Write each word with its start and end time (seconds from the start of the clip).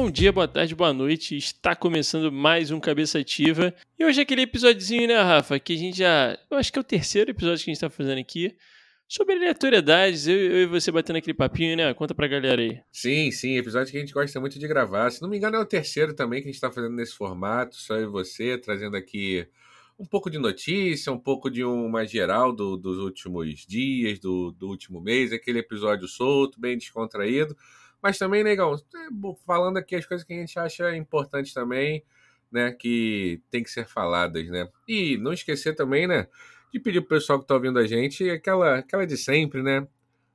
Bom 0.00 0.12
dia, 0.12 0.30
boa 0.30 0.46
tarde, 0.46 0.76
boa 0.76 0.92
noite. 0.92 1.36
Está 1.36 1.74
começando 1.74 2.30
mais 2.30 2.70
um 2.70 2.78
Cabeça 2.78 3.18
Ativa. 3.18 3.74
E 3.98 4.04
hoje 4.04 4.20
é 4.20 4.22
aquele 4.22 4.42
episódiozinho, 4.42 5.08
né, 5.08 5.20
Rafa? 5.20 5.58
Que 5.58 5.72
a 5.72 5.76
gente 5.76 5.98
já. 5.98 6.38
Eu 6.48 6.56
acho 6.56 6.72
que 6.72 6.78
é 6.78 6.80
o 6.80 6.84
terceiro 6.84 7.32
episódio 7.32 7.64
que 7.64 7.68
a 7.68 7.74
gente 7.74 7.84
está 7.84 7.90
fazendo 7.90 8.20
aqui. 8.20 8.56
Sobre 9.08 9.34
aleatoriedades, 9.34 10.28
eu, 10.28 10.36
eu, 10.36 10.58
e 10.58 10.66
você 10.66 10.92
batendo 10.92 11.16
aquele 11.16 11.34
papinho, 11.34 11.76
né? 11.76 11.92
Conta 11.94 12.14
pra 12.14 12.28
galera 12.28 12.62
aí. 12.62 12.80
Sim, 12.92 13.32
sim, 13.32 13.56
episódio 13.56 13.90
que 13.90 13.96
a 13.96 14.00
gente 14.00 14.12
gosta 14.12 14.38
muito 14.38 14.56
de 14.56 14.68
gravar. 14.68 15.10
Se 15.10 15.20
não 15.20 15.28
me 15.28 15.36
engano, 15.36 15.56
é 15.56 15.60
o 15.60 15.66
terceiro 15.66 16.14
também 16.14 16.42
que 16.42 16.46
a 16.46 16.50
gente 16.52 16.54
está 16.54 16.70
fazendo 16.70 16.94
nesse 16.94 17.14
formato, 17.14 17.74
só 17.74 17.96
eu 17.96 18.04
e 18.04 18.06
você, 18.06 18.56
trazendo 18.56 18.96
aqui 18.96 19.48
um 19.98 20.06
pouco 20.06 20.30
de 20.30 20.38
notícia, 20.38 21.12
um 21.12 21.18
pouco 21.18 21.50
de 21.50 21.64
uma 21.64 22.06
geral 22.06 22.52
do, 22.52 22.76
dos 22.76 22.98
últimos 22.98 23.66
dias, 23.66 24.20
do, 24.20 24.52
do 24.52 24.68
último 24.68 25.00
mês, 25.00 25.32
aquele 25.32 25.58
episódio 25.58 26.06
solto, 26.06 26.60
bem 26.60 26.78
descontraído. 26.78 27.56
Mas 28.02 28.18
também, 28.18 28.44
negão, 28.44 28.74
é, 28.74 29.34
falando 29.46 29.76
aqui 29.76 29.96
as 29.96 30.06
coisas 30.06 30.26
que 30.26 30.32
a 30.32 30.36
gente 30.36 30.58
acha 30.58 30.96
importantes 30.96 31.52
também, 31.52 32.04
né? 32.50 32.72
Que 32.72 33.42
tem 33.50 33.62
que 33.62 33.70
ser 33.70 33.86
faladas, 33.86 34.48
né? 34.48 34.68
E 34.86 35.16
não 35.18 35.32
esquecer 35.32 35.74
também, 35.74 36.06
né? 36.06 36.28
De 36.72 36.78
pedir 36.78 37.00
pro 37.00 37.10
pessoal 37.10 37.40
que 37.40 37.46
tá 37.46 37.54
ouvindo 37.54 37.78
a 37.78 37.86
gente 37.86 38.28
aquela, 38.30 38.78
aquela 38.78 39.06
de 39.06 39.16
sempre, 39.16 39.62
né? 39.62 39.86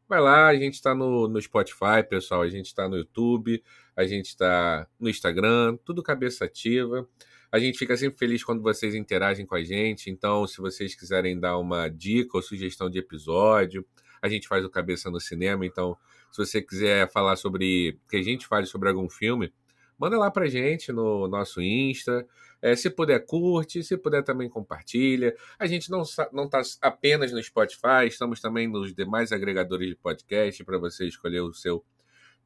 Vai 0.07 0.19
lá, 0.19 0.47
a 0.47 0.55
gente 0.55 0.81
tá 0.81 0.93
no, 0.93 1.27
no 1.27 1.41
Spotify, 1.41 2.03
pessoal, 2.07 2.41
a 2.41 2.49
gente 2.49 2.75
tá 2.75 2.87
no 2.87 2.97
YouTube, 2.97 3.63
a 3.95 4.05
gente 4.05 4.35
tá 4.35 4.87
no 4.99 5.09
Instagram, 5.09 5.77
tudo 5.85 6.03
cabeça 6.03 6.45
ativa. 6.45 7.07
A 7.51 7.59
gente 7.59 7.77
fica 7.77 7.95
sempre 7.95 8.17
feliz 8.17 8.43
quando 8.43 8.63
vocês 8.63 8.95
interagem 8.95 9.45
com 9.45 9.55
a 9.55 9.63
gente. 9.63 10.09
Então, 10.09 10.45
se 10.47 10.57
vocês 10.57 10.95
quiserem 10.95 11.39
dar 11.39 11.57
uma 11.59 11.87
dica 11.87 12.35
ou 12.35 12.41
sugestão 12.41 12.89
de 12.89 12.97
episódio, 12.97 13.85
a 14.21 14.27
gente 14.27 14.47
faz 14.47 14.65
o 14.65 14.69
Cabeça 14.69 15.11
no 15.11 15.19
Cinema. 15.19 15.63
Então, 15.63 15.95
se 16.33 16.37
você 16.37 16.61
quiser 16.63 17.07
falar 17.11 17.35
sobre. 17.35 17.99
que 18.09 18.17
a 18.17 18.23
gente 18.23 18.47
fale 18.47 18.65
sobre 18.65 18.89
algum 18.89 19.07
filme, 19.07 19.53
manda 19.99 20.17
lá 20.17 20.31
pra 20.31 20.47
gente 20.47 20.91
no 20.91 21.27
nosso 21.27 21.61
Insta. 21.61 22.25
É, 22.59 22.75
se 22.75 22.89
puder, 22.89 23.23
curte. 23.23 23.83
Se 23.83 23.95
puder, 23.95 24.23
também 24.23 24.49
compartilha. 24.49 25.35
A 25.59 25.67
gente 25.67 25.91
não, 25.91 26.01
não 26.31 26.49
tá 26.49 26.61
apenas 26.81 27.31
no 27.31 27.43
Spotify, 27.43 28.07
estamos 28.07 28.41
também 28.41 28.67
nos 28.67 28.95
demais 28.95 29.31
agregadores 29.31 29.89
de 29.89 29.95
podcast 29.95 30.63
para 30.63 30.79
você 30.79 31.05
escolher 31.05 31.41
o 31.41 31.53
seu 31.53 31.85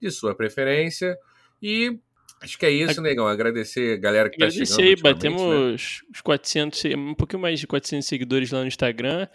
de 0.02 0.11
sua 0.11 0.35
preferência. 0.35 1.17
E 1.61 1.97
Acho 2.41 2.58
que 2.59 2.65
é 2.65 2.69
isso, 2.69 3.02
negão. 3.02 3.25
Agradecer 3.25 3.93
a 3.93 3.97
galera 3.97 4.30
que 4.30 4.35
Agradecer, 4.35 4.65
tá 4.65 4.75
chegando. 4.75 4.97
Né? 4.97 5.13
batemos 5.13 5.41
né? 5.41 6.03
os 6.13 6.21
400, 6.21 6.85
um 6.95 7.15
pouquinho 7.15 7.41
mais 7.41 7.59
de 7.59 7.65
400 7.65 8.05
seguidores 8.05 8.52
lá 8.52 8.61
no 8.61 8.67
Instagram. 8.67 9.27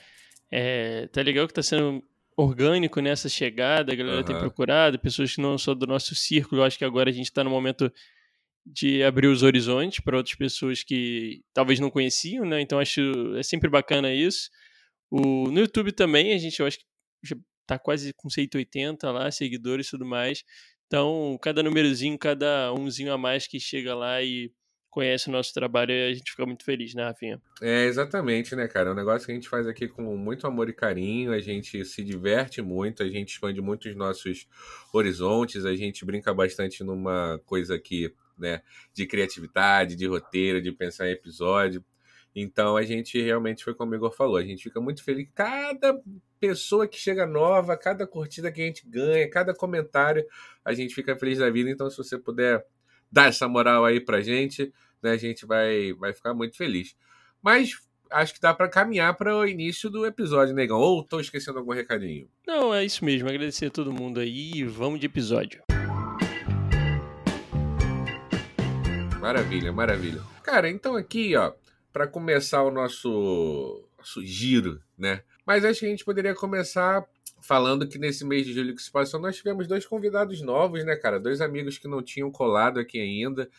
É, 0.51 1.09
tá 1.09 1.23
legal 1.23 1.49
que 1.49 1.55
tá 1.55 1.63
sendo 1.63 2.05
orgânico 2.37 3.01
nessa 3.01 3.29
chegada, 3.29 3.93
a 3.93 3.97
galera 3.97 4.19
uhum. 4.19 4.25
tem 4.25 4.39
procurado, 4.39 4.99
pessoas 4.99 5.35
que 5.35 5.41
não 5.41 5.59
são 5.59 5.75
do 5.75 5.87
nosso 5.87 6.15
círculo. 6.15 6.61
Eu 6.61 6.65
acho 6.65 6.79
que 6.79 6.85
agora 6.85 7.11
a 7.11 7.13
gente 7.13 7.27
está 7.27 7.45
no 7.45 7.51
momento 7.51 7.93
de 8.65 9.03
abrir 9.03 9.27
os 9.27 9.43
horizontes 9.43 10.01
para 10.01 10.17
outras 10.17 10.37
pessoas 10.37 10.83
que 10.83 11.43
talvez 11.53 11.81
não 11.81 11.91
conheciam, 11.91 12.45
né? 12.45 12.61
Então 12.61 12.79
acho 12.79 13.01
é 13.37 13.43
sempre 13.43 13.69
bacana 13.69 14.13
isso. 14.13 14.51
O, 15.11 15.51
no 15.51 15.61
YouTube 15.61 15.93
também, 15.93 16.33
a 16.33 16.39
gente 16.39 16.59
eu 16.61 16.67
acho 16.67 16.79
que 16.79 16.85
já 17.25 17.37
tá 17.67 17.79
quase 17.79 18.13
com 18.15 18.31
180 18.31 19.11
lá, 19.11 19.31
seguidores 19.31 19.89
e 19.89 19.91
tudo 19.91 20.07
mais. 20.07 20.45
Então, 20.87 21.39
cada 21.41 21.63
númerozinho, 21.63 22.19
cada 22.19 22.73
umzinho 22.73 23.13
a 23.13 23.19
mais 23.19 23.47
que 23.47 23.59
chega 23.59 23.95
lá 23.95 24.23
e 24.23 24.53
conhece 24.93 25.31
o 25.31 25.33
nosso 25.33 25.55
trabalho 25.55 25.91
e 25.91 26.11
a 26.11 26.15
gente 26.15 26.31
fica 26.31 26.45
muito 26.45 26.65
feliz, 26.65 26.95
né, 26.95 27.05
Rafinha? 27.05 27.41
É, 27.63 27.87
exatamente, 27.87 28.55
né, 28.55 28.69
cara? 28.69 28.91
É 28.91 28.93
um 28.93 28.95
negócio 28.95 29.25
que 29.25 29.33
a 29.33 29.35
gente 29.35 29.49
faz 29.49 29.67
aqui 29.67 29.89
com 29.89 30.03
muito 30.19 30.47
amor 30.47 30.69
e 30.69 30.73
carinho, 30.75 31.33
a 31.33 31.41
gente 31.41 31.83
se 31.87 32.05
diverte 32.05 32.61
muito, 32.61 33.03
a 33.03 33.09
gente 33.09 33.31
expande 33.31 33.61
muito 33.63 33.89
os 33.89 33.97
nossos 33.97 34.47
horizontes, 34.93 35.65
a 35.65 35.75
gente 35.75 36.05
brinca 36.05 36.33
bastante 36.35 36.85
numa 36.85 37.41
coisa 37.47 37.75
aqui, 37.75 38.15
né, 38.39 38.61
de 38.93 39.07
criatividade, 39.07 39.97
de 39.97 40.07
roteiro, 40.07 40.61
de 40.61 40.71
pensar 40.71 41.09
em 41.09 41.13
episódio. 41.13 41.83
Então 42.37 42.77
a 42.77 42.83
gente 42.83 43.21
realmente 43.21 43.65
foi 43.65 43.75
como 43.75 43.93
o 43.93 43.95
Igor 43.95 44.13
falou, 44.13 44.37
a 44.37 44.45
gente 44.45 44.63
fica 44.63 44.79
muito 44.79 45.03
feliz. 45.03 45.27
Cada 45.35 45.99
pessoa 46.39 46.87
que 46.87 46.99
chega 46.99 47.25
nova, 47.25 47.79
cada 47.79 48.07
curtida 48.07 48.53
que 48.53 48.61
a 48.61 48.67
gente 48.67 48.87
ganha, 48.87 49.29
cada 49.31 49.55
comentário, 49.55 50.23
a 50.63 50.75
gente 50.75 50.95
fica 50.95 51.17
feliz 51.17 51.39
da 51.39 51.49
vida. 51.49 51.71
Então, 51.71 51.89
se 51.89 51.97
você 51.97 52.19
puder 52.19 52.63
dar 53.13 53.29
essa 53.29 53.47
moral 53.47 53.85
aí 53.85 54.01
pra 54.01 54.23
gente, 54.23 54.73
né? 55.03 55.11
A 55.11 55.17
gente 55.17 55.45
vai, 55.45 55.93
vai 55.93 56.15
ficar 56.15 56.33
muito 56.33 56.57
feliz. 56.57 56.97
Mas 57.43 57.73
acho 58.11 58.35
que 58.35 58.41
dá 58.41 58.55
para 58.55 58.69
caminhar 58.69 59.15
para 59.15 59.37
o 59.37 59.47
início 59.47 59.91
do 59.91 60.07
episódio, 60.07 60.55
negão. 60.55 60.79
Ou 60.79 61.05
tô 61.05 61.21
esquecendo 61.21 61.59
algum 61.59 61.73
recadinho? 61.73 62.29
Não, 62.47 62.75
é 62.75 62.85
isso 62.85 63.05
mesmo. 63.05 63.29
Agradecer 63.29 63.67
a 63.67 63.71
todo 63.71 63.93
mundo 63.93 64.21
aí 64.21 64.65
vamos 64.65 64.99
de 64.99 65.07
episódio. 65.07 65.63
Maravilha, 69.21 69.73
maravilha. 69.73 70.21
Cara, 70.43 70.69
então 70.69 70.97
aqui, 70.97 71.37
ó, 71.37 71.53
para 71.93 72.09
começar 72.09 72.63
o 72.63 72.71
nosso, 72.71 73.89
nosso 73.99 74.25
giro, 74.25 74.81
né? 74.99 75.23
Mas 75.47 75.65
acho 75.65 75.81
que 75.81 75.87
a 75.87 75.91
gente 75.91 76.05
poderia 76.05 76.35
começar 76.35 77.05
falando 77.43 77.87
que 77.89 77.99
nesse 77.99 78.25
mês 78.25 78.47
de 78.47 78.53
julho 78.53 78.75
que 78.75 78.83
se 78.83 78.91
passou, 78.91 79.21
nós 79.21 79.37
tivemos 79.37 79.67
dois 79.67 79.85
convidados 79.85 80.41
novos, 80.41 80.85
né, 80.85 80.97
cara? 80.97 81.19
Dois 81.19 81.41
amigos 81.41 81.77
que 81.77 81.89
não 81.89 82.03
tinham 82.03 82.31
colado 82.31 82.79
aqui 82.79 83.01
ainda. 83.01 83.51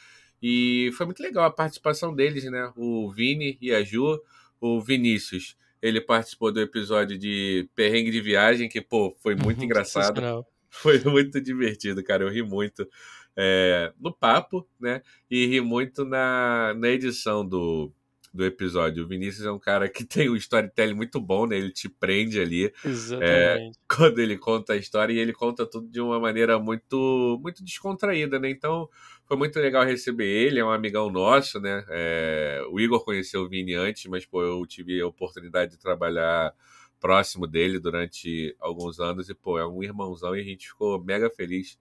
E 0.42 0.92
foi 0.98 1.06
muito 1.06 1.22
legal 1.22 1.46
a 1.46 1.52
participação 1.52 2.16
deles, 2.16 2.44
né? 2.46 2.72
O 2.76 3.12
Vini 3.12 3.58
e 3.62 3.74
a 3.74 3.84
Ju. 3.84 4.22
O 4.60 4.80
Vinícius, 4.82 5.58
ele 5.82 6.00
participou 6.00 6.50
do 6.50 6.62
episódio 6.62 7.18
de 7.18 7.70
Perrengue 7.76 8.12
de 8.12 8.22
Viagem, 8.22 8.70
que, 8.70 8.80
pô, 8.80 9.14
foi 9.20 9.36
muito 9.36 9.64
engraçado. 9.64 10.46
Foi 10.76 11.00
muito 11.04 11.40
divertido, 11.40 12.04
cara. 12.04 12.24
Eu 12.24 12.30
ri 12.30 12.42
muito 12.42 12.90
é, 13.38 13.94
no 14.00 14.12
papo, 14.12 14.68
né? 14.80 15.04
E 15.30 15.46
ri 15.46 15.62
muito 15.62 16.04
na, 16.04 16.74
na 16.76 16.90
edição 16.90 17.48
do, 17.48 17.94
do 18.34 18.44
episódio. 18.44 19.04
O 19.04 19.08
Vinícius 19.08 19.46
é 19.46 19.52
um 19.52 19.60
cara 19.60 19.88
que 19.88 20.04
tem 20.06 20.30
um 20.30 20.36
storytelling 20.36 20.96
muito 20.96 21.22
bom, 21.22 21.46
né? 21.46 21.58
Ele 21.58 21.72
te 21.72 21.88
prende 21.88 22.40
ali. 22.40 22.74
É, 23.22 23.72
quando 23.88 24.20
ele 24.20 24.38
conta 24.38 24.74
a 24.74 24.78
história 24.78 25.14
e 25.14 25.20
ele 25.20 25.34
conta 25.34 25.66
tudo 25.66 25.88
de 25.88 26.02
uma 26.02 26.20
maneira 26.20 26.58
muito, 26.58 27.40
muito 27.42 27.64
descontraída, 27.64 28.40
né? 28.40 28.50
Então 28.50 28.90
foi 29.26 29.38
muito 29.38 29.60
legal 29.60 29.86
receber 29.86 30.26
ele, 30.26 30.60
é 30.60 30.66
um 30.66 30.72
amigão 30.72 31.10
nosso, 31.12 31.60
né? 31.60 31.86
É, 31.90 32.62
o 32.70 32.80
Igor 32.80 33.04
conheceu 33.06 33.42
o 33.42 33.50
Vini 33.50 33.76
antes, 33.76 34.06
mas 34.08 34.26
pô, 34.26 34.42
eu 34.42 34.66
tive 34.66 35.00
a 35.00 35.08
oportunidade 35.08 35.72
de 35.72 35.78
trabalhar 35.78 36.54
próximo 37.00 37.46
dele 37.46 37.80
durante 37.80 38.56
alguns 38.60 39.00
anos 39.00 39.30
e 39.30 39.34
pô, 39.34 39.60
é 39.60 39.68
um 39.68 39.84
irmãozão 39.84 40.36
e 40.36 40.40
a 40.40 40.44
gente 40.44 40.70
ficou 40.70 41.04
mega 41.04 41.30
feliz 41.30 41.78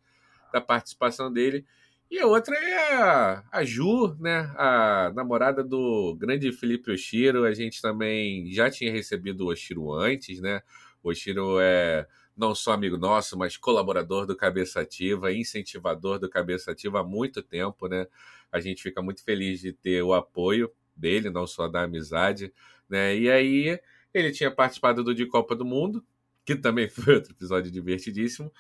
da 0.53 0.61
participação 0.61 1.33
dele. 1.33 1.65
E 2.13 2.19
a 2.19 2.27
outra 2.27 2.55
é 2.55 2.93
a, 2.93 3.43
a 3.51 3.65
Ju, 3.65 4.15
né? 4.21 4.41
A 4.59 5.11
namorada 5.15 5.65
do 5.65 6.15
grande 6.15 6.53
Felipe 6.53 6.91
Oshiro. 6.91 7.45
A 7.45 7.55
gente 7.55 7.81
também 7.81 8.53
já 8.53 8.71
tinha 8.71 8.93
recebido 8.93 9.47
o 9.47 9.49
Oshiro 9.49 9.91
antes, 9.91 10.39
né? 10.39 10.61
O 11.03 11.09
Oshiro 11.09 11.57
é 11.59 12.07
não 12.37 12.55
só 12.55 12.73
amigo 12.73 12.99
nosso, 12.99 13.39
mas 13.39 13.57
colaborador 13.57 14.27
do 14.27 14.37
Cabeça 14.37 14.83
Ativa, 14.83 15.33
incentivador 15.33 16.19
do 16.19 16.29
Cabeça 16.29 16.73
Ativa 16.73 17.01
há 17.01 17.03
muito 17.03 17.43
tempo, 17.43 17.89
né? 17.89 18.07
A 18.53 18.61
gente 18.61 18.83
fica 18.83 19.01
muito 19.01 19.25
feliz 19.25 19.61
de 19.61 19.73
ter 19.73 20.03
o 20.03 20.13
apoio 20.13 20.71
dele, 20.95 21.31
não 21.31 21.47
só 21.47 21.67
da 21.67 21.85
amizade, 21.85 22.53
né? 22.91 23.17
E 23.17 23.31
aí 23.31 23.81
ele 24.13 24.33
tinha 24.33 24.51
participado 24.51 25.03
do 25.03 25.15
de 25.15 25.25
Copa 25.25 25.57
do 25.57 25.65
Mundo, 25.65 26.05
que 26.45 26.57
também 26.57 26.89
foi 26.93 27.15
outro 27.15 27.33
episódio 27.33 27.71
divertidíssimo. 27.71 28.53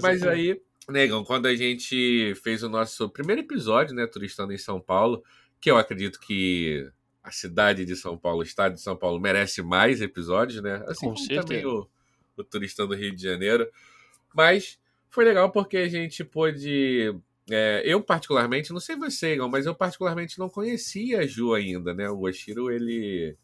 Mas 0.00 0.22
aí 0.22 0.62
Negão, 0.90 1.24
quando 1.24 1.46
a 1.46 1.54
gente 1.54 2.34
fez 2.42 2.62
o 2.62 2.68
nosso 2.68 3.08
primeiro 3.08 3.42
episódio, 3.42 3.94
né, 3.94 4.06
Turistando 4.06 4.52
em 4.52 4.58
São 4.58 4.80
Paulo, 4.80 5.22
que 5.60 5.70
eu 5.70 5.76
acredito 5.76 6.18
que 6.20 6.90
a 7.22 7.30
cidade 7.30 7.84
de 7.84 7.94
São 7.94 8.16
Paulo, 8.16 8.40
o 8.40 8.42
estado 8.42 8.74
de 8.74 8.80
São 8.80 8.96
Paulo, 8.96 9.20
merece 9.20 9.62
mais 9.62 10.00
episódios, 10.00 10.62
né? 10.62 10.82
Assim 10.86 11.06
Com 11.06 11.14
como 11.14 11.18
certeza. 11.18 11.42
também 11.42 11.66
o, 11.66 11.86
o 12.36 12.44
Turistando 12.44 12.94
Rio 12.94 13.14
de 13.14 13.22
Janeiro. 13.22 13.70
Mas 14.34 14.78
foi 15.10 15.24
legal 15.24 15.50
porque 15.50 15.76
a 15.76 15.88
gente 15.88 16.24
pôde. 16.24 17.14
É, 17.50 17.82
eu, 17.84 18.00
particularmente, 18.00 18.72
não 18.72 18.80
sei 18.80 18.96
você, 18.96 19.34
Igor, 19.34 19.48
mas 19.50 19.66
eu 19.66 19.74
particularmente 19.74 20.38
não 20.38 20.48
conhecia 20.48 21.20
a 21.20 21.26
Ju 21.26 21.52
ainda, 21.52 21.92
né? 21.92 22.08
O 22.08 22.20
Oshiro, 22.20 22.70
ele. 22.70 23.36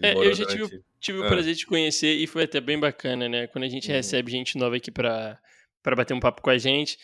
É, 0.00 0.14
eu 0.14 0.34
já 0.34 0.44
durante... 0.44 0.70
tive, 0.70 0.84
tive 0.98 1.22
ah. 1.22 1.26
o 1.26 1.28
prazer 1.28 1.54
de 1.54 1.66
conhecer 1.66 2.14
e 2.14 2.26
foi 2.26 2.44
até 2.44 2.60
bem 2.60 2.80
bacana, 2.80 3.28
né? 3.28 3.46
Quando 3.46 3.64
a 3.64 3.68
gente 3.68 3.88
uhum. 3.88 3.94
recebe 3.94 4.30
gente 4.30 4.56
nova 4.56 4.76
aqui 4.76 4.90
para 4.90 5.38
para 5.82 5.96
bater 5.96 6.14
um 6.14 6.20
papo 6.20 6.42
com 6.42 6.50
a 6.50 6.58
gente. 6.58 6.98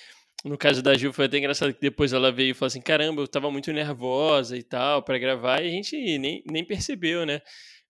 No 0.44 0.56
caso 0.56 0.82
da 0.82 0.94
Ju, 0.94 1.12
foi 1.12 1.26
até 1.26 1.38
engraçado 1.38 1.72
que 1.72 1.80
depois 1.80 2.12
ela 2.12 2.30
veio 2.30 2.50
e 2.50 2.54
falou 2.54 2.68
assim: 2.68 2.80
caramba, 2.80 3.22
eu 3.22 3.28
tava 3.28 3.50
muito 3.50 3.72
nervosa 3.72 4.56
e 4.56 4.62
tal 4.62 5.02
para 5.02 5.18
gravar, 5.18 5.62
e 5.62 5.68
a 5.68 5.70
gente 5.70 5.96
nem, 6.18 6.42
nem 6.46 6.64
percebeu, 6.64 7.24
né? 7.26 7.40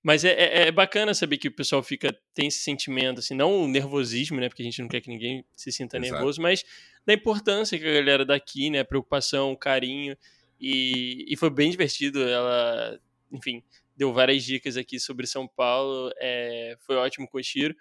Mas 0.03 0.25
é, 0.25 0.31
é, 0.31 0.69
é, 0.69 0.71
bacana 0.71 1.13
saber 1.15 1.37
que 1.37 1.49
o 1.49 1.53
pessoal 1.53 1.83
fica 1.83 2.17
tem 2.33 2.47
esse 2.47 2.61
sentimento, 2.61 3.19
assim, 3.19 3.35
não 3.35 3.65
o 3.65 3.67
nervosismo, 3.67 4.39
né? 4.39 4.49
Porque 4.49 4.63
a 4.63 4.65
gente 4.65 4.81
não 4.81 4.89
quer 4.89 5.01
que 5.01 5.09
ninguém 5.09 5.45
se 5.57 5.73
sinta 5.73 5.99
Exato. 5.99 6.13
nervoso, 6.13 6.41
mas 6.41 6.65
da 7.05 7.13
importância 7.13 7.77
que 7.77 7.85
a 7.85 7.93
galera 7.93 8.25
daqui, 8.25 8.71
né? 8.71 8.85
Preocupação, 8.85 9.57
carinho. 9.57 10.17
E, 10.61 11.25
e 11.29 11.37
foi 11.37 11.51
bem 11.51 11.71
divertido. 11.71 12.23
Ela, 12.23 13.01
enfim, 13.33 13.65
deu 13.97 14.13
várias 14.13 14.45
dicas 14.45 14.77
aqui 14.77 15.01
sobre 15.01 15.27
São 15.27 15.49
Paulo. 15.49 16.13
É, 16.21 16.77
foi 16.87 16.95
ótimo 16.95 17.27
com 17.29 17.39
o 17.39 17.43
Chiro. 17.43 17.75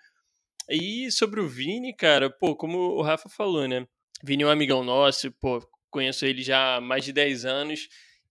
E 0.69 1.11
sobre 1.11 1.39
o 1.39 1.47
Vini, 1.47 1.93
cara, 1.93 2.29
pô, 2.29 2.55
como 2.55 2.77
o 2.77 3.01
Rafa 3.01 3.29
falou, 3.29 3.67
né? 3.67 3.85
Vini 4.23 4.43
é 4.43 4.47
um 4.47 4.49
amigão 4.49 4.83
nosso, 4.83 5.31
pô, 5.33 5.61
conheço 5.91 6.25
ele 6.25 6.41
já 6.41 6.77
há 6.77 6.81
mais 6.81 7.05
de 7.05 7.13
10 7.13 7.45
anos. 7.45 7.87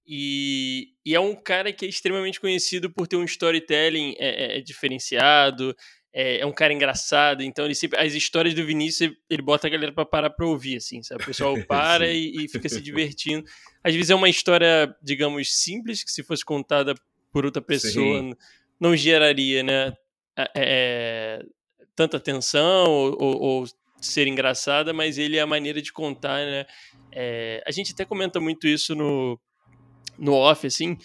E, 0.06 0.88
e, 1.04 1.14
é 1.14 1.20
um 1.20 1.34
cara 1.34 1.72
que 1.72 1.86
é 1.86 1.88
extremamente 1.88 2.38
conhecido 2.38 2.90
por 2.90 3.06
ter 3.06 3.16
um 3.16 3.24
storytelling 3.24 4.14
é, 4.18 4.56
é, 4.56 4.58
é 4.58 4.60
diferenciado, 4.60 5.74
é, 6.12 6.40
é, 6.40 6.46
um 6.46 6.52
cara 6.52 6.74
engraçado, 6.74 7.42
então 7.42 7.64
ele 7.64 7.74
sempre. 7.74 7.98
As 7.98 8.12
histórias 8.12 8.54
do 8.54 8.64
Vinícius, 8.64 9.12
ele 9.28 9.42
bota 9.42 9.66
a 9.66 9.70
galera 9.70 9.92
pra 9.92 10.04
parar 10.04 10.30
pra 10.30 10.46
ouvir, 10.46 10.76
assim, 10.76 11.02
sabe? 11.02 11.22
O 11.22 11.26
pessoal 11.26 11.56
para 11.66 12.06
e, 12.06 12.44
e, 12.44 12.48
fica 12.48 12.68
se 12.68 12.80
divertindo. 12.80 13.44
Às 13.82 13.94
vezes 13.94 14.10
é 14.10 14.14
uma 14.14 14.28
história, 14.28 14.94
digamos, 15.02 15.52
simples, 15.56 16.04
que 16.04 16.12
se 16.12 16.22
fosse 16.22 16.44
contada 16.44 16.94
por 17.32 17.44
outra 17.44 17.62
pessoa, 17.62 18.20
Sim. 18.20 18.32
não 18.78 18.94
geraria, 18.94 19.62
né? 19.62 19.92
É, 20.36 20.50
é, 20.54 21.42
tanta 21.94 22.16
atenção 22.16 22.90
ou, 22.90 23.16
ou, 23.20 23.42
ou, 23.42 23.66
ser 24.00 24.26
engraçada, 24.26 24.92
mas 24.92 25.16
ele 25.16 25.38
é 25.38 25.40
a 25.40 25.46
maneira 25.46 25.80
de 25.80 25.90
contar, 25.90 26.44
né? 26.44 26.66
É, 27.10 27.62
a 27.66 27.70
gente 27.70 27.92
até 27.92 28.04
comenta 28.04 28.38
muito 28.38 28.66
isso 28.68 28.94
no, 28.94 29.40
no 30.18 30.34
off, 30.34 30.66
assim, 30.66 30.98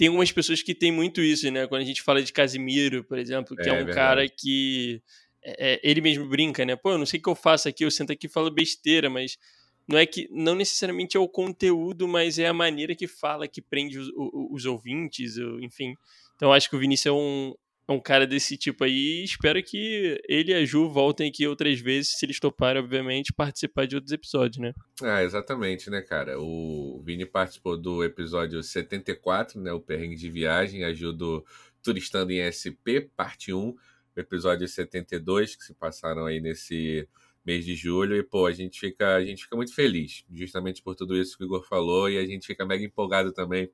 tem 0.00 0.08
algumas 0.08 0.32
pessoas 0.32 0.62
que 0.62 0.74
têm 0.74 0.90
muito 0.90 1.20
isso, 1.20 1.50
né? 1.50 1.66
Quando 1.66 1.82
a 1.82 1.84
gente 1.84 2.02
fala 2.02 2.22
de 2.22 2.32
Casimiro, 2.32 3.04
por 3.04 3.18
exemplo, 3.18 3.54
que 3.54 3.68
é, 3.68 3.78
é 3.78 3.84
um 3.84 3.86
cara 3.86 4.26
que 4.26 5.02
é, 5.44 5.74
é, 5.74 5.80
ele 5.82 6.00
mesmo 6.00 6.26
brinca, 6.26 6.64
né? 6.64 6.74
Pô, 6.74 6.92
eu 6.92 6.98
não 6.98 7.04
sei 7.04 7.20
o 7.20 7.22
que 7.22 7.28
eu 7.28 7.34
faço 7.34 7.68
aqui, 7.68 7.84
eu 7.84 7.90
sento 7.90 8.10
aqui 8.10 8.26
e 8.26 8.30
falo 8.30 8.50
besteira, 8.50 9.10
mas 9.10 9.36
não 9.86 9.98
é 9.98 10.06
que 10.06 10.26
não 10.30 10.54
necessariamente 10.54 11.16
é 11.16 11.20
o 11.20 11.28
conteúdo, 11.28 12.08
mas 12.08 12.38
é 12.38 12.46
a 12.46 12.52
maneira 12.54 12.94
que 12.94 13.06
fala 13.06 13.46
que 13.46 13.60
prende 13.60 13.98
os, 13.98 14.08
os, 14.08 14.30
os 14.52 14.64
ouvintes, 14.64 15.36
enfim. 15.60 15.94
Então 16.34 16.50
acho 16.50 16.70
que 16.70 16.76
o 16.76 16.78
Vinícius 16.78 17.06
é 17.06 17.12
um, 17.12 17.54
um 17.92 18.00
cara 18.00 18.26
desse 18.26 18.56
tipo 18.56 18.84
aí. 18.84 19.24
espero 19.24 19.62
que 19.62 20.20
ele 20.28 20.52
e 20.52 20.54
a 20.54 20.64
Ju 20.64 20.88
voltem 20.88 21.28
aqui 21.28 21.46
outras 21.46 21.80
vezes, 21.80 22.12
se 22.16 22.26
eles 22.26 22.38
toparem, 22.38 22.82
obviamente, 22.82 23.32
participar 23.32 23.86
de 23.86 23.96
outros 23.96 24.12
episódios, 24.12 24.58
né? 24.58 24.72
Ah, 25.02 25.22
exatamente, 25.22 25.90
né, 25.90 26.00
cara? 26.00 26.40
O 26.40 27.02
Vini 27.04 27.26
participou 27.26 27.76
do 27.76 28.04
episódio 28.04 28.62
74, 28.62 29.60
né? 29.60 29.72
O 29.72 29.80
Perrengue 29.80 30.16
de 30.16 30.30
Viagem, 30.30 30.84
ajuda 30.84 31.42
Turistando 31.82 32.30
em 32.30 32.40
SP, 32.44 33.08
parte 33.16 33.52
1, 33.52 33.58
o 33.58 33.76
episódio 34.16 34.68
72, 34.68 35.56
que 35.56 35.64
se 35.64 35.74
passaram 35.74 36.26
aí 36.26 36.40
nesse 36.40 37.08
mês 37.44 37.64
de 37.64 37.74
julho. 37.74 38.16
E, 38.16 38.22
pô, 38.22 38.46
a 38.46 38.52
gente 38.52 38.78
fica, 38.78 39.16
a 39.16 39.24
gente 39.24 39.44
fica 39.44 39.56
muito 39.56 39.74
feliz, 39.74 40.24
justamente 40.30 40.82
por 40.82 40.94
tudo 40.94 41.16
isso 41.16 41.36
que 41.36 41.44
o 41.44 41.46
Igor 41.46 41.66
falou, 41.66 42.08
e 42.08 42.18
a 42.18 42.26
gente 42.26 42.46
fica 42.46 42.66
mega 42.66 42.84
empolgado 42.84 43.32
também 43.32 43.70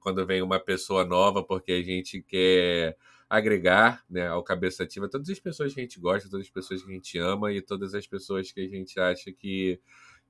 quando 0.00 0.24
vem 0.24 0.42
uma 0.42 0.60
pessoa 0.60 1.04
nova, 1.04 1.42
porque 1.42 1.72
a 1.72 1.82
gente 1.82 2.22
quer 2.22 2.96
agregar 3.28 4.02
né, 4.08 4.26
ao 4.26 4.42
Cabeça 4.42 4.84
Ativa 4.84 5.08
todas 5.08 5.28
as 5.28 5.38
pessoas 5.38 5.74
que 5.74 5.80
a 5.80 5.82
gente 5.82 6.00
gosta, 6.00 6.30
todas 6.30 6.46
as 6.46 6.52
pessoas 6.52 6.82
que 6.82 6.90
a 6.90 6.94
gente 6.94 7.18
ama 7.18 7.52
e 7.52 7.60
todas 7.60 7.94
as 7.94 8.06
pessoas 8.06 8.50
que 8.50 8.60
a 8.60 8.68
gente 8.68 8.98
acha 8.98 9.30
que 9.30 9.78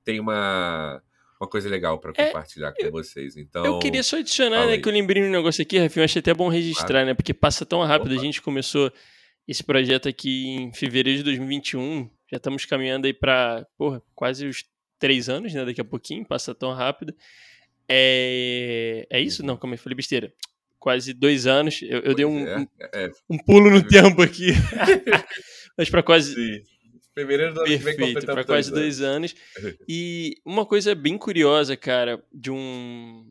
tem 0.03 0.19
uma, 0.19 1.01
uma 1.39 1.47
coisa 1.47 1.69
legal 1.69 1.97
para 1.99 2.11
é, 2.17 2.27
compartilhar 2.27 2.73
é, 2.77 2.83
com 2.83 2.91
vocês. 2.91 3.37
Então, 3.37 3.65
eu 3.65 3.79
queria 3.79 4.03
só 4.03 4.17
adicionar, 4.17 4.65
né, 4.67 4.77
que 4.77 4.87
eu 4.87 4.91
lembrei 4.91 5.23
um 5.23 5.31
negócio 5.31 5.61
aqui, 5.61 5.77
Rafinha, 5.79 6.03
achei 6.03 6.19
até 6.19 6.33
bom 6.33 6.49
registrar, 6.49 6.87
claro. 6.87 7.05
né, 7.05 7.13
porque 7.13 7.33
passa 7.33 7.65
tão 7.65 7.81
rápido. 7.83 8.11
Opa. 8.11 8.21
A 8.21 8.23
gente 8.23 8.41
começou 8.41 8.91
esse 9.47 9.63
projeto 9.63 10.09
aqui 10.09 10.47
em 10.47 10.73
fevereiro 10.73 11.19
de 11.19 11.23
2021, 11.23 12.09
já 12.29 12.37
estamos 12.37 12.65
caminhando 12.65 13.07
aí 13.07 13.13
para, 13.13 13.65
quase 14.13 14.45
os 14.45 14.65
três 14.99 15.29
anos, 15.29 15.53
né, 15.53 15.63
daqui 15.63 15.79
a 15.79 15.85
pouquinho, 15.85 16.25
passa 16.25 16.53
tão 16.53 16.73
rápido. 16.73 17.15
É, 17.87 19.07
é 19.09 19.21
isso? 19.21 19.41
Não, 19.41 19.55
como 19.55 19.73
eu 19.73 19.77
falei 19.77 19.95
besteira 19.95 20.31
quase 20.79 21.13
dois 21.13 21.45
anos. 21.45 21.81
Eu, 21.81 21.99
eu 21.99 22.15
dei 22.15 22.25
um, 22.25 22.47
é, 22.47 22.67
é. 22.93 23.11
um 23.29 23.37
pulo 23.37 23.69
no 23.69 23.85
tempo 23.85 24.21
aqui. 24.21 24.51
Mas 25.77 25.89
para 25.89 26.01
quase. 26.01 26.33
Sim. 26.33 26.63
Fevereiro 27.13 27.53
do 27.53 27.63
Perfeito, 27.63 28.25
para 28.25 28.45
quase 28.45 28.71
dois 28.71 29.01
anos. 29.01 29.35
E 29.87 30.35
uma 30.45 30.65
coisa 30.65 30.95
bem 30.95 31.17
curiosa, 31.17 31.75
cara, 31.75 32.23
de 32.31 32.49
um, 32.49 33.29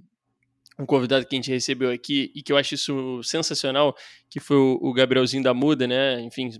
um 0.78 0.84
convidado 0.84 1.24
que 1.26 1.34
a 1.34 1.38
gente 1.38 1.50
recebeu 1.50 1.90
aqui 1.90 2.30
e 2.34 2.42
que 2.42 2.52
eu 2.52 2.56
acho 2.56 2.74
isso 2.74 3.22
sensacional, 3.22 3.96
que 4.28 4.40
foi 4.40 4.56
o, 4.56 4.78
o 4.82 4.92
Gabrielzinho 4.92 5.42
da 5.42 5.54
Muda, 5.54 5.86
né? 5.86 6.20
Enfim, 6.20 6.50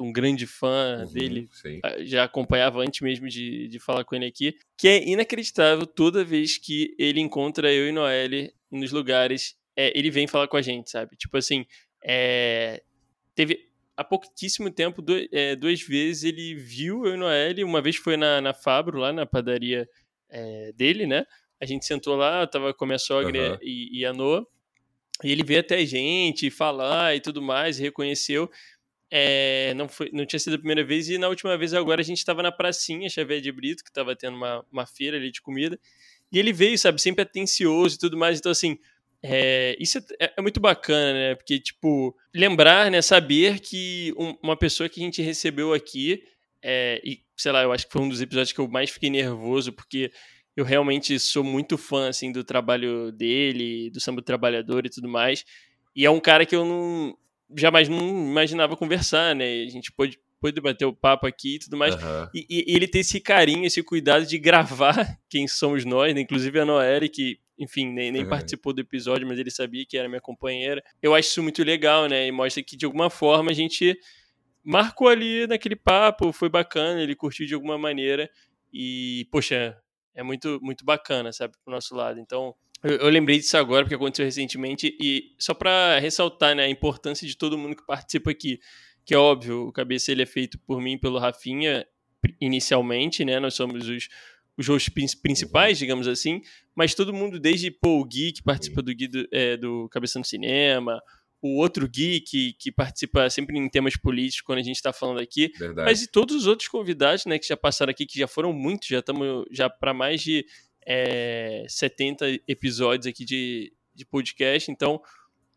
um 0.00 0.12
grande 0.12 0.46
fã 0.46 0.98
uhum, 1.00 1.12
dele, 1.12 1.48
sim. 1.50 1.80
Ah, 1.82 1.96
já 2.04 2.24
acompanhava 2.24 2.80
antes 2.80 3.00
mesmo 3.00 3.28
de, 3.28 3.68
de 3.68 3.78
falar 3.78 4.04
com 4.04 4.14
ele 4.14 4.26
aqui, 4.26 4.54
que 4.76 4.88
é 4.88 5.08
inacreditável 5.08 5.86
toda 5.86 6.24
vez 6.24 6.58
que 6.58 6.94
ele 6.98 7.20
encontra 7.20 7.72
eu 7.72 7.88
e 7.88 7.92
Noelle 7.92 8.52
nos 8.70 8.92
lugares 8.92 9.54
é, 9.76 9.96
ele 9.96 10.10
vem 10.10 10.26
falar 10.26 10.48
com 10.48 10.56
a 10.56 10.62
gente, 10.62 10.90
sabe? 10.90 11.16
Tipo 11.16 11.36
assim, 11.36 11.66
é, 12.02 12.82
teve 13.34 13.66
há 13.96 14.04
pouquíssimo 14.04 14.70
tempo, 14.70 15.00
dois, 15.00 15.28
é, 15.32 15.56
duas 15.56 15.80
vezes 15.80 16.24
ele 16.24 16.54
viu 16.54 17.06
eu 17.06 17.14
e 17.14 17.16
Noelle, 17.16 17.64
uma 17.64 17.80
vez 17.80 17.96
foi 17.96 18.16
na, 18.16 18.40
na 18.40 18.52
Fabro, 18.52 18.98
lá 18.98 19.12
na 19.12 19.24
padaria 19.24 19.88
é, 20.28 20.72
dele, 20.72 21.06
né? 21.06 21.24
A 21.60 21.64
gente 21.64 21.86
sentou 21.86 22.14
lá, 22.16 22.46
tava 22.46 22.74
com 22.74 22.84
a 22.84 22.88
minha 22.88 22.98
sogra 22.98 23.52
uhum. 23.52 23.58
e, 23.62 24.00
e, 24.00 24.04
a 24.04 24.12
Noa, 24.12 24.46
e 25.24 25.32
ele 25.32 25.42
veio 25.42 25.60
até 25.60 25.76
a 25.76 25.84
gente 25.84 26.50
falar 26.50 27.16
e 27.16 27.20
tudo 27.20 27.40
mais, 27.40 27.78
reconheceu. 27.78 28.50
É, 29.10 29.72
não, 29.74 29.88
foi, 29.88 30.10
não 30.12 30.26
tinha 30.26 30.38
sido 30.38 30.56
a 30.56 30.58
primeira 30.58 30.84
vez, 30.84 31.08
e 31.08 31.16
na 31.16 31.28
última 31.28 31.56
vez 31.56 31.72
agora 31.72 32.00
a 32.00 32.04
gente 32.04 32.18
estava 32.18 32.42
na 32.42 32.52
pracinha 32.52 33.08
Xavier 33.08 33.40
de 33.40 33.52
Brito, 33.52 33.82
que 33.82 33.90
estava 33.90 34.14
tendo 34.14 34.36
uma, 34.36 34.64
uma 34.70 34.86
feira 34.86 35.16
ali 35.16 35.30
de 35.30 35.40
comida, 35.40 35.78
e 36.30 36.38
ele 36.38 36.52
veio, 36.52 36.76
sabe, 36.76 37.00
sempre 37.00 37.22
atencioso 37.22 37.94
e 37.94 37.98
tudo 37.98 38.16
mais, 38.16 38.38
então 38.38 38.52
assim, 38.52 38.78
é, 39.28 39.76
isso 39.78 39.98
é, 40.20 40.32
é, 40.36 40.42
muito 40.42 40.60
bacana, 40.60 41.12
né? 41.12 41.34
Porque, 41.34 41.58
tipo, 41.58 42.16
lembrar, 42.34 42.90
né? 42.90 43.02
Saber 43.02 43.60
que 43.60 44.12
um, 44.16 44.36
uma 44.42 44.56
pessoa 44.56 44.88
que 44.88 45.00
a 45.00 45.04
gente 45.04 45.22
recebeu 45.22 45.72
aqui, 45.72 46.22
é, 46.62 47.00
e 47.04 47.20
sei 47.36 47.52
lá, 47.52 47.62
eu 47.62 47.72
acho 47.72 47.86
que 47.86 47.92
foi 47.92 48.02
um 48.02 48.08
dos 48.08 48.20
episódios 48.20 48.52
que 48.52 48.58
eu 48.58 48.68
mais 48.68 48.90
fiquei 48.90 49.10
nervoso, 49.10 49.72
porque 49.72 50.10
eu 50.56 50.64
realmente 50.64 51.18
sou 51.18 51.44
muito 51.44 51.76
fã, 51.76 52.08
assim, 52.08 52.32
do 52.32 52.42
trabalho 52.42 53.12
dele, 53.12 53.90
do 53.90 54.00
samba 54.00 54.20
do 54.20 54.24
trabalhador 54.24 54.86
e 54.86 54.90
tudo 54.90 55.08
mais. 55.08 55.44
E 55.94 56.04
é 56.04 56.10
um 56.10 56.20
cara 56.20 56.46
que 56.46 56.56
eu 56.56 56.64
não 56.64 57.16
jamais 57.54 57.88
não 57.88 57.98
imaginava 57.98 58.76
conversar, 58.76 59.34
né? 59.34 59.62
A 59.62 59.68
gente 59.68 59.92
pôde, 59.92 60.18
pôde 60.40 60.60
bater 60.60 60.84
o 60.84 60.92
papo 60.92 61.26
aqui 61.26 61.56
e 61.56 61.58
tudo 61.58 61.76
mais. 61.76 61.94
Uhum. 61.94 62.28
E, 62.34 62.46
e, 62.48 62.74
ele 62.74 62.88
ter 62.88 63.00
esse 63.00 63.20
carinho, 63.20 63.64
esse 63.64 63.82
cuidado 63.82 64.26
de 64.26 64.38
gravar 64.38 65.18
quem 65.28 65.46
somos 65.46 65.84
nós, 65.84 66.14
né? 66.14 66.20
Inclusive 66.22 66.58
a 66.58 66.64
Noelle, 66.64 67.08
que 67.08 67.38
enfim, 67.58 67.86
nem, 67.90 68.10
nem 68.12 68.22
uhum. 68.22 68.28
participou 68.28 68.72
do 68.72 68.80
episódio, 68.80 69.26
mas 69.26 69.38
ele 69.38 69.50
sabia 69.50 69.84
que 69.86 69.96
era 69.96 70.08
minha 70.08 70.20
companheira. 70.20 70.82
Eu 71.02 71.14
acho 71.14 71.28
isso 71.28 71.42
muito 71.42 71.62
legal, 71.64 72.06
né? 72.06 72.26
E 72.26 72.32
mostra 72.32 72.62
que 72.62 72.76
de 72.76 72.84
alguma 72.84 73.08
forma 73.08 73.50
a 73.50 73.54
gente 73.54 73.98
marcou 74.62 75.08
ali 75.08 75.46
naquele 75.46 75.76
papo, 75.76 76.32
foi 76.32 76.48
bacana, 76.48 77.02
ele 77.02 77.14
curtiu 77.14 77.46
de 77.46 77.54
alguma 77.54 77.78
maneira. 77.78 78.28
E, 78.72 79.26
poxa, 79.30 79.76
é 80.14 80.22
muito, 80.22 80.58
muito 80.60 80.84
bacana, 80.84 81.32
sabe, 81.32 81.54
pro 81.64 81.72
nosso 81.72 81.94
lado. 81.94 82.20
Então, 82.20 82.54
eu, 82.82 82.96
eu 82.96 83.08
lembrei 83.08 83.38
disso 83.38 83.56
agora, 83.56 83.84
porque 83.84 83.94
aconteceu 83.94 84.26
recentemente. 84.26 84.94
E 85.00 85.34
só 85.38 85.54
para 85.54 85.98
ressaltar, 85.98 86.54
né, 86.54 86.64
a 86.64 86.68
importância 86.68 87.26
de 87.26 87.36
todo 87.36 87.56
mundo 87.56 87.76
que 87.76 87.86
participa 87.86 88.30
aqui. 88.30 88.60
Que 89.04 89.14
é 89.14 89.18
óbvio, 89.18 89.68
o 89.68 89.72
cabeça 89.72 90.10
ele 90.10 90.22
é 90.22 90.26
feito 90.26 90.58
por 90.58 90.80
mim, 90.80 90.98
pelo 90.98 91.18
Rafinha, 91.18 91.86
inicialmente, 92.40 93.24
né? 93.24 93.38
Nós 93.38 93.54
somos 93.54 93.88
os 93.88 94.08
os 94.56 94.68
hosts 94.68 95.14
principais, 95.14 95.78
digamos 95.78 96.08
assim, 96.08 96.40
mas 96.76 96.94
todo 96.94 97.12
mundo, 97.12 97.40
desde 97.40 97.70
pô, 97.70 98.00
o 98.00 98.04
Gui, 98.04 98.32
que 98.32 98.42
participa 98.42 98.82
do 98.82 98.94
Gui 98.94 99.08
do, 99.08 99.26
é, 99.32 99.56
do 99.56 99.88
Cabeça 99.88 100.18
no 100.18 100.24
Cinema, 100.24 101.00
o 101.40 101.56
outro 101.56 101.88
Gui, 101.88 102.20
que, 102.20 102.52
que 102.58 102.70
participa 102.70 103.30
sempre 103.30 103.58
em 103.58 103.68
temas 103.68 103.96
políticos, 103.96 104.42
quando 104.42 104.58
a 104.58 104.62
gente 104.62 104.76
está 104.76 104.92
falando 104.92 105.20
aqui, 105.20 105.50
Verdade. 105.58 105.88
mas 105.88 106.02
e 106.02 106.10
todos 106.10 106.36
os 106.36 106.46
outros 106.46 106.68
convidados 106.68 107.24
né, 107.24 107.38
que 107.38 107.46
já 107.46 107.56
passaram 107.56 107.90
aqui, 107.90 108.04
que 108.04 108.18
já 108.18 108.28
foram 108.28 108.52
muitos, 108.52 108.88
já 108.88 108.98
estamos 108.98 109.44
já 109.50 109.70
para 109.70 109.94
mais 109.94 110.20
de 110.20 110.44
é, 110.86 111.64
70 111.68 112.40
episódios 112.46 113.06
aqui 113.06 113.24
de, 113.24 113.72
de 113.94 114.04
podcast, 114.04 114.70
então 114.70 115.00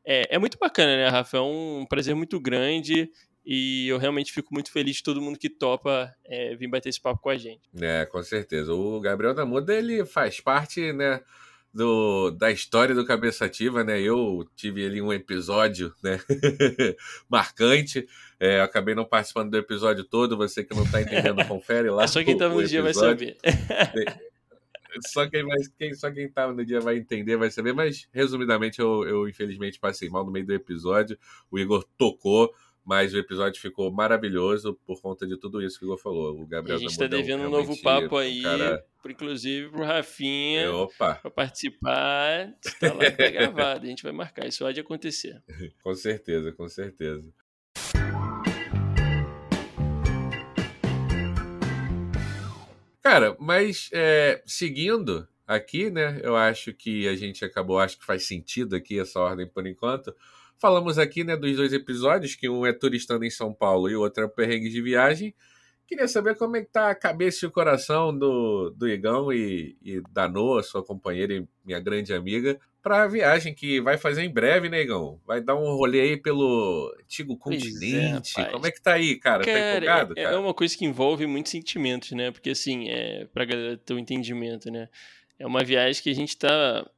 é, 0.05 0.35
é 0.35 0.39
muito 0.39 0.57
bacana, 0.57 0.95
né, 0.97 1.07
Rafa? 1.07 1.37
É 1.37 1.41
um 1.41 1.85
prazer 1.87 2.15
muito 2.15 2.39
grande. 2.39 3.11
E 3.51 3.87
eu 3.87 3.97
realmente 3.97 4.31
fico 4.31 4.53
muito 4.53 4.71
feliz 4.71 4.97
de 4.97 5.03
todo 5.03 5.19
mundo 5.19 5.39
que 5.39 5.49
topa 5.49 6.13
é, 6.23 6.55
vir 6.55 6.67
bater 6.67 6.89
esse 6.89 7.01
papo 7.01 7.19
com 7.19 7.31
a 7.31 7.35
gente. 7.35 7.61
É, 7.81 8.05
com 8.05 8.21
certeza. 8.21 8.71
O 8.71 8.99
Gabriel 8.99 9.33
da 9.33 9.43
Muda, 9.43 9.73
ele 9.73 10.05
faz 10.05 10.39
parte, 10.39 10.93
né? 10.93 11.19
Do, 11.73 12.29
da 12.29 12.51
história 12.51 12.93
do 12.93 13.03
Cabeça 13.03 13.45
Ativa, 13.45 13.83
né? 13.83 13.99
Eu 13.99 14.47
tive 14.55 14.85
ali 14.85 15.01
um 15.01 15.11
episódio, 15.11 15.91
né? 16.03 16.19
marcante. 17.27 18.07
É, 18.39 18.61
acabei 18.61 18.93
não 18.93 19.03
participando 19.03 19.49
do 19.49 19.57
episódio 19.57 20.03
todo. 20.03 20.37
Você 20.37 20.63
que 20.63 20.75
não 20.75 20.83
está 20.83 21.01
entendendo, 21.01 21.43
confere 21.49 21.89
lá. 21.89 22.07
só 22.07 22.23
quem 22.23 22.33
estava 22.33 22.53
no 22.53 22.63
dia 22.63 22.83
vai 22.83 22.93
saber. 22.93 23.35
só 25.07 25.27
quem, 25.27 25.43
vai, 25.43 25.57
quem, 25.75 25.93
só 25.95 26.11
quem 26.11 26.29
tá 26.29 26.53
no 26.53 26.63
dia 26.63 26.81
vai 26.81 26.97
entender, 26.97 27.35
vai 27.35 27.49
saber. 27.49 27.73
Mas, 27.73 28.07
resumidamente, 28.13 28.77
eu, 28.77 29.07
eu 29.07 29.27
infelizmente 29.27 29.79
passei 29.79 30.07
mal 30.07 30.23
no 30.23 30.31
meio 30.31 30.45
do 30.45 30.53
episódio. 30.53 31.17
O 31.49 31.57
Igor 31.57 31.83
tocou 31.97 32.53
mas 32.85 33.13
o 33.13 33.17
episódio 33.17 33.61
ficou 33.61 33.91
maravilhoso 33.91 34.79
por 34.85 35.01
conta 35.01 35.27
de 35.27 35.37
tudo 35.37 35.61
isso 35.61 35.77
que 35.77 35.85
o 35.85 35.87
Igor 35.87 35.97
falou. 35.97 36.41
O 36.41 36.47
Gabriel 36.47 36.77
e 36.77 36.79
a 36.79 36.81
gente 36.81 36.91
está 36.91 37.07
devendo 37.07 37.43
um 37.43 37.49
novo 37.49 37.79
papo 37.81 38.17
aí, 38.17 38.41
cara... 38.41 38.85
inclusive 39.07 39.69
pro 39.69 39.83
Rafinha, 39.83 40.67
é, 40.67 40.87
para 40.97 41.29
participar. 41.29 42.53
Está 42.65 42.93
lá 42.93 43.11
tá 43.11 43.29
gravado, 43.29 43.85
a 43.85 43.89
gente 43.89 44.03
vai 44.03 44.11
marcar, 44.11 44.47
isso 44.47 44.63
pode 44.63 44.79
acontecer. 44.79 45.41
com 45.83 45.93
certeza, 45.93 46.51
com 46.51 46.67
certeza. 46.67 47.31
Cara, 53.01 53.35
mas 53.39 53.89
é, 53.93 54.41
seguindo 54.45 55.27
aqui, 55.47 55.89
né? 55.89 56.19
Eu 56.21 56.35
acho 56.35 56.71
que 56.71 57.07
a 57.07 57.15
gente 57.15 57.43
acabou, 57.43 57.79
acho 57.79 57.97
que 57.97 58.05
faz 58.05 58.27
sentido 58.27 58.75
aqui 58.75 58.99
essa 58.99 59.19
ordem 59.19 59.47
por 59.47 59.65
enquanto. 59.65 60.15
Falamos 60.59 60.99
aqui, 60.99 61.23
né, 61.23 61.37
dos 61.37 61.55
dois 61.55 61.71
episódios, 61.71 62.35
que 62.35 62.49
um 62.49 62.65
é 62.65 62.73
turistando 62.73 63.23
em 63.23 63.29
São 63.29 63.53
Paulo 63.53 63.89
e 63.89 63.95
o 63.95 64.01
outro 64.01 64.25
é 64.25 64.27
perrengue 64.27 64.69
de 64.69 64.81
viagem. 64.81 65.33
Queria 65.87 66.07
saber 66.07 66.35
como 66.35 66.57
é 66.57 66.61
que 66.61 66.69
tá 66.69 66.89
a 66.89 66.95
cabeça 66.95 67.45
e 67.45 67.47
o 67.47 67.51
coração 67.51 68.15
do, 68.15 68.69
do 68.69 68.87
Igão 68.87 69.31
e, 69.33 69.75
e 69.81 70.01
da 70.11 70.27
Noa, 70.27 70.61
sua 70.61 70.83
companheira 70.83 71.33
e 71.33 71.47
minha 71.65 71.79
grande 71.79 72.13
amiga, 72.13 72.59
para 72.81 73.03
a 73.03 73.07
viagem 73.07 73.55
que 73.55 73.81
vai 73.81 73.97
fazer 73.97 74.21
em 74.23 74.29
breve, 74.29 74.69
né, 74.69 74.81
Igão? 74.81 75.19
Vai 75.25 75.41
dar 75.41 75.55
um 75.55 75.75
rolê 75.75 76.01
aí 76.01 76.17
pelo 76.17 76.93
antigo 77.01 77.33
é, 77.33 77.37
continente. 77.37 78.39
É, 78.39 78.45
como 78.45 78.67
é 78.67 78.71
que 78.71 78.81
tá 78.81 78.93
aí, 78.93 79.15
cara? 79.15 79.43
tá 79.43 79.51
empolgado, 79.51 80.13
é, 80.17 80.23
cara? 80.23 80.35
É 80.35 80.39
uma 80.39 80.53
coisa 80.53 80.77
que 80.77 80.85
envolve 80.85 81.25
muitos 81.25 81.51
sentimentos, 81.51 82.11
né? 82.11 82.31
Porque, 82.31 82.49
assim, 82.49 82.89
é, 82.89 83.25
pra 83.33 83.45
galera 83.45 83.77
ter 83.77 83.93
um 83.93 83.99
entendimento, 83.99 84.69
né? 84.69 84.89
É 85.39 85.47
uma 85.47 85.63
viagem 85.63 86.03
que 86.03 86.09
a 86.09 86.15
gente 86.15 86.37
tá, 86.37 86.89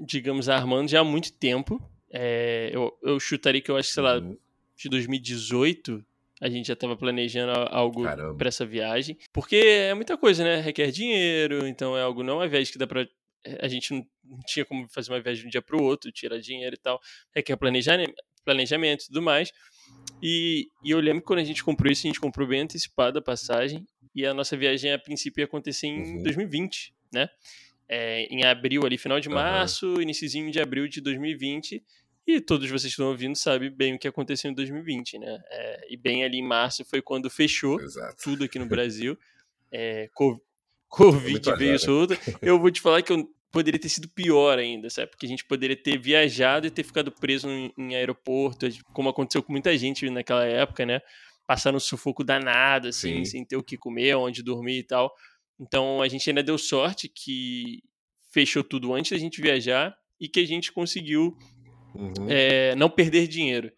digamos, 0.00 0.48
armando 0.48 0.88
já 0.90 1.00
há 1.00 1.04
muito 1.04 1.32
tempo. 1.32 1.80
É, 2.10 2.70
eu, 2.72 2.96
eu 3.02 3.20
chutaria 3.20 3.60
que 3.60 3.70
eu 3.70 3.76
acho, 3.76 3.90
sei 3.90 4.02
lá, 4.02 4.18
uhum. 4.18 4.36
de 4.76 4.88
2018 4.88 6.04
a 6.40 6.48
gente 6.48 6.68
já 6.68 6.72
estava 6.72 6.96
planejando 6.96 7.52
algo 7.70 8.02
para 8.38 8.48
essa 8.48 8.64
viagem. 8.64 9.18
Porque 9.30 9.56
é 9.56 9.94
muita 9.94 10.16
coisa, 10.16 10.42
né? 10.42 10.60
Requer 10.60 10.90
dinheiro, 10.90 11.66
então 11.66 11.96
é 11.96 12.02
algo 12.02 12.22
não 12.22 12.34
é 12.34 12.36
uma 12.44 12.48
viagem 12.48 12.72
que 12.72 12.78
dá 12.78 12.86
para 12.86 13.02
eh, 13.44 13.58
a 13.60 13.68
gente 13.68 13.92
não 13.92 14.06
tinha 14.46 14.64
como 14.64 14.88
fazer 14.88 15.12
uma 15.12 15.20
viagem 15.20 15.42
de 15.42 15.48
um 15.48 15.50
dia 15.50 15.60
para 15.60 15.76
o 15.76 15.82
outro, 15.82 16.10
tirar 16.10 16.38
dinheiro 16.38 16.74
e 16.74 16.78
tal. 16.78 16.98
Requer 17.34 17.56
planejamento, 17.56 18.14
planejamento 18.42 19.02
e 19.02 19.06
tudo 19.08 19.20
mais. 19.20 19.52
E, 20.22 20.68
e, 20.82 20.90
eu 20.90 20.98
lembro 21.00 21.20
que 21.20 21.26
quando 21.26 21.40
a 21.40 21.44
gente 21.44 21.62
comprou 21.62 21.92
isso, 21.92 22.06
a 22.06 22.08
gente 22.08 22.20
comprou 22.20 22.48
bem 22.48 22.62
antecipada 22.62 23.18
a 23.18 23.22
passagem. 23.22 23.86
E 24.14 24.24
a 24.24 24.32
nossa 24.32 24.56
viagem, 24.56 24.92
a 24.92 24.98
princípio, 24.98 25.42
ia 25.42 25.44
acontecer 25.44 25.86
em 25.86 26.16
uhum. 26.16 26.22
2020, 26.22 26.94
né? 27.12 27.28
É, 27.88 28.22
em 28.24 28.44
abril, 28.44 28.84
ali, 28.86 28.96
final 28.96 29.20
de 29.20 29.28
março, 29.28 29.94
uhum. 29.94 30.00
iníciozinho 30.00 30.50
de 30.50 30.60
abril 30.60 30.88
de 30.88 31.00
2020. 31.00 31.82
E 32.36 32.40
todos 32.40 32.68
vocês 32.68 32.82
que 32.82 32.88
estão 32.88 33.08
ouvindo 33.08 33.36
sabem 33.36 33.70
bem 33.70 33.94
o 33.94 33.98
que 33.98 34.06
aconteceu 34.06 34.50
em 34.50 34.54
2020, 34.54 35.18
né? 35.18 35.38
É, 35.50 35.86
e 35.90 35.96
bem 35.96 36.22
ali 36.22 36.38
em 36.38 36.46
março 36.46 36.84
foi 36.84 37.02
quando 37.02 37.28
fechou 37.28 37.80
Exato. 37.80 38.16
tudo 38.22 38.44
aqui 38.44 38.58
no 38.58 38.66
Brasil. 38.68 39.18
É, 39.72 40.08
Covid 40.88 41.56
veio 41.56 41.78
solto. 41.78 42.14
Eu 42.40 42.58
vou 42.58 42.70
te 42.70 42.80
falar 42.80 43.02
que 43.02 43.12
eu 43.12 43.28
poderia 43.50 43.80
ter 43.80 43.88
sido 43.88 44.08
pior 44.08 44.58
ainda, 44.58 44.88
sabe? 44.88 45.10
Porque 45.10 45.26
a 45.26 45.28
gente 45.28 45.44
poderia 45.44 45.76
ter 45.76 45.98
viajado 45.98 46.66
e 46.66 46.70
ter 46.70 46.84
ficado 46.84 47.10
preso 47.10 47.48
em, 47.48 47.72
em 47.76 47.96
aeroporto, 47.96 48.66
como 48.92 49.08
aconteceu 49.08 49.42
com 49.42 49.52
muita 49.52 49.76
gente 49.76 50.08
naquela 50.08 50.44
época, 50.44 50.86
né? 50.86 51.00
Passar 51.46 51.72
no 51.72 51.80
sufoco 51.80 52.22
danado, 52.22 52.88
assim, 52.88 53.24
Sim. 53.24 53.24
sem 53.24 53.44
ter 53.44 53.56
o 53.56 53.62
que 53.62 53.76
comer, 53.76 54.14
onde 54.14 54.42
dormir 54.42 54.78
e 54.78 54.84
tal. 54.84 55.12
Então 55.58 56.00
a 56.00 56.06
gente 56.06 56.28
ainda 56.30 56.44
deu 56.44 56.56
sorte 56.56 57.08
que 57.08 57.82
fechou 58.30 58.62
tudo 58.62 58.94
antes 58.94 59.10
da 59.10 59.18
gente 59.18 59.42
viajar 59.42 59.96
e 60.20 60.28
que 60.28 60.40
a 60.40 60.46
gente 60.46 60.70
conseguiu 60.70 61.36
uhum. 61.94 62.26
é, 62.28 62.74
não 62.74 62.88
perder 62.90 63.26
dinheiro. 63.26 63.72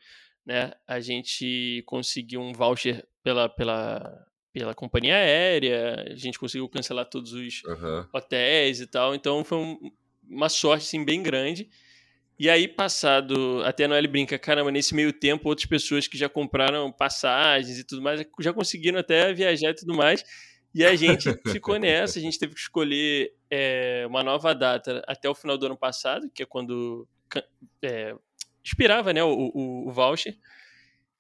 Né? 0.44 0.72
A 0.86 1.00
gente 1.00 1.82
conseguiu 1.86 2.40
um 2.40 2.52
voucher 2.52 3.06
pela, 3.22 3.48
pela, 3.48 4.26
pela 4.52 4.74
companhia 4.74 5.14
aérea, 5.14 6.06
a 6.10 6.16
gente 6.16 6.38
conseguiu 6.38 6.68
cancelar 6.68 7.06
todos 7.06 7.32
os 7.32 7.62
uhum. 7.64 8.06
hotéis 8.12 8.80
e 8.80 8.86
tal, 8.86 9.14
então 9.14 9.44
foi 9.44 9.58
um, 9.58 9.78
uma 10.28 10.48
sorte 10.48 10.84
assim, 10.84 11.04
bem 11.04 11.22
grande. 11.22 11.68
E 12.38 12.50
aí, 12.50 12.66
passado, 12.66 13.62
até 13.64 13.84
a 13.84 13.88
Noelle 13.88 14.08
brinca, 14.08 14.38
caramba, 14.38 14.70
nesse 14.72 14.94
meio 14.94 15.12
tempo, 15.12 15.48
outras 15.48 15.66
pessoas 15.66 16.08
que 16.08 16.18
já 16.18 16.28
compraram 16.28 16.90
passagens 16.90 17.78
e 17.78 17.84
tudo 17.84 18.02
mais, 18.02 18.24
já 18.40 18.52
conseguiram 18.52 18.98
até 18.98 19.32
viajar 19.32 19.70
e 19.70 19.74
tudo 19.74 19.94
mais. 19.94 20.24
E 20.74 20.84
a 20.84 20.96
gente 20.96 21.30
ficou 21.52 21.78
nessa, 21.78 22.18
a 22.18 22.22
gente 22.22 22.38
teve 22.38 22.54
que 22.54 22.60
escolher 22.60 23.32
é, 23.50 24.04
uma 24.08 24.22
nova 24.22 24.54
data 24.54 25.02
até 25.06 25.28
o 25.28 25.34
final 25.34 25.58
do 25.58 25.66
ano 25.66 25.76
passado, 25.76 26.30
que 26.34 26.42
é 26.42 26.46
quando 26.46 27.06
é, 27.82 28.14
expirava 28.62 29.12
né, 29.12 29.22
o, 29.22 29.28
o, 29.32 29.88
o, 29.88 29.92
voucher. 29.92 30.36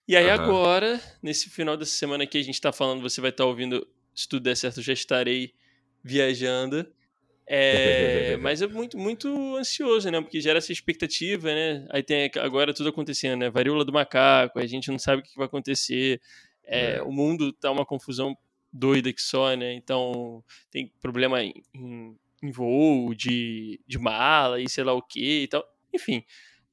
E 0.06 0.16
aí 0.16 0.26
uhum. 0.26 0.32
agora, 0.32 1.00
nesse 1.22 1.48
final 1.48 1.76
dessa 1.76 1.92
semana 1.92 2.26
que 2.26 2.38
a 2.38 2.42
gente 2.42 2.54
está 2.54 2.72
falando, 2.72 3.02
você 3.02 3.20
vai 3.20 3.30
estar 3.30 3.44
tá 3.44 3.48
ouvindo, 3.48 3.86
se 4.14 4.28
tudo 4.28 4.42
der 4.42 4.56
certo, 4.56 4.82
já 4.82 4.92
estarei 4.92 5.54
viajando. 6.02 6.86
É, 7.46 8.36
mas 8.40 8.62
é 8.62 8.66
muito, 8.66 8.96
muito 8.98 9.56
ansioso, 9.56 10.10
né? 10.10 10.20
Porque 10.20 10.40
gera 10.40 10.58
essa 10.58 10.72
expectativa, 10.72 11.48
né? 11.48 11.86
Aí 11.90 12.02
tem 12.02 12.30
agora 12.38 12.74
tudo 12.74 12.88
acontecendo, 12.88 13.38
né? 13.38 13.50
Varíola 13.50 13.84
do 13.84 13.92
macaco, 13.92 14.58
a 14.58 14.66
gente 14.66 14.90
não 14.90 14.98
sabe 14.98 15.22
o 15.22 15.24
que 15.24 15.36
vai 15.36 15.46
acontecer. 15.46 16.20
É, 16.64 16.96
é. 16.96 17.02
O 17.02 17.12
mundo 17.12 17.52
tá 17.52 17.70
uma 17.70 17.84
confusão 17.84 18.36
doida 18.72 19.12
que 19.12 19.20
só, 19.20 19.54
né? 19.54 19.74
Então 19.74 20.42
tem 20.70 20.90
problema 21.00 21.42
em, 21.42 21.52
em 22.42 22.50
voo, 22.50 23.14
de, 23.14 23.80
de 23.86 23.98
mala 23.98 24.60
e 24.60 24.68
sei 24.68 24.84
lá 24.84 24.92
o 24.92 25.02
que 25.02 25.42
e 25.42 25.48
tal. 25.48 25.64
Enfim, 25.94 26.24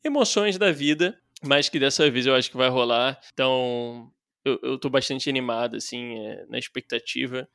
emoções 0.04 0.58
da 0.58 0.72
vida, 0.72 1.20
mas 1.44 1.70
que 1.70 1.80
dessa 1.80 2.10
vez 2.10 2.26
eu 2.26 2.36
acho 2.36 2.50
que 2.50 2.58
vai 2.58 2.70
rolar. 2.70 3.20
Então 3.34 4.12
eu, 4.44 4.60
eu 4.64 4.78
tô 4.78 4.90
bastante 4.90 5.30
animado, 5.30 5.78
assim, 5.78 6.18
é, 6.20 6.46
na 6.48 6.58
expectativa. 6.58 7.48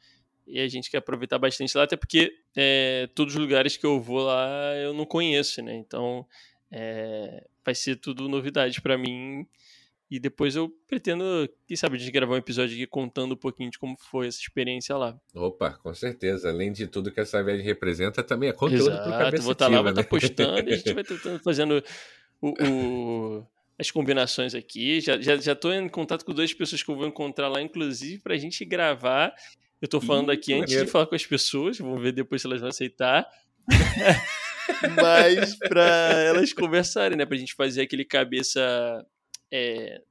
E 0.47 0.61
a 0.61 0.69
gente 0.69 0.91
quer 0.91 0.99
aproveitar 0.99 1.39
bastante 1.39 1.77
lá, 1.77 1.85
até 1.85 1.97
porque 1.97 2.33
é, 2.55 3.09
todos 3.15 3.35
os 3.35 3.41
lugares 3.41 3.77
que 3.77 3.87
eu 3.87 4.01
vou 4.01 4.21
lá 4.21 4.75
eu 4.77 4.93
não 4.93 5.07
conheço, 5.07 5.63
né? 5.63 5.75
Então 5.75 6.27
é, 6.71 7.47
vai 7.65 7.75
ser 7.75 7.97
tudo 7.97 8.29
novidade 8.29 8.81
para 8.83 8.99
mim. 8.99 9.47
E 10.11 10.21
depois 10.21 10.55
eu 10.55 10.71
pretendo, 10.87 11.49
quem 11.67 11.77
sabe, 11.77 11.97
a 11.97 11.99
gente 11.99 12.13
gravar 12.13 12.35
um 12.35 12.39
episódio 12.39 12.75
aqui 12.75 12.87
contando 12.87 13.33
um 13.33 13.37
pouquinho 13.37 13.71
de 13.71 13.79
como 13.79 13.97
foi 13.99 14.29
essa 14.29 14.39
experiência 14.39 14.97
lá. 14.97 15.19
Opa, 15.35 15.73
com 15.73 15.95
certeza. 15.95 16.51
Além 16.51 16.73
de 16.73 16.87
tudo 16.87 17.11
que 17.11 17.21
essa 17.21 17.43
viagem 17.43 17.65
representa, 17.65 18.23
também 18.23 18.51
é 18.51 18.53
conteúdo 18.53 18.91
Exato, 18.91 19.09
pro 19.09 19.19
cabeça 19.19 19.43
vou 19.43 19.53
estar 19.53 19.65
tá 19.65 19.71
lá, 19.71 19.77
né? 19.79 19.83
vou 19.83 19.91
estar 19.91 20.03
tá 20.03 20.09
postando 20.09 20.71
e 20.71 20.73
a 20.73 20.77
gente 20.77 20.93
vai 20.93 21.05
tentando 21.05 21.43
fazendo 21.43 21.83
o, 22.41 22.49
o, 22.49 23.47
as 23.79 23.91
combinações 23.91 24.55
aqui. 24.55 25.01
Já, 25.01 25.21
já, 25.21 25.37
já 25.37 25.55
tô 25.55 25.73
em 25.73 25.89
contato 25.89 26.25
com 26.25 26.35
duas 26.35 26.53
pessoas 26.53 26.83
que 26.83 26.91
eu 26.91 26.97
vou 26.97 27.07
encontrar 27.07 27.49
lá, 27.49 27.63
inclusive, 27.63 28.23
pra 28.23 28.37
gente 28.37 28.65
gravar. 28.65 29.35
Eu 29.81 29.89
tô 29.89 30.01
falando 30.01 30.33
Ih, 30.33 30.37
aqui 30.37 30.53
antes 30.53 30.71
maneiro. 30.71 30.87
de 30.87 30.91
falar 30.91 31.07
com 31.07 31.15
as 31.15 31.27
pessoas, 31.27 31.79
vamos 31.79 32.01
ver 32.01 32.13
depois 32.13 32.41
se 32.43 32.47
elas 32.47 32.61
vão 32.61 32.69
aceitar. 32.69 33.27
Mas 35.03 35.57
pra 35.57 36.23
elas 36.23 36.53
conversarem, 36.53 37.19
né? 37.19 37.27
Pra 37.27 37.37
gente 37.37 37.55
fazer 37.55 37.83
aquele 37.83 38.05
cabeça 38.05 39.05
é... 39.53 40.03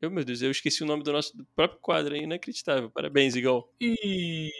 Eu, 0.00 0.10
meu 0.10 0.24
Deus, 0.24 0.42
eu 0.42 0.50
esqueci 0.50 0.82
o 0.82 0.86
nome 0.86 1.04
do 1.04 1.12
nosso 1.12 1.36
do 1.36 1.46
próprio 1.54 1.78
quadro 1.80 2.14
aí, 2.14 2.22
inacreditável. 2.22 2.90
Parabéns, 2.90 3.36
Igão. 3.36 3.64
E, 3.80 4.50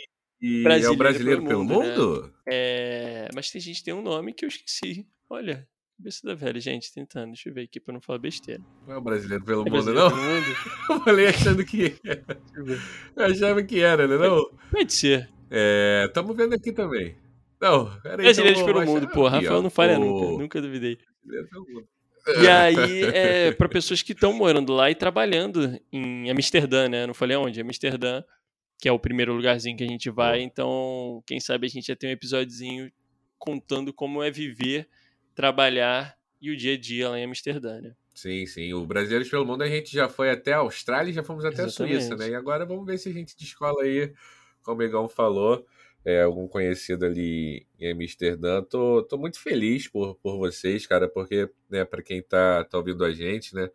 e 0.40 0.64
é 0.64 0.88
o 0.88 0.96
brasileiro 0.96 1.44
pelo 1.44 1.64
mundo? 1.64 1.80
Pelo 1.80 1.82
mundo? 1.82 2.22
Né? 2.22 2.32
É... 2.46 3.28
Mas 3.34 3.52
a 3.54 3.58
gente 3.58 3.82
tem 3.82 3.92
um 3.92 4.02
nome 4.02 4.32
que 4.32 4.44
eu 4.44 4.48
esqueci. 4.48 5.04
Olha, 5.28 5.66
cabeça 5.96 6.26
da 6.26 6.34
velha, 6.34 6.60
gente, 6.60 6.92
tentando. 6.92 7.28
Deixa 7.28 7.48
eu 7.48 7.54
ver 7.54 7.62
aqui 7.62 7.78
pra 7.78 7.94
não 7.94 8.00
falar 8.00 8.18
besteira. 8.18 8.60
Não 8.86 8.94
é 8.94 8.98
o 8.98 9.00
brasileiro 9.00 9.44
pelo 9.44 9.62
é 9.62 9.70
mundo, 9.70 9.72
brasileiro 9.72 10.00
não? 10.00 10.10
Pelo 10.10 10.22
mundo? 10.22 10.46
eu 10.90 11.00
falei 11.00 11.26
achando 11.26 11.64
que 11.64 11.96
era. 12.04 12.24
Eu 13.16 13.24
achava 13.26 13.62
que 13.62 13.80
era, 13.80 14.08
né? 14.08 14.16
Não? 14.16 14.50
Pode 14.70 14.92
ser. 14.92 15.28
É, 15.50 16.08
tamo 16.12 16.34
vendo 16.34 16.54
aqui 16.54 16.72
também. 16.72 17.16
Não, 17.60 17.86
peraí. 18.00 18.24
Brasileiros 18.24 18.60
então, 18.60 18.74
pelo 18.74 18.86
mundo, 18.86 19.08
pô. 19.08 19.28
Rafael 19.28 19.62
não 19.62 19.70
falha 19.70 19.98
o... 19.98 20.04
nunca, 20.04 20.42
nunca 20.42 20.62
duvidei. 20.62 20.98
Brasileiro 21.24 21.48
pelo 21.50 21.66
mundo. 21.68 21.88
E 22.26 22.48
aí, 22.48 23.02
é 23.04 23.52
para 23.52 23.68
pessoas 23.68 24.02
que 24.02 24.12
estão 24.12 24.32
morando 24.32 24.72
lá 24.72 24.90
e 24.90 24.94
trabalhando 24.94 25.80
em 25.92 26.30
Amsterdã, 26.30 26.88
né? 26.88 27.06
Não 27.06 27.14
falei 27.14 27.36
onde? 27.36 27.60
Amsterdã, 27.60 28.22
que 28.78 28.88
é 28.88 28.92
o 28.92 28.98
primeiro 28.98 29.34
lugarzinho 29.34 29.76
que 29.76 29.84
a 29.84 29.88
gente 29.88 30.08
vai. 30.10 30.40
Então, 30.42 31.22
quem 31.26 31.40
sabe 31.40 31.66
a 31.66 31.70
gente 31.70 31.86
já 31.86 31.96
tem 31.96 32.10
um 32.10 32.12
episódiozinho 32.12 32.90
contando 33.38 33.92
como 33.92 34.22
é 34.22 34.30
viver, 34.30 34.88
trabalhar 35.34 36.16
e 36.40 36.50
o 36.50 36.56
dia 36.56 36.74
a 36.74 36.78
dia 36.78 37.08
lá 37.08 37.18
em 37.18 37.24
Amsterdã, 37.24 37.80
né? 37.80 37.94
Sim, 38.14 38.46
sim. 38.46 38.72
O 38.74 38.84
Brasileiros 38.84 39.28
pelo 39.28 39.46
Mundo 39.46 39.62
a 39.62 39.68
gente 39.68 39.92
já 39.92 40.08
foi 40.08 40.30
até 40.30 40.52
a 40.52 40.58
Austrália 40.58 41.10
e 41.10 41.14
já 41.14 41.22
fomos 41.22 41.44
até 41.44 41.62
Exatamente. 41.62 41.96
a 41.96 42.00
Suíça, 42.00 42.16
né? 42.16 42.28
E 42.28 42.34
agora 42.34 42.64
vamos 42.66 42.86
ver 42.86 42.98
se 42.98 43.08
a 43.08 43.12
gente 43.12 43.36
descola 43.36 43.82
aí, 43.82 44.12
como 44.62 44.76
o 44.76 44.78
Megão 44.78 45.08
falou, 45.08 45.66
é, 46.04 46.22
algum 46.22 46.48
conhecido 46.48 47.04
ali 47.04 47.66
em 47.78 47.90
Amsterdã. 47.92 48.62
Tô, 48.62 49.02
tô 49.02 49.16
muito 49.18 49.40
feliz 49.40 49.88
por, 49.88 50.16
por 50.16 50.36
vocês, 50.38 50.86
cara, 50.86 51.08
porque, 51.08 51.48
né, 51.70 51.84
para 51.84 52.02
quem 52.02 52.22
tá, 52.22 52.64
tá 52.64 52.78
ouvindo 52.78 53.04
a 53.04 53.12
gente, 53.12 53.54
né? 53.54 53.70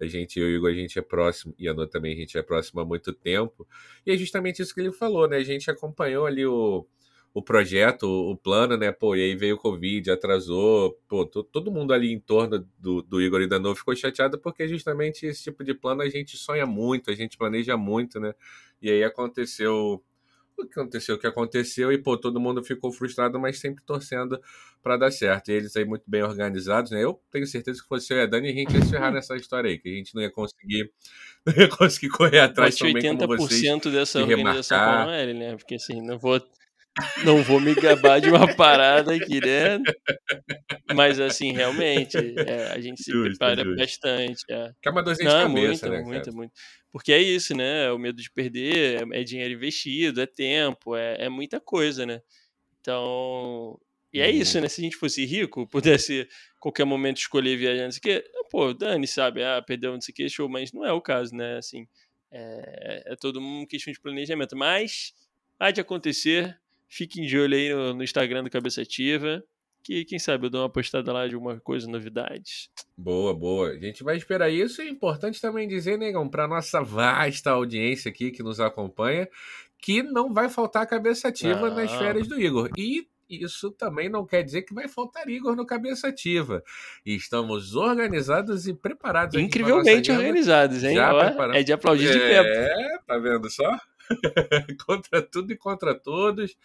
A 0.00 0.06
gente, 0.06 0.40
eu 0.40 0.48
e 0.48 0.54
o 0.54 0.56
Igor, 0.56 0.70
a 0.70 0.74
gente 0.74 0.98
é 0.98 1.02
próximo, 1.02 1.54
e 1.58 1.68
a 1.68 1.72
Ana 1.72 1.86
também, 1.86 2.14
a 2.14 2.16
gente 2.16 2.36
é 2.38 2.42
próximo 2.42 2.80
há 2.80 2.84
muito 2.84 3.12
tempo. 3.12 3.68
E 4.06 4.10
é 4.12 4.16
justamente 4.16 4.62
isso 4.62 4.74
que 4.74 4.80
ele 4.80 4.92
falou, 4.92 5.28
né? 5.28 5.36
A 5.36 5.44
gente 5.44 5.70
acompanhou 5.70 6.24
ali 6.24 6.46
o, 6.46 6.86
o 7.34 7.42
projeto, 7.42 8.04
o 8.04 8.34
plano, 8.36 8.76
né? 8.78 8.90
Pô, 8.92 9.14
e 9.14 9.22
aí 9.22 9.36
veio 9.36 9.56
o 9.56 9.58
Covid, 9.58 10.10
atrasou. 10.10 10.98
Pô, 11.06 11.26
todo 11.26 11.70
mundo 11.70 11.92
ali 11.92 12.10
em 12.12 12.18
torno 12.18 12.66
do, 12.78 13.02
do 13.02 13.20
Igor 13.20 13.42
e 13.42 13.46
da 13.46 13.58
Novo 13.58 13.76
ficou 13.76 13.94
chateado 13.94 14.38
porque 14.38 14.66
justamente 14.66 15.26
esse 15.26 15.44
tipo 15.44 15.62
de 15.62 15.74
plano 15.74 16.02
a 16.02 16.08
gente 16.08 16.36
sonha 16.36 16.64
muito, 16.66 17.10
a 17.10 17.14
gente 17.14 17.36
planeja 17.36 17.76
muito, 17.76 18.18
né? 18.18 18.34
E 18.80 18.90
aí 18.90 19.04
aconteceu 19.04 20.02
o 20.58 20.66
que 20.66 20.78
aconteceu, 20.78 21.14
o 21.14 21.18
que 21.18 21.26
aconteceu, 21.26 21.92
e 21.92 21.98
pô, 21.98 22.16
todo 22.16 22.40
mundo 22.40 22.62
ficou 22.62 22.92
frustrado, 22.92 23.38
mas 23.38 23.58
sempre 23.58 23.84
torcendo 23.84 24.40
para 24.82 24.96
dar 24.96 25.10
certo. 25.10 25.50
E 25.50 25.54
eles 25.54 25.76
aí 25.76 25.84
muito 25.84 26.04
bem 26.06 26.22
organizados, 26.22 26.90
né? 26.90 27.02
Eu 27.02 27.20
tenho 27.30 27.46
certeza 27.46 27.82
que 27.82 27.88
fosse 27.88 28.12
eu 28.12 28.18
e 28.18 28.22
a 28.22 28.26
Dani, 28.26 28.50
a 28.50 28.52
gente 28.52 28.74
ia 28.74 28.82
se 28.82 28.90
ferrar 28.90 29.12
nessa 29.12 29.36
história 29.36 29.70
aí, 29.70 29.78
que 29.78 29.88
a 29.88 29.92
gente 29.92 30.14
não 30.14 30.22
ia 30.22 30.30
conseguir, 30.30 30.90
não 31.46 31.54
ia 31.54 31.68
conseguir 31.68 32.08
correr 32.10 32.40
atrás 32.40 32.76
também 32.76 33.02
80% 33.02 33.18
como 33.18 33.36
vocês. 33.36 33.80
dessa 33.92 34.20
organização 34.20 34.78
com 34.78 34.84
a 34.84 35.04
Noelle, 35.06 35.34
né? 35.34 35.56
Porque 35.56 35.74
assim, 35.74 36.00
não 36.00 36.18
vou 36.18 36.40
não 37.24 37.42
vou 37.42 37.60
me 37.60 37.74
gabar 37.74 38.20
de 38.20 38.28
uma 38.28 38.54
parada 38.54 39.14
aqui, 39.14 39.40
né? 39.40 39.78
Mas 40.94 41.20
assim, 41.20 41.52
realmente, 41.52 42.16
é, 42.16 42.72
a 42.72 42.80
gente 42.80 43.02
se 43.02 43.10
justo, 43.10 43.38
prepara 43.38 43.62
justo. 43.62 43.76
bastante. 43.76 44.44
É. 44.50 44.72
Que 44.82 44.88
é 44.88 44.92
uma 44.92 45.02
dorzinha 45.02 45.30
de 45.30 45.36
cabeça, 45.36 45.88
muito, 45.88 45.88
né, 45.88 46.02
muito, 46.02 46.34
muito. 46.34 46.52
Porque 46.92 47.12
é 47.12 47.20
isso, 47.20 47.56
né? 47.56 47.90
O 47.92 47.98
medo 47.98 48.20
de 48.20 48.30
perder 48.30 49.02
é, 49.02 49.20
é 49.20 49.24
dinheiro 49.24 49.54
investido, 49.54 50.20
é 50.20 50.26
tempo, 50.26 50.96
é, 50.96 51.24
é 51.24 51.28
muita 51.28 51.60
coisa, 51.60 52.04
né? 52.04 52.20
Então, 52.80 53.78
e 54.12 54.20
é 54.20 54.30
isso, 54.30 54.56
uhum. 54.56 54.62
né? 54.62 54.68
Se 54.68 54.80
a 54.80 54.84
gente 54.84 54.96
fosse 54.96 55.24
rico, 55.24 55.66
pudesse 55.68 56.28
qualquer 56.58 56.84
momento 56.84 57.18
escolher 57.18 57.56
viajar, 57.56 57.84
não 57.84 57.92
sei 57.92 57.98
o 57.98 58.02
quê, 58.02 58.30
pô, 58.50 58.74
dane, 58.74 59.06
sabe? 59.06 59.44
Ah, 59.44 59.62
perdeu 59.62 59.92
não 59.92 60.00
sei 60.00 60.12
o 60.12 60.14
quê, 60.14 60.28
show, 60.28 60.48
mas 60.48 60.72
não 60.72 60.84
é 60.84 60.92
o 60.92 61.00
caso, 61.00 61.34
né? 61.34 61.56
Assim, 61.56 61.86
é, 62.32 63.12
é 63.12 63.16
todo 63.16 63.38
uma 63.38 63.66
questão 63.66 63.92
de 63.92 64.00
planejamento. 64.00 64.56
Mas 64.56 65.14
há 65.58 65.70
de 65.70 65.80
acontecer, 65.80 66.58
fiquem 66.90 67.24
de 67.24 67.38
olho 67.38 67.54
aí 67.54 67.72
no, 67.72 67.94
no 67.94 68.04
Instagram 68.04 68.42
do 68.42 68.50
Cabeça 68.50 68.82
Ativa, 68.82 69.42
que 69.82 70.04
quem 70.04 70.18
sabe 70.18 70.46
eu 70.46 70.50
dou 70.50 70.62
uma 70.62 70.68
postada 70.68 71.10
lá 71.12 71.26
de 71.26 71.34
alguma 71.34 71.58
coisa, 71.60 71.88
novidades. 71.88 72.68
Boa, 72.98 73.32
boa. 73.32 73.70
A 73.70 73.78
gente 73.78 74.04
vai 74.04 74.16
esperar 74.16 74.50
isso. 74.50 74.82
É 74.82 74.88
importante 74.88 75.40
também 75.40 75.66
dizer, 75.66 75.96
negão, 75.96 76.28
para 76.28 76.46
nossa 76.46 76.82
vasta 76.82 77.50
audiência 77.50 78.10
aqui 78.10 78.30
que 78.30 78.42
nos 78.42 78.60
acompanha, 78.60 79.26
que 79.78 80.02
não 80.02 80.34
vai 80.34 80.50
faltar 80.50 80.86
cabeça 80.86 81.28
ativa 81.28 81.70
nas 81.70 81.90
férias 81.92 82.28
do 82.28 82.38
Igor. 82.38 82.68
E 82.76 83.08
isso 83.30 83.70
também 83.70 84.08
não 84.08 84.26
quer 84.26 84.42
dizer 84.42 84.62
que 84.62 84.74
vai 84.74 84.88
faltar 84.88 85.28
Igor 85.28 85.54
no 85.54 85.64
Cabeça 85.64 86.08
Ativa. 86.08 86.64
Estamos 87.06 87.76
organizados 87.76 88.66
e 88.66 88.74
preparados. 88.74 89.40
Incrivelmente 89.40 90.10
organizados, 90.10 90.82
hein? 90.82 90.96
Já 90.96 91.12
é 91.54 91.62
de 91.62 91.72
aplaudir 91.72 92.10
de 92.10 92.18
pé. 92.18 92.38
É, 92.38 92.98
tá 93.06 93.16
vendo 93.18 93.48
só? 93.48 93.78
contra 94.86 95.22
tudo 95.22 95.52
e 95.52 95.56
contra 95.56 95.94
todos. 95.94 96.56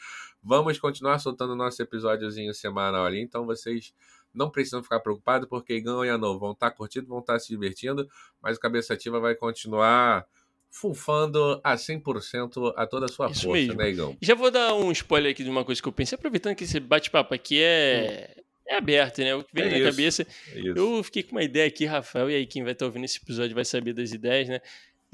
Vamos 0.44 0.78
continuar 0.80 1.20
soltando 1.20 1.56
nosso 1.56 1.82
episódiozinho 1.82 2.54
semanal 2.54 3.06
ali, 3.06 3.22
então 3.22 3.46
vocês 3.46 3.94
não 4.34 4.50
precisam 4.50 4.84
ficar 4.84 5.00
preocupados, 5.00 5.48
porque 5.48 5.74
Igão 5.74 6.04
e 6.04 6.10
Anô 6.10 6.38
vão 6.38 6.52
estar 6.52 6.70
tá 6.70 6.75
curtindo, 6.75 7.08
vão 7.08 7.20
estar 7.20 7.34
tá 7.34 7.40
se 7.40 7.48
divertindo, 7.48 8.08
mas 8.42 8.58
o 8.58 8.60
Cabeça 8.60 8.94
Ativa 8.94 9.20
vai 9.20 9.34
continuar 9.34 10.28
fulfando 10.70 11.62
a 11.64 11.75
100% 11.75 12.74
a 12.75 12.86
toda 12.86 13.06
a 13.06 13.10
sua 13.10 13.32
Isso 13.32 13.44
força, 13.44 13.62
mesmo. 13.62 13.75
né, 13.75 13.90
Igão? 13.90 14.18
Já 14.22 14.36
vou 14.36 14.52
dar 14.52 14.75
um 14.75 14.92
spoiler 14.92 15.32
aqui 15.32 15.42
de 15.42 15.50
uma 15.50 15.64
coisa 15.64 15.82
que 15.82 15.88
eu 15.88 15.94
pensei, 15.94 16.18
aproveitando 16.18 16.54
que 16.54 16.66
esse 16.66 16.80
bate-papo 16.82 17.34
aqui 17.34 17.64
é, 17.64 18.36
hum. 18.38 18.44
é 18.68 18.75
aberto, 18.75 19.20
né? 19.20 19.34
O 19.36 19.44
que 19.44 19.54
vem 19.54 19.68
é 19.68 19.70
na 19.70 19.78
isso, 19.78 19.90
cabeça. 19.90 20.28
É 20.54 20.60
eu 20.75 21.02
fiquei 21.02 21.24
com 21.24 21.32
uma 21.32 21.44
ideia 21.44 21.66
aqui, 21.66 21.86
Rafael, 21.86 22.30
e 22.30 22.36
aí 22.36 22.46
quem 22.46 22.62
vai 22.62 22.74
estar 22.74 22.86
ouvindo 22.86 23.06
esse 23.06 23.20
episódio 23.24 23.56
vai 23.56 23.64
saber 23.64 23.94
das 23.94 24.12
ideias, 24.12 24.50
né? 24.50 24.60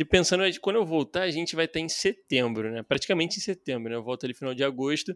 E 0.01 0.05
pensando, 0.05 0.43
quando 0.59 0.77
eu 0.77 0.85
voltar, 0.85 1.21
a 1.21 1.29
gente 1.29 1.55
vai 1.55 1.65
estar 1.65 1.79
em 1.79 1.87
setembro, 1.87 2.71
né? 2.71 2.81
Praticamente 2.81 3.37
em 3.37 3.39
setembro, 3.39 3.91
né? 3.91 3.95
Eu 3.95 4.01
volto 4.01 4.23
ali 4.23 4.33
no 4.33 4.37
final 4.39 4.53
de 4.55 4.63
agosto. 4.63 5.15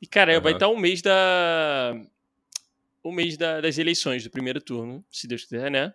E, 0.00 0.06
cara, 0.06 0.36
uhum. 0.36 0.42
vai 0.42 0.52
estar 0.52 0.68
um 0.68 0.76
mês 0.76 1.00
da. 1.00 1.98
O 3.02 3.10
mês 3.10 3.38
da, 3.38 3.62
das 3.62 3.78
eleições, 3.78 4.24
do 4.24 4.30
primeiro 4.30 4.60
turno, 4.60 5.02
se 5.10 5.26
Deus 5.26 5.44
quiser, 5.44 5.70
né? 5.70 5.94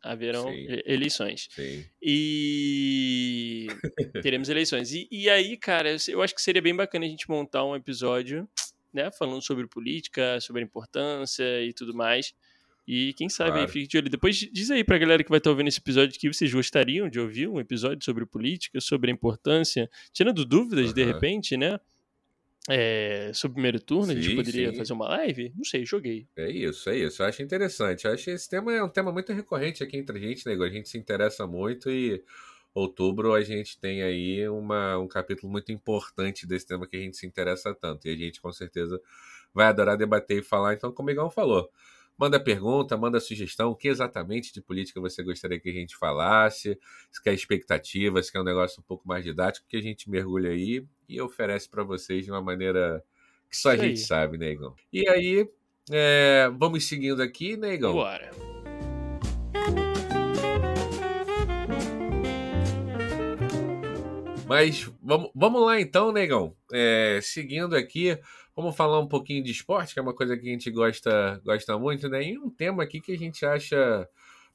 haverão 0.00 0.44
Sim. 0.44 0.66
eleições. 0.86 1.48
Sim. 1.50 1.84
E 2.00 3.66
teremos 4.22 4.48
eleições. 4.48 4.92
E, 4.92 5.08
e, 5.10 5.28
aí, 5.28 5.56
cara, 5.56 5.96
eu 6.08 6.22
acho 6.22 6.34
que 6.34 6.40
seria 6.40 6.62
bem 6.62 6.74
bacana 6.74 7.04
a 7.04 7.08
gente 7.08 7.28
montar 7.28 7.64
um 7.64 7.74
episódio, 7.74 8.48
né, 8.94 9.10
falando 9.10 9.42
sobre 9.42 9.66
política, 9.66 10.40
sobre 10.40 10.62
a 10.62 10.64
importância 10.64 11.60
e 11.62 11.72
tudo 11.72 11.92
mais. 11.92 12.32
E 12.92 13.12
quem 13.12 13.28
sabe 13.28 13.50
claro. 13.50 13.66
aí, 13.66 13.72
fique 13.72 13.86
de 13.86 13.98
olho. 13.98 14.10
Depois 14.10 14.36
diz 14.36 14.68
aí 14.70 14.82
pra 14.82 14.98
galera 14.98 15.22
que 15.22 15.30
vai 15.30 15.38
estar 15.38 15.50
ouvindo 15.50 15.68
esse 15.68 15.78
episódio 15.78 16.18
que 16.18 16.32
vocês 16.32 16.52
gostariam 16.52 17.08
de 17.08 17.20
ouvir 17.20 17.46
um 17.46 17.60
episódio 17.60 18.04
sobre 18.04 18.26
política, 18.26 18.80
sobre 18.80 19.10
a 19.10 19.14
importância, 19.14 19.88
tirando 20.12 20.44
dúvidas 20.44 20.88
uhum. 20.88 20.94
de 20.94 21.04
repente, 21.04 21.56
né? 21.56 21.78
é, 22.68 23.30
sobre 23.32 23.52
o 23.52 23.54
primeiro 23.54 23.80
turno, 23.80 24.12
sim, 24.12 24.18
a 24.18 24.20
gente 24.20 24.36
poderia 24.36 24.70
sim. 24.70 24.76
fazer 24.76 24.92
uma 24.92 25.08
live? 25.08 25.52
Não 25.56 25.64
sei, 25.64 25.86
joguei. 25.86 26.26
É 26.36 26.50
isso, 26.50 26.90
é 26.90 26.98
isso. 26.98 27.22
Eu 27.22 27.26
acho 27.26 27.42
interessante. 27.42 28.06
Eu 28.06 28.12
acho 28.12 28.24
que 28.24 28.30
esse 28.30 28.48
tema 28.48 28.72
é 28.72 28.82
um 28.82 28.88
tema 28.88 29.12
muito 29.12 29.32
recorrente 29.32 29.82
aqui 29.82 29.96
entre 29.96 30.18
a 30.18 30.20
gente, 30.20 30.46
né? 30.46 30.54
A 30.54 30.68
gente 30.68 30.88
se 30.88 30.98
interessa 30.98 31.46
muito 31.46 31.90
e 31.90 32.22
outubro 32.74 33.34
a 33.34 33.42
gente 33.42 33.78
tem 33.80 34.02
aí 34.02 34.48
uma, 34.48 34.98
um 34.98 35.08
capítulo 35.08 35.50
muito 35.50 35.72
importante 35.72 36.46
desse 36.46 36.66
tema 36.66 36.86
que 36.86 36.96
a 36.96 37.00
gente 37.00 37.16
se 37.16 37.26
interessa 37.26 37.74
tanto. 37.74 38.06
E 38.06 38.12
a 38.12 38.16
gente 38.16 38.40
com 38.40 38.52
certeza 38.52 39.00
vai 39.54 39.66
adorar 39.66 39.96
debater 39.96 40.38
e 40.38 40.42
falar. 40.42 40.74
Então, 40.74 40.92
como 40.92 41.08
o 41.08 41.10
Miguel 41.10 41.30
falou, 41.30 41.70
Manda 42.20 42.38
pergunta, 42.38 42.98
manda 42.98 43.18
sugestão, 43.18 43.70
o 43.70 43.74
que 43.74 43.88
exatamente 43.88 44.52
de 44.52 44.60
política 44.60 45.00
você 45.00 45.22
gostaria 45.22 45.58
que 45.58 45.70
a 45.70 45.72
gente 45.72 45.96
falasse, 45.96 46.78
se 47.10 47.22
quer 47.22 47.32
expectativa, 47.32 48.22
se 48.22 48.30
quer 48.30 48.40
um 48.40 48.44
negócio 48.44 48.78
um 48.78 48.82
pouco 48.82 49.08
mais 49.08 49.24
didático, 49.24 49.66
que 49.66 49.78
a 49.78 49.80
gente 49.80 50.10
mergulha 50.10 50.50
aí 50.50 50.84
e 51.08 51.18
oferece 51.18 51.66
para 51.66 51.82
vocês 51.82 52.26
de 52.26 52.30
uma 52.30 52.42
maneira 52.42 53.02
que 53.48 53.56
só 53.56 53.70
a 53.70 53.76
gente 53.76 54.00
sabe, 54.00 54.36
Negão. 54.36 54.72
Né, 54.72 54.76
e 54.92 55.08
aí, 55.08 55.48
é, 55.90 56.50
vamos 56.58 56.86
seguindo 56.86 57.22
aqui, 57.22 57.56
Negão. 57.56 57.94
Né, 57.94 57.98
Bora. 57.98 58.49
Mas 64.50 64.90
vamos, 65.00 65.30
vamos 65.32 65.64
lá 65.64 65.80
então, 65.80 66.10
Negão. 66.10 66.56
É, 66.72 67.20
seguindo 67.22 67.76
aqui, 67.76 68.18
Vamos 68.60 68.76
falar 68.76 69.00
um 69.00 69.08
pouquinho 69.08 69.42
de 69.42 69.50
esporte, 69.50 69.94
que 69.94 69.98
é 69.98 70.02
uma 70.02 70.12
coisa 70.12 70.36
que 70.36 70.46
a 70.46 70.52
gente 70.52 70.70
gosta, 70.70 71.40
gosta 71.42 71.78
muito, 71.78 72.10
né? 72.10 72.22
E 72.22 72.38
um 72.38 72.50
tema 72.50 72.82
aqui 72.82 73.00
que 73.00 73.12
a 73.12 73.16
gente 73.16 73.46
acha 73.46 74.06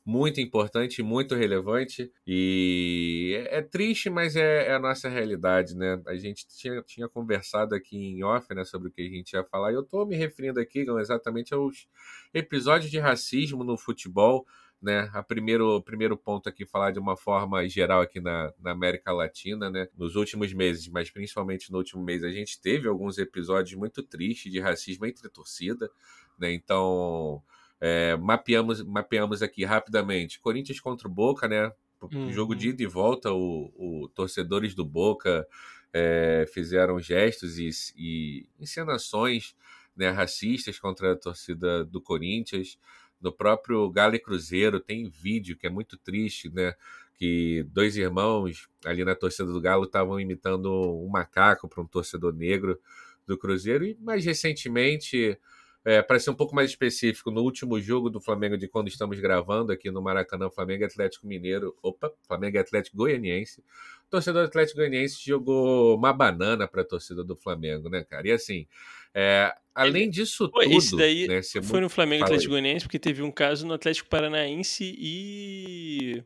muito 0.06 0.40
importante, 0.40 1.02
muito 1.02 1.34
relevante 1.34 2.12
e 2.28 3.36
é, 3.50 3.58
é 3.58 3.62
triste, 3.64 4.08
mas 4.08 4.36
é, 4.36 4.68
é, 4.68 4.74
a 4.76 4.80
nossa 4.80 5.10
realidade, 5.10 5.76
né? 5.76 6.00
A 6.06 6.16
gente 6.16 6.46
tinha, 6.48 6.84
tinha 6.84 7.10
conversado 7.10 7.74
aqui 7.74 7.98
em 7.98 8.24
off, 8.24 8.54
né, 8.54 8.64
sobre 8.64 8.90
o 8.90 8.92
que 8.92 9.02
a 9.02 9.10
gente 9.10 9.34
ia 9.34 9.44
falar. 9.44 9.72
E 9.72 9.76
eu 9.76 9.84
tô 9.84 10.06
me 10.06 10.16
referindo 10.16 10.60
aqui 10.60 10.86
exatamente 11.00 11.52
aos 11.52 11.88
episódios 12.32 12.92
de 12.92 13.00
racismo 13.00 13.64
no 13.64 13.76
futebol 13.76 14.46
né? 14.82 15.10
A 15.14 15.24
primeiro, 15.24 15.82
primeiro 15.82 16.18
ponto 16.18 16.48
aqui, 16.48 16.66
falar 16.66 16.92
de 16.92 17.00
uma 17.00 17.18
forma 17.18 17.68
geral 17.68 18.02
aqui 18.02 18.20
na, 18.20 18.54
na 18.60 18.72
América 18.72 19.12
Latina, 19.12 19.70
né? 19.70 19.88
Nos 19.98 20.16
últimos 20.16 20.54
meses, 20.54 20.88
mas 20.88 21.10
principalmente 21.10 21.72
no 21.72 21.78
último 21.78 22.04
mês, 22.04 22.24
a 22.24 22.32
gente 22.32 22.60
teve 22.62 22.88
alguns 22.88 23.18
episódios 23.18 23.78
muito 23.78 24.04
tristes 24.04 24.52
de 24.52 24.60
racismo 24.60 25.06
entre 25.06 25.30
torcida, 25.30 25.90
né? 26.38 26.54
Então, 26.54 27.42
é, 27.80 28.16
mapeamos, 28.18 28.84
mapeamos 28.84 29.42
aqui 29.42 29.66
rapidamente. 29.66 30.40
Corinthians 30.40 30.80
contra 30.80 31.08
o 31.08 31.12
Boca, 31.12 31.48
né? 31.48 31.72
Uhum. 32.02 32.32
Jogo 32.32 32.56
de 32.56 32.70
ida 32.70 32.84
e 32.84 32.88
volta, 32.88 33.32
o, 33.32 33.72
o 33.76 34.10
torcedores 34.10 34.76
do 34.76 34.86
Boca 34.86 35.48
é, 35.94 36.46
fizeram 36.54 37.00
gestos 37.00 37.58
e, 37.58 37.70
e 37.98 38.48
encenações 38.60 39.56
né, 39.96 40.10
racistas 40.10 40.78
contra 40.78 41.14
a 41.14 41.16
torcida 41.16 41.86
do 41.86 42.02
Corinthians 42.02 42.78
no 43.26 43.34
próprio 43.34 43.90
Galo 43.90 44.14
e 44.14 44.20
Cruzeiro 44.20 44.80
tem 44.80 45.10
vídeo 45.10 45.58
que 45.58 45.66
é 45.66 45.70
muito 45.70 45.98
triste, 45.98 46.48
né? 46.54 46.76
Que 47.18 47.64
dois 47.72 47.98
irmãos 47.98 48.70
ali 48.86 49.04
na 49.04 49.16
torcida 49.16 49.52
do 49.52 49.60
Galo 49.60 49.86
estavam 49.86 50.20
imitando 50.20 50.72
um 50.72 51.10
macaco 51.10 51.68
para 51.68 51.82
um 51.82 51.88
torcedor 51.88 52.34
negro 52.36 52.80
do 53.26 53.36
Cruzeiro. 53.36 53.84
E 53.84 53.98
mais 54.00 54.24
recentemente, 54.24 55.40
é, 55.84 56.04
para 56.04 56.20
ser 56.20 56.30
um 56.30 56.36
pouco 56.36 56.54
mais 56.54 56.70
específico, 56.70 57.32
no 57.32 57.42
último 57.42 57.82
jogo 57.82 58.12
do 58.12 58.22
Flamengo 58.22 58.56
de 58.60 58.68
quando 58.68 58.90
estamos 58.90 59.20
gravando 59.20 59.72
aqui 59.72 59.90
no 59.90 60.04
Maracanã, 60.04 60.48
Flamengo 60.52 60.86
Atlético 60.86 61.26
Mineiro, 61.26 61.76
opa, 61.82 62.14
Flamengo 62.28 62.60
Atlético 62.60 62.98
Goianiense, 62.98 63.62
o 64.06 64.10
torcedor 64.12 64.46
Atlético 64.46 64.78
Goianiense 64.78 65.18
jogou 65.26 65.98
uma 65.98 66.14
banana 66.14 66.68
para 66.68 66.84
a 66.84 66.86
torcida 66.86 67.24
do 67.24 67.36
Flamengo, 67.36 67.90
né, 67.90 68.04
cara? 68.04 68.28
E 68.28 68.32
assim, 68.32 68.68
é, 69.16 69.56
além 69.74 70.10
disso 70.10 70.50
Pô, 70.50 70.62
tudo. 70.62 70.78
Esse 70.78 70.98
daí 70.98 71.26
né, 71.26 71.42
foi 71.64 71.80
no 71.80 71.90
Flamengo 71.90 72.24
Fala 72.24 72.34
Atlético 72.34 72.52
Goianiense, 72.52 72.86
porque 72.86 73.00
teve 73.00 73.22
um 73.22 73.32
caso 73.32 73.66
no 73.66 73.74
Atlético 73.74 74.10
Paranaense 74.10 74.94
e. 74.98 76.22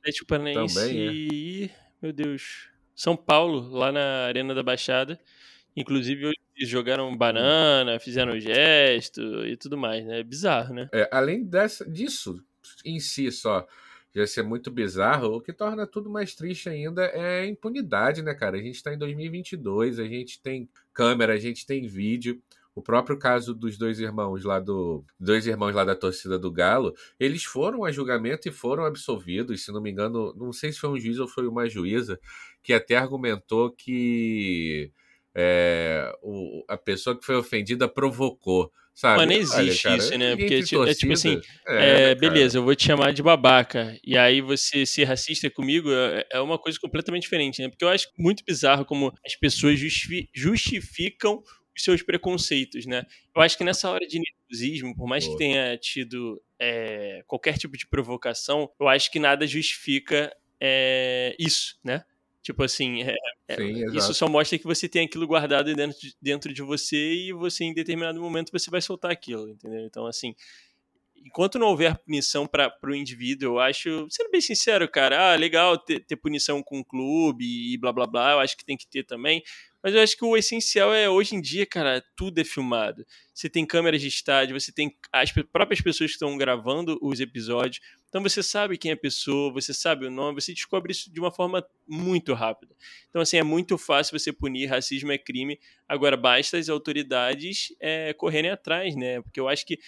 Atlético 0.00 0.26
Paranaense 0.26 0.74
Também, 0.74 0.98
é. 0.98 1.12
e. 1.12 1.70
Meu 2.02 2.12
Deus. 2.12 2.68
São 2.94 3.16
Paulo, 3.16 3.70
lá 3.70 3.92
na 3.92 4.26
Arena 4.26 4.52
da 4.52 4.62
Baixada. 4.62 5.18
Inclusive, 5.76 6.32
eles 6.56 6.68
jogaram 6.68 7.16
banana, 7.16 7.98
fizeram 7.98 8.38
gesto 8.38 9.20
e 9.46 9.56
tudo 9.56 9.76
mais, 9.76 10.04
né? 10.04 10.20
É 10.20 10.22
bizarro, 10.22 10.74
né? 10.74 10.88
É, 10.92 11.08
além 11.12 11.44
dessa, 11.44 11.88
disso, 11.88 12.40
em 12.84 13.00
si 13.00 13.30
só, 13.32 13.66
já 14.14 14.26
ser 14.26 14.42
muito 14.42 14.70
bizarro, 14.70 15.34
o 15.34 15.40
que 15.40 15.52
torna 15.52 15.86
tudo 15.86 16.08
mais 16.08 16.34
triste 16.34 16.68
ainda 16.68 17.02
é 17.06 17.40
a 17.40 17.46
impunidade, 17.46 18.22
né, 18.22 18.32
cara? 18.34 18.56
A 18.56 18.62
gente 18.62 18.76
está 18.76 18.94
em 18.94 18.98
2022, 18.98 19.98
a 19.98 20.04
gente 20.04 20.40
tem 20.40 20.68
câmera, 20.92 21.32
a 21.32 21.38
gente 21.38 21.66
tem 21.66 21.86
vídeo. 21.86 22.40
O 22.74 22.82
próprio 22.82 23.16
caso 23.16 23.54
dos 23.54 23.78
dois 23.78 24.00
irmãos 24.00 24.44
lá 24.44 24.58
do 24.58 25.04
dois 25.18 25.46
irmãos 25.46 25.72
lá 25.74 25.84
da 25.84 25.94
torcida 25.94 26.38
do 26.38 26.50
Galo, 26.50 26.94
eles 27.20 27.44
foram 27.44 27.84
a 27.84 27.92
julgamento 27.92 28.48
e 28.48 28.52
foram 28.52 28.84
absolvidos, 28.84 29.64
se 29.64 29.72
não 29.72 29.80
me 29.80 29.90
engano, 29.90 30.34
não 30.36 30.52
sei 30.52 30.72
se 30.72 30.80
foi 30.80 30.90
um 30.90 30.98
juiz 30.98 31.18
ou 31.18 31.28
foi 31.28 31.46
uma 31.46 31.68
juíza 31.68 32.18
que 32.62 32.72
até 32.72 32.96
argumentou 32.96 33.70
que 33.70 34.90
é, 35.34 36.12
o, 36.22 36.64
a 36.68 36.76
pessoa 36.76 37.18
que 37.18 37.24
foi 37.24 37.36
ofendida 37.36 37.88
provocou. 37.88 38.70
Sabe? 38.94 39.26
Mas 39.26 39.26
não 39.26 39.34
existe 39.34 39.88
Olha, 39.88 39.96
cara, 39.96 39.96
isso, 39.96 40.18
né? 40.18 40.36
Porque 40.36 40.54
é 40.54 40.62
tipo 40.94 41.12
assim, 41.12 41.40
é, 41.66 42.10
é, 42.10 42.14
beleza, 42.14 42.58
eu 42.58 42.62
vou 42.62 42.76
te 42.76 42.86
chamar 42.86 43.12
de 43.12 43.24
babaca, 43.24 43.98
e 44.04 44.16
aí 44.16 44.40
você 44.40 44.86
ser 44.86 45.02
racista 45.02 45.50
comigo 45.50 45.90
é, 45.92 46.24
é 46.34 46.40
uma 46.40 46.56
coisa 46.56 46.78
completamente 46.78 47.22
diferente, 47.22 47.60
né? 47.60 47.68
Porque 47.68 47.84
eu 47.84 47.88
acho 47.88 48.06
muito 48.16 48.44
bizarro 48.46 48.84
como 48.84 49.12
as 49.26 49.34
pessoas 49.34 49.80
justificam 50.32 51.42
os 51.76 51.82
seus 51.82 52.02
preconceitos, 52.02 52.86
né? 52.86 53.04
Eu 53.34 53.42
acho 53.42 53.58
que 53.58 53.64
nessa 53.64 53.90
hora 53.90 54.06
de 54.06 54.20
nervosismo, 54.20 54.94
por 54.94 55.08
mais 55.08 55.26
que 55.26 55.36
tenha 55.36 55.76
tido 55.76 56.40
é, 56.60 57.24
qualquer 57.26 57.58
tipo 57.58 57.76
de 57.76 57.88
provocação, 57.88 58.70
eu 58.80 58.86
acho 58.86 59.10
que 59.10 59.18
nada 59.18 59.44
justifica 59.44 60.32
é, 60.60 61.34
isso, 61.36 61.76
né? 61.82 62.04
Tipo 62.44 62.62
assim, 62.62 63.02
é, 63.02 63.14
é 63.48 63.56
Sim, 63.56 63.96
isso 63.96 64.12
só 64.12 64.28
mostra 64.28 64.58
que 64.58 64.66
você 64.66 64.86
tem 64.86 65.06
aquilo 65.06 65.26
guardado 65.26 65.74
dentro 65.74 65.98
de, 65.98 66.14
dentro 66.20 66.52
de 66.52 66.60
você 66.60 67.14
e 67.14 67.32
você, 67.32 67.64
em 67.64 67.72
determinado 67.72 68.20
momento, 68.20 68.52
você 68.52 68.70
vai 68.70 68.82
soltar 68.82 69.10
aquilo, 69.10 69.48
entendeu? 69.48 69.80
Então, 69.86 70.06
assim, 70.06 70.34
enquanto 71.24 71.58
não 71.58 71.68
houver 71.68 71.96
punição 71.96 72.46
para 72.46 72.70
o 72.84 72.94
indivíduo, 72.94 73.54
eu 73.54 73.58
acho, 73.60 74.06
sendo 74.10 74.30
bem 74.30 74.42
sincero, 74.42 74.86
cara, 74.86 75.32
ah, 75.32 75.36
legal 75.36 75.78
ter, 75.78 76.00
ter 76.00 76.16
punição 76.16 76.62
com 76.62 76.80
o 76.80 76.84
clube 76.84 77.46
e 77.46 77.78
blá 77.78 77.90
blá 77.90 78.06
blá, 78.06 78.32
eu 78.32 78.40
acho 78.40 78.58
que 78.58 78.64
tem 78.64 78.76
que 78.76 78.86
ter 78.86 79.04
também, 79.04 79.42
mas 79.82 79.94
eu 79.94 80.02
acho 80.02 80.16
que 80.16 80.24
o 80.24 80.36
essencial 80.36 80.92
é, 80.92 81.08
hoje 81.08 81.34
em 81.34 81.40
dia, 81.40 81.64
cara, 81.64 82.04
tudo 82.14 82.38
é 82.38 82.44
filmado. 82.44 83.06
Você 83.32 83.48
tem 83.48 83.66
câmeras 83.66 84.02
de 84.02 84.08
estádio, 84.08 84.58
você 84.58 84.70
tem 84.70 84.94
as 85.10 85.32
próprias 85.32 85.80
pessoas 85.80 86.10
que 86.10 86.14
estão 86.14 86.36
gravando 86.36 86.98
os 87.02 87.20
episódios. 87.20 87.80
Então 88.14 88.22
você 88.22 88.44
sabe 88.44 88.78
quem 88.78 88.92
é 88.92 88.94
a 88.94 88.96
pessoa, 88.96 89.52
você 89.52 89.74
sabe 89.74 90.06
o 90.06 90.10
nome, 90.10 90.40
você 90.40 90.54
descobre 90.54 90.92
isso 90.92 91.12
de 91.12 91.18
uma 91.18 91.32
forma 91.32 91.66
muito 91.84 92.32
rápida. 92.32 92.72
Então, 93.10 93.20
assim, 93.20 93.38
é 93.38 93.42
muito 93.42 93.76
fácil 93.76 94.16
você 94.16 94.32
punir, 94.32 94.66
racismo 94.66 95.10
é 95.10 95.18
crime. 95.18 95.58
Agora, 95.88 96.16
basta 96.16 96.56
as 96.56 96.68
autoridades 96.68 97.74
é, 97.80 98.12
correrem 98.12 98.52
atrás, 98.52 98.94
né? 98.94 99.20
Porque 99.20 99.40
eu 99.40 99.48
acho 99.48 99.66
que 99.66 99.80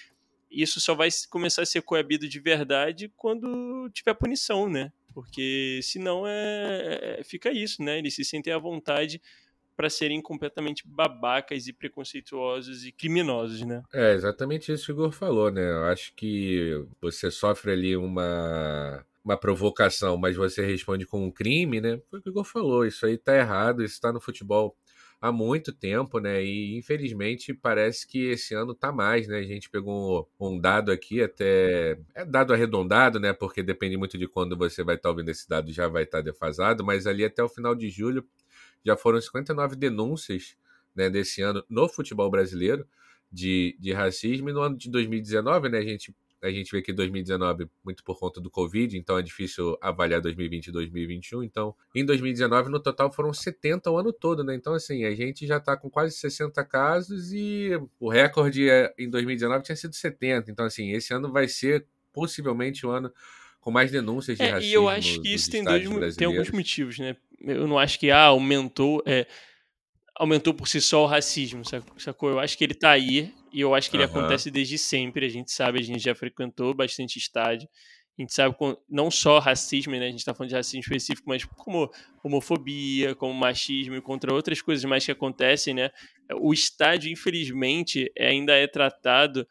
isso 0.51 0.81
só 0.81 0.93
vai 0.93 1.09
começar 1.31 1.63
a 1.63 1.67
ser 1.67 1.83
coabido 1.83 2.29
de 2.29 2.41
verdade 2.41 3.13
quando 3.17 3.89
tiver 3.91 4.15
punição, 4.15 4.69
né? 4.69 4.93
Porque 5.15 5.79
senão 5.85 6.27
é, 6.27 7.19
é 7.21 7.23
fica 7.23 7.53
isso, 7.53 7.81
né? 7.81 7.99
Eles 7.99 8.17
se 8.17 8.25
sentem 8.25 8.53
à 8.53 8.59
vontade 8.59 9.23
para 9.77 9.91
serem 9.91 10.23
completamente 10.23 10.83
babacas 10.87 11.67
e 11.67 11.73
preconceituosos 11.73 12.85
e 12.85 12.93
criminosos, 12.93 13.61
né? 13.63 13.83
É 13.93 14.13
exatamente 14.15 14.73
isso 14.73 14.87
que 14.87 14.93
o 14.93 14.95
Igor 14.95 15.13
falou, 15.13 15.51
né? 15.51 15.71
Eu 15.71 15.85
acho 15.85 16.15
que 16.15 16.85
você 17.01 17.31
sofre 17.31 17.73
ali 17.73 17.97
uma 17.97 19.05
uma 19.25 19.37
provocação, 19.37 20.17
mas 20.17 20.37
você 20.37 20.65
responde 20.65 21.05
com 21.05 21.25
um 21.27 21.33
crime, 21.33 21.81
né? 21.81 22.01
Foi 22.09 22.21
o 22.21 22.23
que 22.23 22.29
o 22.29 22.31
Igor 22.31 22.45
falou, 22.45 22.87
isso 22.87 23.05
aí 23.05 23.19
tá 23.19 23.37
errado, 23.37 23.83
isso 23.83 24.01
tá 24.01 24.13
no 24.13 24.21
futebol 24.21 24.77
há 25.21 25.33
muito 25.33 25.73
tempo, 25.73 26.21
né? 26.21 26.43
E 26.45 26.77
infelizmente 26.77 27.53
parece 27.53 28.07
que 28.07 28.27
esse 28.31 28.55
ano 28.55 28.75
tá 28.75 28.93
mais, 28.93 29.27
né? 29.27 29.39
A 29.39 29.43
gente 29.43 29.69
pegou 29.71 30.31
um 30.39 30.59
dado 30.61 30.93
aqui, 30.93 31.23
até. 31.23 31.99
É 32.15 32.25
dado 32.25 32.53
arredondado, 32.53 33.19
né? 33.19 33.33
Porque 33.33 33.63
depende 33.63 33.97
muito 33.97 34.17
de 34.17 34.29
quando 34.29 34.57
você 34.57 34.85
vai 34.85 34.95
estar 34.97 35.09
tá 35.09 35.11
ouvindo 35.11 35.31
esse 35.31 35.49
dado, 35.49 35.73
já 35.73 35.89
vai 35.89 36.05
estar 36.05 36.19
tá 36.19 36.25
defasado, 36.25 36.85
mas 36.85 37.07
ali 37.07 37.25
até 37.25 37.43
o 37.43 37.49
final 37.49 37.75
de 37.75 37.89
julho 37.91 38.25
já 38.85 38.97
foram 38.97 39.21
59 39.21 39.77
denúncias 39.77 40.57
né, 40.95 41.11
desse 41.11 41.43
ano 41.43 41.63
no 41.69 41.89
futebol 41.89 42.31
brasileiro 42.31 42.87
de, 43.31 43.77
de 43.79 43.93
racismo. 43.93 44.49
E 44.49 44.53
no 44.53 44.61
ano 44.63 44.77
de 44.77 44.91
2019, 44.91 45.69
né, 45.69 45.79
a 45.79 45.83
gente, 45.83 46.15
a 46.43 46.51
gente 46.51 46.71
vê 46.73 46.81
que 46.81 46.93
2019, 46.93 47.69
muito 47.85 48.03
por 48.03 48.19
conta 48.19 48.41
do 48.41 48.51
Covid, 48.51 48.97
então 48.97 49.19
é 49.19 49.23
difícil 49.23 49.77
avaliar 49.81 50.21
2020 50.21 50.69
e 50.69 50.73
2021. 50.73 51.43
Então, 51.43 51.75
em 51.95 52.05
2019, 52.05 52.71
no 52.71 52.81
total, 52.81 53.13
foram 53.13 53.33
70 53.33 53.91
o 53.91 53.99
ano 53.99 54.13
todo, 54.13 54.43
né? 54.43 54.55
Então, 54.55 54.73
assim, 54.73 55.05
a 55.05 55.15
gente 55.15 55.47
já 55.47 55.59
está 55.59 55.77
com 55.77 55.91
quase 55.91 56.17
60 56.17 56.65
casos 56.65 57.33
e 57.33 57.71
o 58.01 58.09
recorde 58.09 58.69
é, 58.69 58.95
em 58.99 59.11
2019 59.11 59.65
tinha 59.65 59.77
sido 59.77 59.95
70. 59.95 60.51
Então, 60.51 60.65
assim, 60.65 60.93
esse 60.93 61.13
ano 61.13 61.31
vai 61.31 61.47
ser 61.49 61.87
possivelmente 62.13 62.87
o 62.87 62.91
ano 62.91 63.13
com 63.67 63.73
mais 63.73 63.91
denúncias 63.91 64.39
de 64.39 64.45
é, 64.45 64.51
racismo. 64.51 64.71
E 64.71 64.75
eu 64.75 64.89
acho 64.89 65.21
que 65.21 65.35
isso 65.35 65.51
tem, 65.51 65.65
dois, 65.65 66.15
tem 66.15 66.27
alguns 66.27 66.51
motivos, 66.53 67.01
né? 67.01 67.17
Eu 67.41 67.67
não 67.67 67.79
acho 67.79 67.99
que 67.99 68.11
ah, 68.11 68.25
aumentou, 68.25 69.03
é, 69.07 69.27
aumentou 70.17 70.55
por 70.55 70.69
si 70.69 70.81
só 70.81 71.05
o 71.05 71.07
racismo, 71.07 71.63
sacou? 71.99 72.31
Eu 72.31 72.41
acho 72.41 72.57
que 72.57 72.65
ele 72.65 72.75
tá 72.75 72.91
aí 72.91 73.33
e 73.53 73.61
eu 73.61 73.75
acho 73.75 73.91
que 73.91 73.97
ele 73.97 74.05
uhum. 74.05 74.11
acontece 74.11 74.51
desde 74.51 74.79
sempre. 74.79 75.27
A 75.27 75.29
gente 75.29 75.53
sabe, 75.53 75.79
a 75.79 75.83
gente 75.83 76.03
já 76.03 76.15
frequentou 76.15 76.75
bastante 76.75 77.19
estádio. 77.19 77.69
A 78.19 78.23
gente 78.23 78.33
sabe 78.33 78.57
não 78.89 79.11
só 79.11 79.39
racismo, 79.39 79.93
né? 79.93 80.07
A 80.07 80.11
gente 80.11 80.21
está 80.21 80.33
falando 80.35 80.49
de 80.49 80.57
racismo 80.57 80.81
específico, 80.81 81.29
mas 81.29 81.45
como 81.45 81.91
homofobia, 82.25 83.15
como 83.15 83.35
machismo 83.35 83.95
e 83.95 84.01
contra 84.01 84.33
outras 84.33 84.63
coisas 84.63 84.83
mais 84.87 85.05
que 85.05 85.13
acontecem, 85.13 85.75
né? 85.75 85.91
O 86.41 86.55
estádio, 86.55 87.13
infelizmente, 87.13 88.11
ainda 88.19 88.55
é 88.55 88.67
tratado 88.67 89.47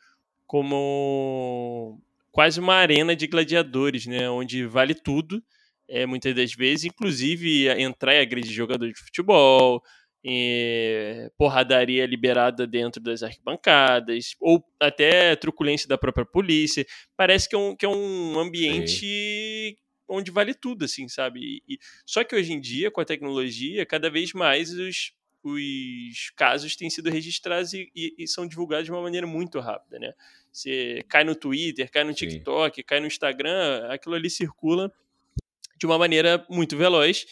como 0.48 2.02
quase 2.32 2.60
uma 2.60 2.74
arena 2.74 3.16
de 3.16 3.28
gladiadores, 3.28 4.08
né? 4.08 4.28
Onde 4.32 4.66
vale 4.66 4.96
tudo, 4.96 5.44
é, 5.88 6.06
muitas 6.06 6.36
das 6.36 6.54
vezes, 6.54 6.86
inclusive 6.86 7.68
entrar 7.80 8.16
e 8.16 8.20
agredir 8.20 8.52
jogador 8.52 8.92
de 8.92 9.00
futebol, 9.00 9.84
porradaria 11.38 12.06
liberada 12.06 12.66
dentro 12.66 13.02
das 13.02 13.22
arquibancadas, 13.22 14.36
ou 14.40 14.64
até 14.80 15.36
truculência 15.36 15.88
da 15.88 15.98
própria 15.98 16.26
polícia. 16.26 16.86
Parece 17.16 17.48
que 17.48 17.56
é 17.56 17.58
um, 17.58 17.76
que 17.76 17.86
é 17.86 17.90
um 17.90 18.40
ambiente 18.40 19.00
Sim. 19.00 19.76
onde 20.10 20.32
vale 20.32 20.54
tudo, 20.54 20.86
assim, 20.86 21.08
sabe? 21.08 21.62
E, 21.68 21.78
só 22.06 22.24
que 22.24 22.36
hoje 22.36 22.54
em 22.54 22.60
dia, 22.60 22.90
com 22.90 23.02
a 23.02 23.06
tecnologia, 23.06 23.86
cada 23.86 24.10
vez 24.10 24.34
mais 24.34 24.74
os, 24.74 25.14
os 25.44 26.32
casos 26.36 26.76
têm 26.76 26.90
sido 26.90 27.12
registrados 27.12 27.74
e, 27.74 27.92
e, 27.96 28.16
e, 28.18 28.28
são 28.28 28.48
divulgados 28.48 28.86
de 28.86 28.92
uma 28.92 29.04
maneira 29.04 29.28
muito 29.28 29.60
rápida, 29.60 30.00
né? 30.00 30.12
Você 30.52 31.06
cai 31.08 31.24
no 31.24 31.36
Twitter, 31.36 31.92
cai 31.92 32.04
no 32.04 32.14
TikTok, 32.16 32.78
Sim. 32.78 32.84
cai 32.88 33.00
no 33.00 33.08
Instagram, 33.08 33.88
aquilo 33.90 34.16
ali 34.16 34.30
circula 34.30 34.92
de 35.78 35.86
uma 35.86 35.98
maneira 35.98 36.46
muito 36.50 36.78
veloz 36.78 37.26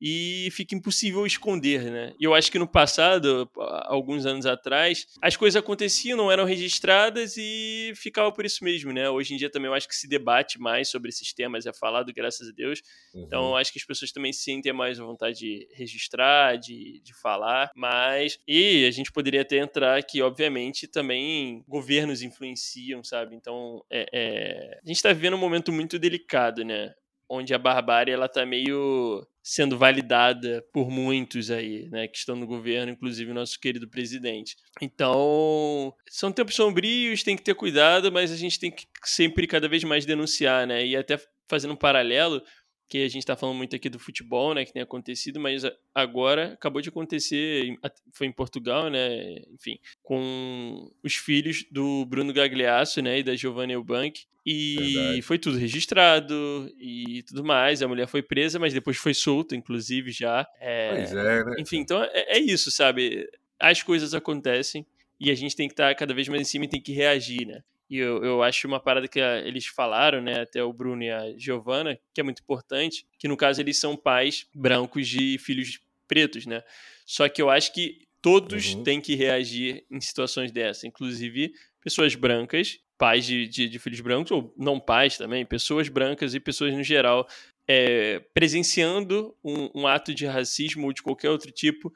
e 0.00 0.48
fica 0.52 0.74
impossível 0.74 1.26
esconder, 1.26 1.90
né? 1.90 2.14
E 2.18 2.24
eu 2.24 2.34
acho 2.34 2.50
que 2.50 2.58
no 2.58 2.66
passado, 2.66 3.50
alguns 3.84 4.24
anos 4.24 4.46
atrás, 4.46 5.06
as 5.20 5.36
coisas 5.36 5.60
aconteciam, 5.60 6.16
não 6.16 6.32
eram 6.32 6.44
registradas 6.44 7.34
e 7.36 7.92
ficava 7.94 8.32
por 8.32 8.46
isso 8.46 8.64
mesmo, 8.64 8.92
né? 8.92 9.10
Hoje 9.10 9.34
em 9.34 9.36
dia 9.36 9.50
também 9.50 9.68
eu 9.68 9.74
acho 9.74 9.86
que 9.86 9.94
se 9.94 10.08
debate 10.08 10.58
mais 10.58 10.88
sobre 10.88 11.10
esses 11.10 11.34
temas, 11.34 11.66
é 11.66 11.72
falado, 11.72 12.12
graças 12.14 12.48
a 12.48 12.52
Deus. 12.52 12.80
Uhum. 13.14 13.24
Então 13.24 13.48
eu 13.50 13.56
acho 13.56 13.72
que 13.72 13.78
as 13.78 13.84
pessoas 13.84 14.10
também 14.10 14.32
sentem 14.32 14.72
mais 14.72 14.98
a 14.98 15.04
vontade 15.04 15.38
de 15.38 15.68
registrar, 15.74 16.56
de, 16.56 17.00
de 17.02 17.12
falar, 17.20 17.70
mas... 17.76 18.38
E 18.48 18.86
a 18.86 18.90
gente 18.90 19.12
poderia 19.12 19.42
até 19.42 19.58
entrar 19.58 20.02
que, 20.02 20.22
obviamente, 20.22 20.86
também 20.86 21.62
governos 21.68 22.22
influenciam, 22.22 23.04
sabe? 23.04 23.36
Então, 23.36 23.84
é, 23.90 24.06
é... 24.12 24.78
a 24.82 24.86
gente 24.86 24.96
está 24.96 25.12
vivendo 25.12 25.34
um 25.34 25.38
momento 25.38 25.70
muito 25.70 25.98
delicado, 25.98 26.64
né? 26.64 26.94
Onde 27.30 27.54
a 27.54 27.58
barbárie 27.58 28.12
ela 28.12 28.28
tá 28.28 28.44
meio 28.44 29.24
sendo 29.42 29.78
validada 29.78 30.62
por 30.72 30.90
muitos 30.90 31.50
aí, 31.50 31.88
né, 31.88 32.08
que 32.08 32.18
estão 32.18 32.34
no 32.34 32.46
governo, 32.46 32.92
inclusive 32.92 33.30
o 33.30 33.34
nosso 33.34 33.58
querido 33.58 33.88
presidente. 33.88 34.56
Então, 34.82 35.94
são 36.08 36.32
tempos 36.32 36.56
sombrios, 36.56 37.22
tem 37.22 37.36
que 37.36 37.42
ter 37.42 37.54
cuidado, 37.54 38.10
mas 38.10 38.32
a 38.32 38.36
gente 38.36 38.58
tem 38.58 38.70
que 38.70 38.84
sempre 39.04 39.46
cada 39.46 39.68
vez 39.68 39.84
mais 39.84 40.04
denunciar, 40.04 40.66
né? 40.66 40.84
E 40.84 40.96
até 40.96 41.18
fazendo 41.48 41.72
um 41.72 41.76
paralelo, 41.76 42.42
que 42.90 43.04
a 43.04 43.08
gente 43.08 43.22
está 43.22 43.36
falando 43.36 43.56
muito 43.56 43.76
aqui 43.76 43.88
do 43.88 44.00
futebol, 44.00 44.52
né, 44.52 44.64
que 44.64 44.72
tem 44.72 44.82
acontecido, 44.82 45.38
mas 45.38 45.62
agora 45.94 46.54
acabou 46.54 46.82
de 46.82 46.88
acontecer, 46.88 47.78
foi 48.12 48.26
em 48.26 48.32
Portugal, 48.32 48.90
né, 48.90 49.36
enfim, 49.54 49.78
com 50.02 50.90
os 51.00 51.14
filhos 51.14 51.64
do 51.70 52.04
Bruno 52.04 52.32
Gagliasso, 52.32 53.00
né, 53.00 53.20
e 53.20 53.22
da 53.22 53.36
Giovanna 53.36 53.72
Eubank, 53.72 54.24
e 54.44 54.76
Verdade. 54.76 55.22
foi 55.22 55.38
tudo 55.38 55.56
registrado 55.56 56.68
e 56.80 57.22
tudo 57.24 57.44
mais. 57.44 57.82
A 57.82 57.86
mulher 57.86 58.08
foi 58.08 58.22
presa, 58.22 58.58
mas 58.58 58.72
depois 58.72 58.96
foi 58.96 59.14
solta, 59.14 59.54
inclusive 59.54 60.10
já. 60.10 60.48
É... 60.58 60.94
Pois 60.96 61.12
é, 61.12 61.44
né? 61.44 61.56
Enfim, 61.60 61.76
então 61.78 62.02
é, 62.02 62.38
é 62.38 62.38
isso, 62.40 62.70
sabe? 62.70 63.28
As 63.58 63.82
coisas 63.82 64.14
acontecem 64.14 64.84
e 65.20 65.30
a 65.30 65.34
gente 65.34 65.54
tem 65.54 65.68
que 65.68 65.74
estar 65.74 65.94
cada 65.94 66.14
vez 66.14 66.26
mais 66.26 66.40
em 66.40 66.44
cima 66.44 66.64
e 66.64 66.68
tem 66.68 66.80
que 66.80 66.92
reagir, 66.92 67.46
né? 67.46 67.62
E 67.90 67.98
eu, 67.98 68.24
eu 68.24 68.42
acho 68.42 68.68
uma 68.68 68.78
parada 68.78 69.08
que 69.08 69.18
eles 69.18 69.66
falaram, 69.66 70.22
né, 70.22 70.42
até 70.42 70.62
o 70.62 70.72
Bruno 70.72 71.02
e 71.02 71.10
a 71.10 71.36
Giovana, 71.36 71.98
que 72.14 72.20
é 72.20 72.24
muito 72.24 72.40
importante, 72.40 73.04
que 73.18 73.26
no 73.26 73.36
caso 73.36 73.60
eles 73.60 73.78
são 73.78 73.96
pais 73.96 74.46
brancos 74.54 75.08
de 75.08 75.36
filhos 75.38 75.80
pretos, 76.06 76.46
né? 76.46 76.62
Só 77.04 77.28
que 77.28 77.42
eu 77.42 77.50
acho 77.50 77.74
que 77.74 78.06
todos 78.22 78.74
uhum. 78.74 78.84
têm 78.84 79.00
que 79.00 79.16
reagir 79.16 79.84
em 79.90 80.00
situações 80.00 80.52
dessas, 80.52 80.84
inclusive 80.84 81.52
pessoas 81.82 82.14
brancas, 82.14 82.78
pais 82.96 83.24
de, 83.24 83.48
de, 83.48 83.68
de, 83.68 83.78
filhos 83.78 84.00
brancos, 84.00 84.30
ou 84.30 84.54
não 84.56 84.78
pais 84.78 85.16
também, 85.16 85.44
pessoas 85.44 85.88
brancas 85.88 86.34
e 86.34 86.38
pessoas 86.38 86.74
no 86.74 86.84
geral, 86.84 87.26
é, 87.66 88.20
presenciando 88.34 89.34
um, 89.42 89.70
um 89.74 89.86
ato 89.86 90.14
de 90.14 90.26
racismo 90.26 90.86
ou 90.86 90.92
de 90.92 91.02
qualquer 91.02 91.30
outro 91.30 91.50
tipo, 91.50 91.92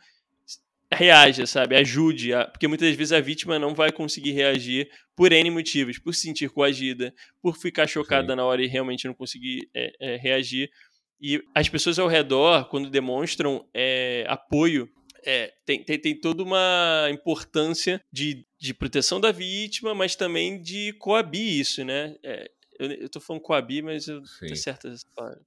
reaja, 0.92 1.46
sabe? 1.46 1.76
Ajude, 1.76 2.32
a... 2.32 2.46
porque 2.46 2.68
muitas 2.68 2.94
vezes 2.94 3.12
a 3.12 3.20
vítima 3.20 3.58
não 3.58 3.74
vai 3.74 3.92
conseguir 3.92 4.32
reagir 4.32 4.88
por 5.16 5.32
N 5.32 5.50
motivos, 5.50 5.98
por 5.98 6.14
se 6.14 6.22
sentir 6.22 6.50
coagida, 6.50 7.12
por 7.40 7.56
ficar 7.56 7.86
chocada 7.86 8.32
Sim. 8.32 8.36
na 8.36 8.44
hora 8.44 8.62
e 8.62 8.66
realmente 8.66 9.06
não 9.06 9.14
conseguir 9.14 9.68
é, 9.74 9.92
é, 10.00 10.16
reagir. 10.16 10.70
E 11.20 11.42
as 11.54 11.68
pessoas 11.68 11.98
ao 11.98 12.08
redor, 12.08 12.68
quando 12.68 12.90
demonstram 12.90 13.66
é, 13.74 14.24
apoio 14.28 14.88
é, 15.26 15.52
tem, 15.64 15.82
tem, 15.82 15.98
tem 15.98 16.20
toda 16.20 16.42
uma 16.42 17.08
importância 17.10 18.00
de, 18.12 18.46
de 18.60 18.74
proteção 18.74 19.18
da 19.18 19.32
vítima, 19.32 19.94
mas 19.94 20.14
também 20.14 20.60
de 20.60 20.92
coabir 20.98 21.60
isso, 21.60 21.82
né? 21.82 22.14
É, 22.22 22.50
eu, 22.78 22.90
eu 22.92 23.08
tô 23.08 23.20
falando 23.20 23.42
coabir, 23.42 23.82
mas 23.82 24.06
eu 24.06 24.24
Sim. 24.24 24.52
essa 24.52 24.78
palavra. 25.14 25.40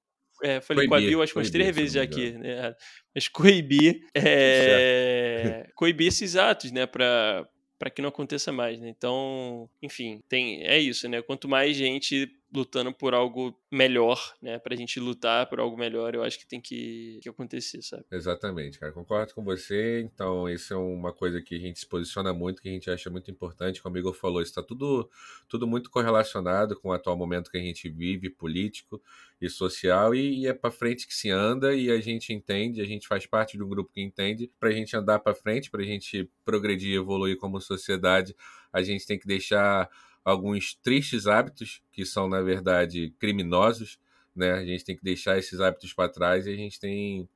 É, 0.44 0.62
falei 0.62 0.88
coibir, 0.88 1.12
eu 1.12 1.22
acho 1.22 1.34
que 1.34 1.40
umas 1.40 1.50
três 1.50 1.76
vezes 1.76 1.94
já 1.94 2.04
aqui, 2.04 2.32
né? 2.32 2.76
Mas 3.14 3.28
coibir, 3.28 4.02
é, 4.14 5.68
coibir 5.76 6.08
esses 6.08 6.36
atos, 6.36 6.72
né? 6.72 6.86
Pra, 6.86 7.48
para 7.80 7.90
que 7.90 8.02
não 8.02 8.10
aconteça 8.10 8.52
mais, 8.52 8.80
né? 8.80 8.90
Então, 8.90 9.70
enfim, 9.82 10.22
tem 10.28 10.64
é 10.66 10.78
isso, 10.80 11.08
né? 11.08 11.22
Quanto 11.22 11.48
mais 11.48 11.76
gente 11.76 12.30
lutando 12.54 12.94
por 12.94 13.14
algo 13.14 13.54
melhor, 13.72 14.34
né? 14.42 14.58
Pra 14.58 14.76
gente 14.76 15.00
lutar 15.00 15.48
por 15.48 15.60
algo 15.60 15.78
melhor, 15.78 16.16
eu 16.16 16.24
acho 16.24 16.40
que 16.40 16.48
tem 16.48 16.62
que, 16.62 17.20
que 17.22 17.28
acontecer, 17.28 17.82
sabe? 17.82 18.06
Exatamente, 18.12 18.80
cara. 18.80 18.92
Concordo 18.92 19.34
com 19.34 19.44
você. 19.44 20.02
Então, 20.02 20.50
isso 20.50 20.74
é 20.74 20.78
uma 20.78 21.12
coisa 21.12 21.42
que 21.42 21.56
a 21.56 21.60
gente 21.60 21.80
se 21.80 21.86
posiciona 21.86 22.34
muito, 22.34 22.62
que 22.62 22.70
a 22.70 22.72
gente 22.72 22.90
acha 22.90 23.10
muito 23.10 23.30
importante. 23.30 23.82
Como 23.82 23.96
o 23.96 24.00
Igor 24.00 24.14
falou, 24.14 24.42
está 24.42 24.64
tudo, 24.64 25.10
tudo 25.48 25.68
muito 25.68 25.90
correlacionado 25.90 26.80
com 26.80 26.90
o 26.90 26.94
atual 26.94 27.18
momento 27.18 27.52
que 27.52 27.58
a 27.58 27.62
gente 27.62 27.90
vive, 27.90 28.30
político 28.30 29.02
e 29.42 29.50
social, 29.50 30.16
e, 30.16 30.44
e 30.44 30.48
é 30.48 30.54
para 30.54 30.72
frente 30.72 31.06
que 31.06 31.14
se 31.14 31.30
anda 31.30 31.76
e 31.76 31.92
a 31.92 32.00
gente 32.00 32.34
entende, 32.34 32.82
a 32.82 32.86
gente 32.86 33.08
faz 33.08 33.26
parte 33.26 33.58
de 33.58 33.64
um 33.64 33.70
grupo 33.70 33.92
que 33.92 34.02
entende. 34.02 34.50
Para 34.60 34.70
a 34.70 34.74
gente 34.74 34.96
andar 34.96 35.20
para 35.20 35.36
frente, 35.36 35.70
para 35.70 35.82
a 35.82 35.86
gente 35.86 36.30
progredir 36.46 36.96
evoluir 36.96 37.38
como 37.38 37.60
sociedade, 37.60 38.36
a 38.72 38.82
gente 38.82 39.06
tem 39.06 39.20
que 39.20 39.28
deixar 39.28 39.90
alguns 40.28 40.76
tristes 40.84 41.26
hábitos 41.26 41.82
que 41.90 42.06
são, 42.06 42.28
na 42.28 42.42
verdade, 42.42 43.14
criminosos. 43.18 43.98
Né? 44.36 44.52
A 44.52 44.66
gente 44.66 44.84
tem 44.84 44.98
que 44.98 45.04
deixar 45.04 45.38
esses 45.38 45.62
hábitos 45.62 45.94
para 45.94 46.10
trás 46.10 46.46
e 46.46 46.52
a 46.52 46.56
gente 46.56 46.78
tem, 46.82 47.30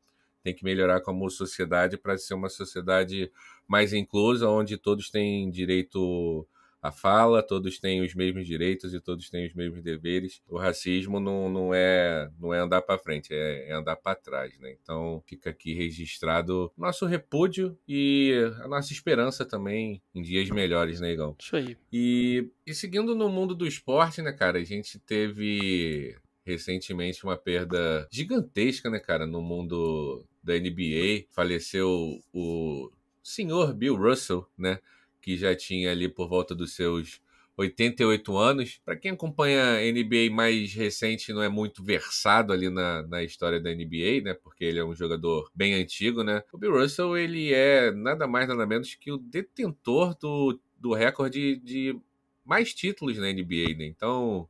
tem 0.44 0.54
que 0.54 0.66
melhorar 0.66 1.00
como 1.00 1.30
sociedade 1.30 1.98
para 1.98 2.18
ser 2.18 2.34
uma 2.34 2.50
sociedade 2.50 3.32
mais 3.66 3.94
inclusa, 3.94 4.50
onde 4.50 4.78
todos 4.78 5.10
têm 5.10 5.50
direito 5.50 6.46
a 6.82 6.92
fala, 6.92 7.44
todos 7.44 7.80
têm 7.80 8.02
os 8.02 8.16
mesmos 8.16 8.48
direitos 8.48 8.94
e 8.94 9.00
todos 9.00 9.30
têm 9.30 9.46
os 9.46 9.54
mesmos 9.54 9.84
deveres. 9.84 10.42
O 10.48 10.58
racismo 10.58 11.20
não, 11.20 11.48
não, 11.48 11.74
é, 11.74 12.30
não 12.40 12.54
é 12.54 12.60
andar 12.60 12.82
para 12.82 12.98
frente, 12.98 13.34
é, 13.34 13.70
é 13.70 13.74
andar 13.74 13.96
para 13.98 14.16
trás. 14.16 14.58
Né? 14.58 14.76
Então 14.82 15.22
fica 15.28 15.52
aqui 15.52 15.74
registrado 15.74 16.72
nosso 16.76 17.06
repúdio 17.06 17.78
e 17.88 18.34
a 18.64 18.68
nossa 18.68 18.92
esperança 18.92 19.46
também 19.46 20.02
em 20.16 20.22
dias 20.24 20.50
melhores, 20.50 21.00
né, 21.00 21.12
Igão? 21.12 21.36
Isso 21.40 21.56
aí. 21.56 21.78
E, 21.94 22.50
e 22.66 22.74
seguindo 22.74 23.14
no 23.14 23.30
mundo 23.30 23.54
do 23.54 23.68
esporte, 23.68 24.22
né, 24.22 24.32
cara, 24.32 24.58
a 24.58 24.64
gente 24.64 24.98
teve 24.98 26.18
recentemente 26.44 27.24
uma 27.24 27.38
perda 27.38 28.08
gigantesca, 28.12 28.90
né, 28.90 29.00
cara, 29.00 29.28
no 29.28 29.42
mundo 29.42 30.26
da 30.44 30.54
NBA. 30.58 31.26
Faleceu 31.30 32.20
o 32.34 32.92
senhor 33.24 33.74
Bill 33.74 33.96
Russell, 33.96 34.48
né? 34.58 34.80
Que 35.22 35.38
já 35.38 35.56
tinha 35.56 35.92
ali 35.92 36.10
por 36.10 36.28
volta 36.28 36.56
dos 36.56 36.74
seus 36.74 37.22
88 37.58 38.38
anos. 38.38 38.82
Para 38.84 38.96
quem 38.96 39.12
acompanha 39.12 39.78
a 39.78 39.92
NBA 39.92 40.34
mais 40.34 40.74
recente, 40.74 41.34
não 41.34 41.42
é 41.44 41.50
muito 41.50 41.84
versado 41.84 42.52
ali 42.54 42.70
na, 42.70 43.04
na 43.04 43.24
história 43.24 43.60
da 43.60 43.70
NBA, 43.70 44.22
né? 44.24 44.34
Porque 44.34 44.64
ele 44.64 44.80
é 44.80 44.84
um 44.84 44.96
jogador 44.96 45.50
bem 45.54 45.74
antigo, 45.74 46.24
né? 46.24 46.44
O 46.52 46.58
Bill 46.58 46.74
Russell, 46.74 47.18
ele 47.18 47.54
é 47.54 47.92
nada 47.92 48.28
mais 48.28 48.48
nada 48.48 48.66
menos 48.66 48.96
que 48.96 49.12
o 49.12 49.18
detentor 49.18 50.16
do, 50.18 50.60
do 50.78 50.94
recorde 50.94 51.58
de 51.58 52.00
mais 52.44 52.74
títulos 52.74 53.18
na 53.18 53.32
NBA, 53.32 53.76
né? 53.78 53.86
Então, 53.86 54.50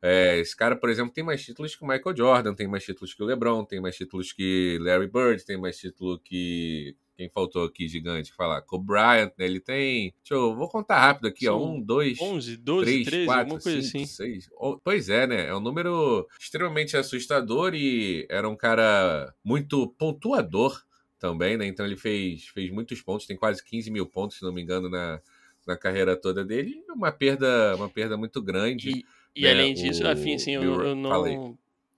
é, 0.00 0.38
esse 0.38 0.54
cara, 0.56 0.76
por 0.76 0.88
exemplo, 0.88 1.12
tem 1.12 1.24
mais 1.24 1.44
títulos 1.44 1.74
que 1.74 1.82
o 1.82 1.86
Michael 1.86 2.16
Jordan, 2.16 2.54
tem 2.54 2.68
mais 2.68 2.84
títulos 2.84 3.14
que 3.14 3.22
o 3.22 3.26
LeBron, 3.26 3.64
tem 3.64 3.80
mais 3.80 3.96
títulos 3.96 4.32
que 4.32 4.78
Larry 4.80 5.08
Bird, 5.08 5.44
tem 5.44 5.56
mais 5.56 5.78
título 5.78 6.18
que 6.20 6.94
quem 7.16 7.30
faltou 7.30 7.64
aqui 7.64 7.88
gigante 7.88 8.32
falar? 8.32 8.60
Com 8.62 8.76
o 8.76 8.82
Bryant, 8.82 9.32
né? 9.38 9.46
Ele 9.46 9.58
tem. 9.58 10.12
Deixa 10.22 10.34
eu. 10.34 10.54
Vou 10.54 10.68
contar 10.68 11.00
rápido 11.00 11.28
aqui, 11.28 11.46
São 11.46 11.58
ó. 11.58 11.66
Um, 11.66 11.80
dois. 11.80 12.20
11, 12.20 12.56
12, 12.58 12.84
três, 12.84 13.06
13, 13.06 13.26
quatro, 13.26 13.40
alguma 13.40 13.60
coisa 13.60 13.82
cinco, 13.82 14.04
assim. 14.04 14.06
Seis. 14.06 14.50
Pois 14.84 15.08
é, 15.08 15.26
né? 15.26 15.46
É 15.46 15.54
um 15.54 15.60
número 15.60 16.28
extremamente 16.38 16.96
assustador 16.96 17.74
e 17.74 18.26
era 18.28 18.48
um 18.48 18.56
cara 18.56 19.34
muito 19.42 19.88
pontuador 19.98 20.82
também, 21.18 21.56
né? 21.56 21.66
Então 21.66 21.86
ele 21.86 21.96
fez, 21.96 22.48
fez 22.48 22.70
muitos 22.70 23.00
pontos, 23.00 23.26
tem 23.26 23.36
quase 23.36 23.64
15 23.64 23.90
mil 23.90 24.06
pontos, 24.06 24.36
se 24.36 24.44
não 24.44 24.52
me 24.52 24.62
engano, 24.62 24.90
na, 24.90 25.20
na 25.66 25.76
carreira 25.76 26.16
toda 26.16 26.44
dele. 26.44 26.82
Uma 26.94 27.10
perda, 27.10 27.74
uma 27.76 27.88
perda 27.88 28.16
muito 28.18 28.42
grande. 28.42 28.90
E, 28.90 29.04
e 29.34 29.42
né? 29.42 29.52
além 29.52 29.72
disso, 29.72 30.04
o, 30.04 30.08
afim, 30.08 30.34
assim, 30.34 30.52
eu, 30.52 30.62
eu 30.82 30.94
não 30.94 31.56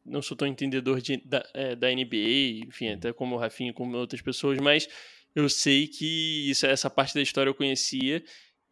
não 0.09 0.23
sou 0.23 0.37
tão 0.37 0.49
entendedor 0.49 1.01
de, 1.01 1.19
da, 1.25 1.49
é, 1.55 1.77
da 1.77 1.89
NBA, 1.89 2.67
enfim, 2.67 2.91
até 2.91 3.13
como 3.13 3.37
o 3.37 3.39
Rafinha, 3.39 3.73
como 3.73 3.97
outras 3.97 4.21
pessoas, 4.21 4.59
mas 4.59 4.89
eu 5.35 5.49
sei 5.49 5.87
que 5.87 6.51
isso, 6.51 6.67
essa 6.67 6.91
parte 6.91 7.15
da 7.15 7.23
história 7.23 7.51
eu 7.51 7.55
conhecia, 7.55 8.23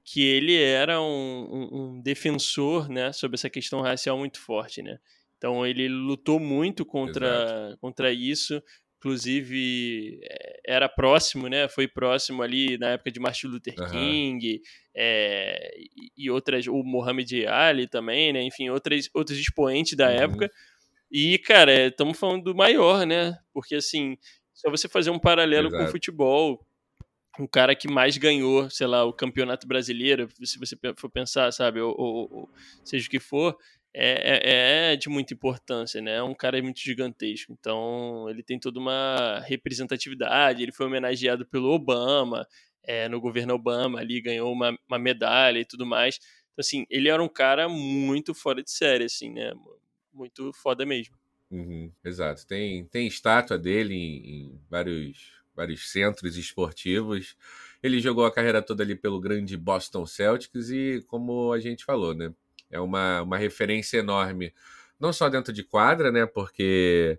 que 0.05 0.23
ele 0.23 0.55
era 0.55 1.01
um, 1.01 1.05
um, 1.05 1.69
um, 1.73 2.01
defensor, 2.01 2.89
né, 2.89 3.13
sobre 3.13 3.35
essa 3.35 3.51
questão 3.51 3.81
racial 3.81 4.17
muito 4.19 4.41
forte, 4.41 4.83
né. 4.83 4.99
Então 5.37 5.67
ele 5.67 5.89
lutou 5.89 6.41
muito 6.41 6.85
contra, 6.85 7.77
contra 7.81 8.13
isso, 8.13 8.63
inclusive 8.99 10.19
é, 10.23 10.61
era 10.67 10.89
próximo, 10.89 11.49
né, 11.49 11.69
foi 11.69 11.87
próximo 11.87 12.43
ali 12.43 12.79
na 12.79 12.91
época 12.91 13.11
de 13.11 13.21
Martin 13.21 13.49
Luther 13.49 13.75
uhum. 13.79 13.91
King 13.91 14.61
é, 14.95 15.75
e 16.17 16.31
outras, 16.31 16.67
o 16.67 16.83
Muhammad 16.83 17.31
Ali 17.49 17.87
também, 17.87 18.33
né, 18.33 18.43
enfim, 18.43 18.71
outras, 18.71 19.11
outros 19.13 19.39
expoentes 19.39 19.97
da 19.97 20.09
uhum. 20.09 20.15
época, 20.15 20.51
e, 21.11 21.39
cara, 21.39 21.87
estamos 21.87 22.19
falando 22.19 22.45
do 22.45 22.55
maior, 22.55 23.07
né? 23.07 23.39
Porque, 23.53 23.77
assim, 23.77 24.17
só 24.53 24.71
você 24.71 24.89
fazer 24.89 25.11
um 25.11 25.19
paralelo 25.19 25.69
Exato. 25.69 25.83
com 25.83 25.89
o 25.89 25.93
futebol, 25.93 26.67
um 27.39 27.47
cara 27.47 27.75
que 27.75 27.89
mais 27.89 28.17
ganhou, 28.17 28.69
sei 28.71 28.87
lá, 28.87 29.05
o 29.05 29.13
campeonato 29.13 29.67
brasileiro, 29.67 30.29
se 30.43 30.59
você 30.59 30.77
for 30.97 31.11
pensar, 31.11 31.53
sabe, 31.53 31.81
ou, 31.81 31.95
ou, 31.99 32.29
ou 32.33 32.51
seja 32.83 33.07
o 33.07 33.11
que 33.11 33.21
for, 33.21 33.57
é, 33.99 34.91
é, 34.91 34.93
é, 34.93 34.97
de 34.97 35.09
muita 35.09 35.33
importância, 35.33 36.03
né? 36.03 36.17
É 36.17 36.23
um 36.23 36.35
cara 36.35 36.61
muito 36.63 36.81
gigantesco. 36.81 37.51
Então, 37.53 38.29
ele 38.29 38.43
tem 38.43 38.59
toda 38.59 38.79
uma 38.79 39.41
representatividade. 39.47 40.63
Ele 40.63 40.73
foi 40.73 40.87
homenageado 40.87 41.47
pelo 41.47 41.71
Obama, 41.71 42.47
é, 42.85 43.09
no 43.09 43.19
governo 43.21 43.55
Obama, 43.55 44.01
ali 44.01 44.21
ganhou 44.21 44.53
uma, 44.53 44.77
uma 44.87 44.99
medalha 44.99 45.59
e 45.61 45.65
tudo 45.65 45.87
mais. 45.87 46.19
Então, 46.53 46.61
assim, 46.61 46.87
ele 46.91 47.09
era 47.09 47.23
um 47.23 47.29
cara 47.29 47.69
muito 47.71 48.35
fora 48.35 48.63
de 48.63 48.71
série, 48.71 49.05
assim, 49.05 49.31
né? 49.33 49.53
Muito 50.17 50.53
foda 50.53 50.85
mesmo. 50.87 51.17
Uhum, 51.51 51.93
exato. 52.05 52.47
Tem, 52.47 52.85
tem 52.87 53.07
estátua 53.07 53.57
dele 53.57 53.95
em, 53.95 54.31
em, 54.31 54.61
vários, 54.69 55.33
vários 55.55 55.91
centros 55.91 56.37
esportivos. 56.37 57.37
Ele 57.83 58.01
jogou 58.01 58.27
a 58.27 58.33
carreira 58.33 58.63
toda 58.63 58.83
ali 58.83 58.97
pelo 58.97 59.21
grande 59.21 59.57
Boston 59.57 60.07
Celtics 60.07 60.71
e, 60.71 61.05
como 61.07 61.53
a 61.53 61.61
gente 61.61 61.85
falou, 61.85 62.15
né? 62.15 62.33
É 62.71 62.81
uma, 62.81 63.23
uma 63.23 63.39
referência 63.39 63.99
enorme. 63.99 64.53
Não 64.99 65.13
só 65.13 65.29
dentro 65.29 65.53
de 65.53 65.63
quadra, 65.63 66.11
né? 66.11 66.27
Porque, 66.27 67.19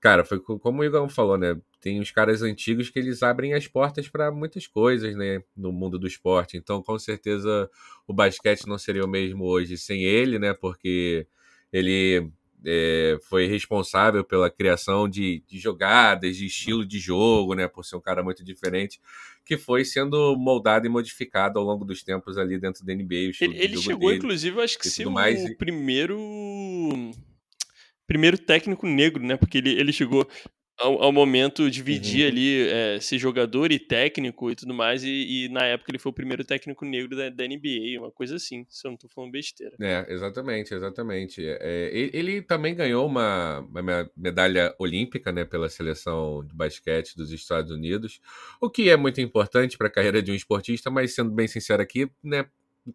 cara, 0.00 0.24
foi 0.24 0.40
como 0.40 0.82
o 0.82 0.84
Igor 0.84 1.08
falou, 1.08 1.38
né? 1.38 1.56
Tem 1.80 2.00
os 2.00 2.10
caras 2.10 2.42
antigos 2.42 2.90
que 2.90 2.98
eles 2.98 3.22
abrem 3.22 3.54
as 3.54 3.68
portas 3.68 4.08
para 4.08 4.30
muitas 4.32 4.66
coisas, 4.66 5.16
né? 5.16 5.42
No 5.56 5.72
mundo 5.72 5.98
do 5.98 6.06
esporte. 6.06 6.56
Então, 6.56 6.82
com 6.82 6.98
certeza, 6.98 7.70
o 8.06 8.12
basquete 8.12 8.66
não 8.66 8.78
seria 8.78 9.04
o 9.04 9.08
mesmo 9.08 9.44
hoje 9.44 9.76
sem 9.78 10.02
ele, 10.04 10.38
né? 10.38 10.54
Porque 10.54 11.26
ele 11.72 12.30
é, 12.64 13.18
foi 13.28 13.46
responsável 13.46 14.22
pela 14.24 14.50
criação 14.50 15.08
de, 15.08 15.42
de, 15.46 15.58
jogadas, 15.58 16.36
de 16.36 16.46
estilo 16.46 16.86
de 16.86 16.98
jogo, 16.98 17.54
né? 17.54 17.66
Por 17.66 17.84
ser 17.84 17.96
um 17.96 18.00
cara 18.00 18.22
muito 18.22 18.44
diferente, 18.44 19.00
que 19.44 19.56
foi 19.56 19.84
sendo 19.84 20.36
moldado 20.36 20.86
e 20.86 20.88
modificado 20.88 21.58
ao 21.58 21.64
longo 21.64 21.84
dos 21.84 22.02
tempos 22.02 22.38
ali 22.38 22.58
dentro 22.58 22.84
da 22.84 22.94
NBA. 22.94 23.14
ele, 23.40 23.58
ele 23.58 23.76
chegou, 23.78 24.08
dele, 24.08 24.18
inclusive, 24.18 24.60
acho 24.60 24.78
que 24.78 24.88
ser 24.88 25.06
o 25.06 25.10
mais... 25.10 25.56
primeiro 25.56 26.18
primeiro 28.06 28.36
técnico 28.36 28.86
negro, 28.86 29.22
né? 29.22 29.36
Porque 29.36 29.58
ele, 29.58 29.70
ele 29.70 29.92
chegou 29.92 30.28
ao, 30.82 31.00
ao 31.00 31.12
momento 31.12 31.70
dividir 31.70 32.24
uhum. 32.24 32.28
ali 32.28 32.68
é, 32.68 32.98
ser 33.00 33.16
jogador 33.16 33.70
e 33.70 33.78
técnico 33.78 34.50
e 34.50 34.56
tudo 34.56 34.74
mais, 34.74 35.04
e, 35.04 35.44
e, 35.44 35.48
na 35.48 35.64
época 35.64 35.92
ele 35.92 35.98
foi 35.98 36.10
o 36.10 36.14
primeiro 36.14 36.44
técnico 36.44 36.84
negro 36.84 37.16
da, 37.16 37.28
da, 37.28 37.44
NBA, 37.46 38.00
uma 38.00 38.10
coisa 38.10 38.34
assim, 38.34 38.66
se 38.68 38.86
eu 38.86 38.90
não 38.90 38.98
tô 38.98 39.08
falando 39.08 39.30
besteira. 39.30 39.76
É, 39.80 40.04
exatamente, 40.12 40.74
exatamente. 40.74 41.40
É, 41.46 41.90
ele, 41.92 42.10
ele, 42.12 42.42
também 42.42 42.74
ganhou 42.74 43.06
uma, 43.06 43.60
uma, 43.60 44.10
medalha 44.16 44.74
olímpica, 44.76 45.30
né, 45.30 45.44
pela 45.44 45.68
seleção 45.68 46.44
de 46.44 46.52
basquete 46.52 47.16
dos 47.16 47.30
Estados 47.30 47.70
Unidos, 47.70 48.20
o 48.60 48.68
que 48.68 48.90
é 48.90 48.96
muito 48.96 49.20
importante 49.20 49.78
para 49.78 49.86
a 49.86 49.90
carreira 49.90 50.20
de 50.20 50.32
um 50.32 50.34
esportista, 50.34 50.90
mas 50.90 51.14
sendo 51.14 51.30
bem 51.30 51.46
sincero 51.46 51.80
aqui, 51.80 52.10
né, 52.22 52.46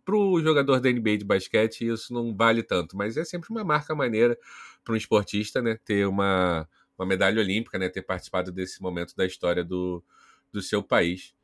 para 0.04 0.18
o 0.18 0.42
jogador 0.42 0.82
da 0.82 0.92
NBA 0.92 1.20
de 1.20 1.24
basquete 1.24 1.88
isso 1.88 2.14
não 2.14 2.36
vale 2.36 2.62
tanto, 2.62 2.98
mas 2.98 3.16
é 3.16 3.24
sempre 3.24 3.50
uma 3.50 3.64
marca 3.64 3.96
maneira 3.96 4.38
para 4.84 4.94
um 4.94 4.98
esportista, 4.98 5.62
né, 5.62 5.78
ter 5.86 6.06
uma 6.06 6.68
uma 6.98 7.06
medalha 7.06 7.42
olímpica, 7.42 7.78
né? 7.78 7.90
Ter 7.90 8.02
participado 8.02 8.52
desse 8.52 8.82
momento 8.82 9.16
da 9.16 9.26
história 9.26 9.64
do, 9.64 10.04
do 10.52 10.62
seu 10.62 10.82
país. 10.82 11.36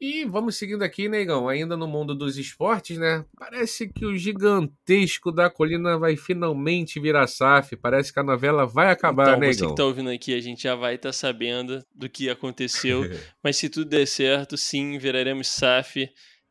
E 0.00 0.24
vamos 0.24 0.54
seguindo 0.54 0.82
aqui, 0.84 1.08
Negão, 1.08 1.48
ainda 1.48 1.76
no 1.76 1.88
mundo 1.88 2.14
dos 2.14 2.38
esportes, 2.38 2.96
né? 2.98 3.24
Parece 3.36 3.88
que 3.88 4.06
o 4.06 4.16
gigantesco 4.16 5.32
da 5.32 5.50
colina 5.50 5.98
vai 5.98 6.16
finalmente 6.16 7.00
virar 7.00 7.26
SAF. 7.26 7.74
Parece 7.74 8.12
que 8.12 8.20
a 8.20 8.22
novela 8.22 8.64
vai 8.64 8.92
acabar, 8.92 9.30
então, 9.30 9.40
Negão. 9.40 9.52
Você 9.54 9.66
que 9.66 9.74
tá 9.74 9.84
ouvindo 9.84 10.10
aqui, 10.10 10.34
a 10.34 10.40
gente 10.40 10.62
já 10.62 10.76
vai 10.76 10.94
estar 10.94 11.08
tá 11.08 11.12
sabendo 11.12 11.84
do 11.92 12.08
que 12.08 12.30
aconteceu. 12.30 13.02
mas 13.42 13.56
se 13.56 13.68
tudo 13.68 13.90
der 13.90 14.06
certo, 14.06 14.56
sim, 14.56 14.98
viraremos 14.98 15.48
SAF. 15.48 16.08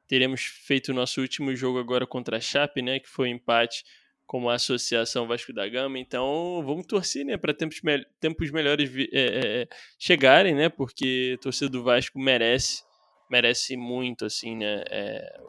Teremos 0.10 0.42
feito 0.42 0.90
o 0.90 0.94
nosso 0.94 1.22
último 1.22 1.56
jogo 1.56 1.80
agora 1.80 2.06
contra 2.06 2.36
a 2.38 2.42
Chape, 2.42 2.82
né? 2.82 3.00
Que 3.00 3.08
foi 3.08 3.30
um 3.30 3.36
empate 3.36 3.86
como 4.28 4.50
a 4.50 4.56
Associação 4.56 5.26
Vasco 5.26 5.54
da 5.54 5.68
Gama. 5.68 5.98
Então, 5.98 6.62
vamos 6.64 6.86
torcer, 6.86 7.26
né, 7.26 7.38
para 7.38 7.54
tempos, 7.54 7.82
me 7.82 8.06
tempos 8.20 8.52
melhores 8.52 8.92
é, 8.94 9.08
é, 9.14 9.68
chegarem, 9.98 10.54
né? 10.54 10.68
Porque 10.70 11.36
a 11.40 11.42
torcida 11.42 11.70
do 11.70 11.82
Vasco 11.82 12.20
merece 12.20 12.86
merece 13.30 13.76
muito, 13.76 14.26
assim, 14.26 14.56
né? 14.58 14.84
É, 14.90 15.40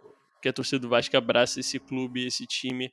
que 0.41 0.49
a 0.49 0.53
torcida 0.53 0.79
do 0.79 0.89
Vasco 0.89 1.17
abraça 1.17 1.61
esse 1.61 1.79
clube, 1.79 2.27
esse 2.27 2.47
time. 2.47 2.93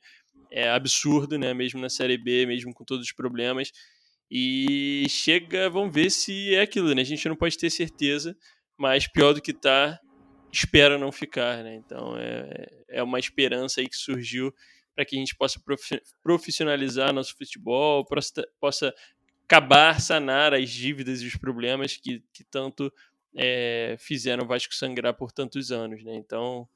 É 0.50 0.68
absurdo, 0.68 1.38
né? 1.38 1.54
Mesmo 1.54 1.80
na 1.80 1.88
Série 1.88 2.18
B, 2.18 2.46
mesmo 2.46 2.72
com 2.74 2.84
todos 2.84 3.06
os 3.06 3.12
problemas. 3.12 3.72
E 4.30 5.06
chega, 5.08 5.70
vamos 5.70 5.94
ver 5.94 6.10
se 6.10 6.54
é 6.54 6.62
aquilo, 6.62 6.92
né? 6.94 7.02
A 7.02 7.04
gente 7.04 7.28
não 7.28 7.36
pode 7.36 7.56
ter 7.56 7.70
certeza, 7.70 8.36
mas 8.76 9.06
pior 9.06 9.32
do 9.32 9.40
que 9.40 9.52
tá, 9.52 9.98
espera 10.52 10.98
não 10.98 11.12
ficar, 11.12 11.62
né? 11.62 11.76
Então 11.76 12.16
é, 12.16 12.66
é 12.88 13.02
uma 13.02 13.18
esperança 13.18 13.80
aí 13.80 13.88
que 13.88 13.96
surgiu 13.96 14.52
para 14.96 15.04
que 15.04 15.14
a 15.14 15.18
gente 15.18 15.36
possa 15.36 15.60
profissionalizar 16.22 17.12
nosso 17.12 17.36
futebol, 17.36 18.04
possa 18.58 18.94
acabar, 19.44 20.00
sanar 20.00 20.54
as 20.54 20.70
dívidas 20.70 21.20
e 21.20 21.26
os 21.26 21.36
problemas 21.36 21.96
que, 21.96 22.24
que 22.32 22.42
tanto 22.42 22.90
é, 23.36 23.94
fizeram 23.98 24.44
o 24.44 24.46
Vasco 24.48 24.74
sangrar 24.74 25.12
por 25.12 25.30
tantos 25.30 25.70
anos, 25.70 26.02
né? 26.02 26.16
Então, 26.16 26.66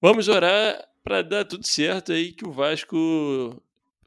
vamos 0.00 0.28
orar 0.28 0.88
para 1.02 1.20
dar 1.20 1.44
tudo 1.44 1.66
certo 1.66 2.12
aí, 2.12 2.32
que 2.32 2.46
o 2.46 2.52
Vasco 2.52 3.60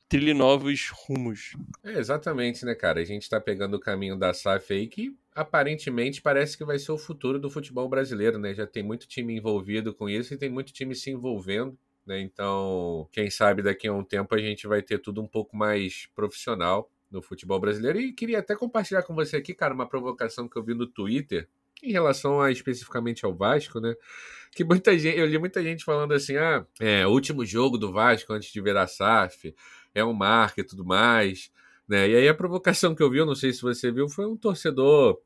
trilhe 0.08 0.34
novos 0.34 0.90
rumos. 0.90 1.52
É, 1.84 2.00
exatamente, 2.00 2.64
né, 2.64 2.74
cara? 2.74 3.02
A 3.02 3.06
gente 3.06 3.24
está 3.24 3.42
pegando 3.42 3.76
o 3.76 3.80
caminho 3.80 4.18
da 4.18 4.34
SAF 4.34 4.74
aí 4.74 4.88
que 4.88 5.14
aparentemente 5.34 6.22
parece 6.22 6.58
que 6.58 6.64
vai 6.64 6.80
ser 6.80 6.94
o 6.94 6.98
futuro 6.98 7.38
do 7.38 7.50
futebol 7.50 7.90
brasileiro, 7.90 8.40
né? 8.40 8.54
Já 8.54 8.66
tem 8.66 8.82
muito 8.82 9.08
time 9.08 9.36
envolvido 9.36 9.94
com 9.94 10.10
isso 10.10 10.34
e 10.34 10.38
tem 10.38 10.50
muito 10.50 10.72
time 10.72 10.96
se 10.96 11.12
envolvendo. 11.12 11.78
Né? 12.06 12.22
Então, 12.22 13.08
quem 13.12 13.30
sabe 13.30 13.62
daqui 13.62 13.88
a 13.88 13.94
um 13.94 14.04
tempo 14.04 14.36
a 14.36 14.38
gente 14.38 14.68
vai 14.68 14.82
ter 14.82 15.00
tudo 15.00 15.22
um 15.22 15.28
pouco 15.28 15.56
mais 15.58 16.08
profissional 16.16 16.90
no 17.12 17.22
futebol 17.22 17.60
brasileiro. 17.60 18.00
E 18.00 18.14
queria 18.14 18.40
até 18.40 18.56
compartilhar 18.56 19.04
com 19.04 19.16
você 19.16 19.38
aqui, 19.38 19.54
cara, 19.54 19.74
uma 19.74 19.88
provocação 19.88 20.48
que 20.48 20.58
eu 20.58 20.64
vi 20.64 20.74
no 20.74 20.86
Twitter 20.86 21.48
em 21.84 21.92
relação 21.92 22.42
a 22.42 22.52
especificamente 22.52 23.26
ao 23.26 23.36
Vasco, 23.36 23.80
né? 23.80 23.96
Que 24.52 24.64
muita 24.64 24.98
gente, 24.98 25.18
eu 25.18 25.26
li 25.26 25.38
muita 25.38 25.62
gente 25.62 25.84
falando 25.84 26.14
assim: 26.14 26.38
ah, 26.38 26.66
é, 26.80 27.06
último 27.08 27.46
jogo 27.46 27.78
do 27.78 27.92
Vasco 27.92 28.32
antes 28.34 28.52
de 28.52 28.62
virar 28.62 28.88
SAF, 28.88 29.54
é 29.94 30.04
um 30.04 30.14
marco 30.14 30.60
e 30.60 30.64
tudo 30.64 30.86
mais. 30.86 31.52
Né? 31.88 32.10
E 32.10 32.16
aí 32.16 32.28
a 32.28 32.34
provocação 32.34 32.96
que 32.96 33.04
eu 33.04 33.10
vi, 33.10 33.18
eu 33.18 33.26
não 33.26 33.36
sei 33.36 33.54
se 33.54 33.62
você 33.62 33.92
viu, 33.92 34.10
foi 34.10 34.26
um 34.26 34.38
torcedor 34.38 35.20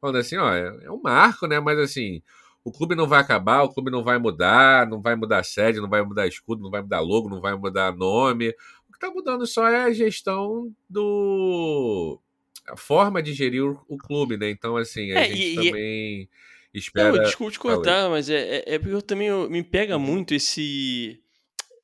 falando 0.00 0.16
assim: 0.16 0.36
ó, 0.36 0.52
é, 0.52 0.84
é 0.84 0.90
um 0.90 1.00
marco, 1.00 1.46
né? 1.46 1.60
Mas 1.60 1.78
assim, 1.78 2.22
o 2.66 2.72
clube 2.72 2.96
não 2.96 3.06
vai 3.06 3.20
acabar, 3.20 3.62
o 3.62 3.68
clube 3.68 3.92
não 3.92 4.02
vai 4.02 4.18
mudar, 4.18 4.88
não 4.88 5.00
vai 5.00 5.14
mudar 5.14 5.44
sede, 5.44 5.80
não 5.80 5.88
vai 5.88 6.02
mudar 6.02 6.26
escudo, 6.26 6.60
não 6.60 6.70
vai 6.70 6.82
mudar 6.82 6.98
logo, 6.98 7.28
não 7.28 7.40
vai 7.40 7.54
mudar 7.54 7.94
nome. 7.94 8.48
O 8.88 8.92
que 8.92 8.96
está 8.96 9.08
mudando 9.08 9.46
só 9.46 9.68
é 9.68 9.84
a 9.84 9.92
gestão 9.92 10.74
do 10.90 12.20
a 12.66 12.76
forma 12.76 13.22
de 13.22 13.32
gerir 13.32 13.62
o, 13.62 13.96
clube, 13.96 14.36
né? 14.36 14.50
Então, 14.50 14.76
assim, 14.76 15.12
a 15.12 15.20
é, 15.20 15.28
gente 15.28 15.42
e, 15.42 15.54
também 15.54 16.28
e... 16.74 16.78
espera. 16.78 17.12
Não, 17.12 17.22
desculpa 17.22 17.52
te 17.52 17.58
cortar, 17.60 18.10
mas 18.10 18.28
é, 18.28 18.56
é, 18.56 18.74
é, 18.74 18.78
porque 18.80 18.94
eu 18.96 19.02
também 19.02 19.28
eu, 19.28 19.48
me 19.48 19.62
pega 19.62 19.96
uhum. 19.96 20.02
muito 20.02 20.34
esse 20.34 21.20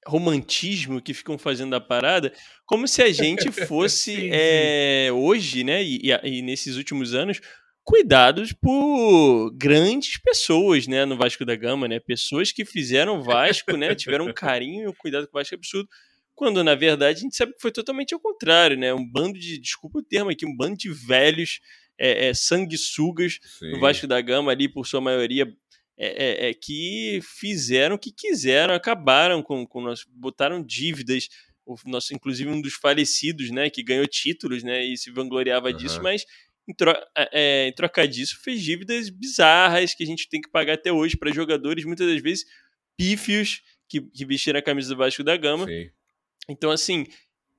romantismo 0.04 1.00
que 1.00 1.14
ficam 1.14 1.38
fazendo 1.38 1.70
da 1.70 1.80
parada, 1.80 2.32
como 2.66 2.88
se 2.88 3.00
a 3.00 3.12
gente 3.12 3.52
fosse 3.68 4.16
sim, 4.16 4.30
é, 4.32 5.06
sim. 5.06 5.10
hoje, 5.12 5.62
né? 5.62 5.80
E, 5.80 6.10
e, 6.24 6.42
nesses 6.42 6.76
últimos 6.76 7.14
anos, 7.14 7.40
cuidados 7.84 8.52
por 8.52 9.50
grandes 9.54 10.16
pessoas, 10.18 10.86
né, 10.86 11.04
no 11.04 11.16
Vasco 11.16 11.44
da 11.44 11.56
Gama, 11.56 11.88
né? 11.88 11.98
Pessoas 11.98 12.52
que 12.52 12.64
fizeram 12.64 13.22
Vasco, 13.22 13.76
né? 13.76 13.94
Tiveram 13.94 14.26
um 14.26 14.32
carinho 14.34 14.84
e 14.84 14.88
um 14.88 14.94
cuidado 14.94 15.26
com 15.26 15.36
o 15.36 15.40
Vasco 15.40 15.54
absurdo. 15.54 15.88
Quando, 16.34 16.62
na 16.64 16.74
verdade, 16.74 17.18
a 17.18 17.22
gente 17.22 17.36
sabe 17.36 17.52
que 17.52 17.60
foi 17.60 17.70
totalmente 17.70 18.14
ao 18.14 18.20
contrário, 18.20 18.76
né? 18.76 18.94
Um 18.94 19.06
bando 19.06 19.38
de, 19.38 19.58
desculpa 19.58 19.98
o 19.98 20.02
termo 20.02 20.30
aqui, 20.30 20.46
um 20.46 20.56
bando 20.56 20.76
de 20.76 20.90
velhos 20.90 21.60
é, 21.98 22.28
é, 22.28 22.34
sanguessugas 22.34 23.38
Sim. 23.58 23.72
no 23.72 23.80
Vasco 23.80 24.06
da 24.06 24.20
Gama 24.20 24.50
ali, 24.52 24.68
por 24.68 24.86
sua 24.86 25.00
maioria, 25.00 25.52
é, 25.96 26.46
é, 26.46 26.50
é, 26.50 26.54
que 26.54 27.20
fizeram 27.22 27.96
o 27.96 27.98
que 27.98 28.10
quiseram, 28.10 28.74
acabaram 28.74 29.42
com, 29.42 29.66
com 29.66 29.82
nós, 29.82 30.04
botaram 30.08 30.62
dívidas, 30.62 31.28
o 31.66 31.76
nosso, 31.86 32.14
inclusive 32.14 32.50
um 32.50 32.60
dos 32.60 32.74
falecidos, 32.74 33.50
né, 33.50 33.70
que 33.70 33.82
ganhou 33.82 34.06
títulos, 34.06 34.62
né, 34.62 34.84
e 34.84 34.96
se 34.96 35.10
vangloriava 35.10 35.68
uhum. 35.68 35.76
disso, 35.76 36.02
mas 36.02 36.24
em, 36.68 36.74
tro 36.74 36.92
é, 37.16 37.68
em 37.68 37.72
troca 37.72 38.06
disso 38.06 38.40
fez 38.42 38.62
dívidas 38.62 39.08
bizarras 39.10 39.94
que 39.94 40.02
a 40.02 40.06
gente 40.06 40.28
tem 40.28 40.40
que 40.40 40.50
pagar 40.50 40.74
até 40.74 40.92
hoje 40.92 41.16
para 41.16 41.32
jogadores, 41.32 41.84
muitas 41.84 42.06
das 42.06 42.20
vezes 42.20 42.44
pífios, 42.96 43.62
que, 43.88 44.00
que 44.00 44.24
vestiram 44.24 44.58
a 44.58 44.62
camisa 44.62 44.88
do 44.90 44.96
Vasco 44.96 45.22
da 45.22 45.36
Gama. 45.36 45.66
Sim. 45.66 45.90
Então, 46.48 46.70
assim, 46.70 47.06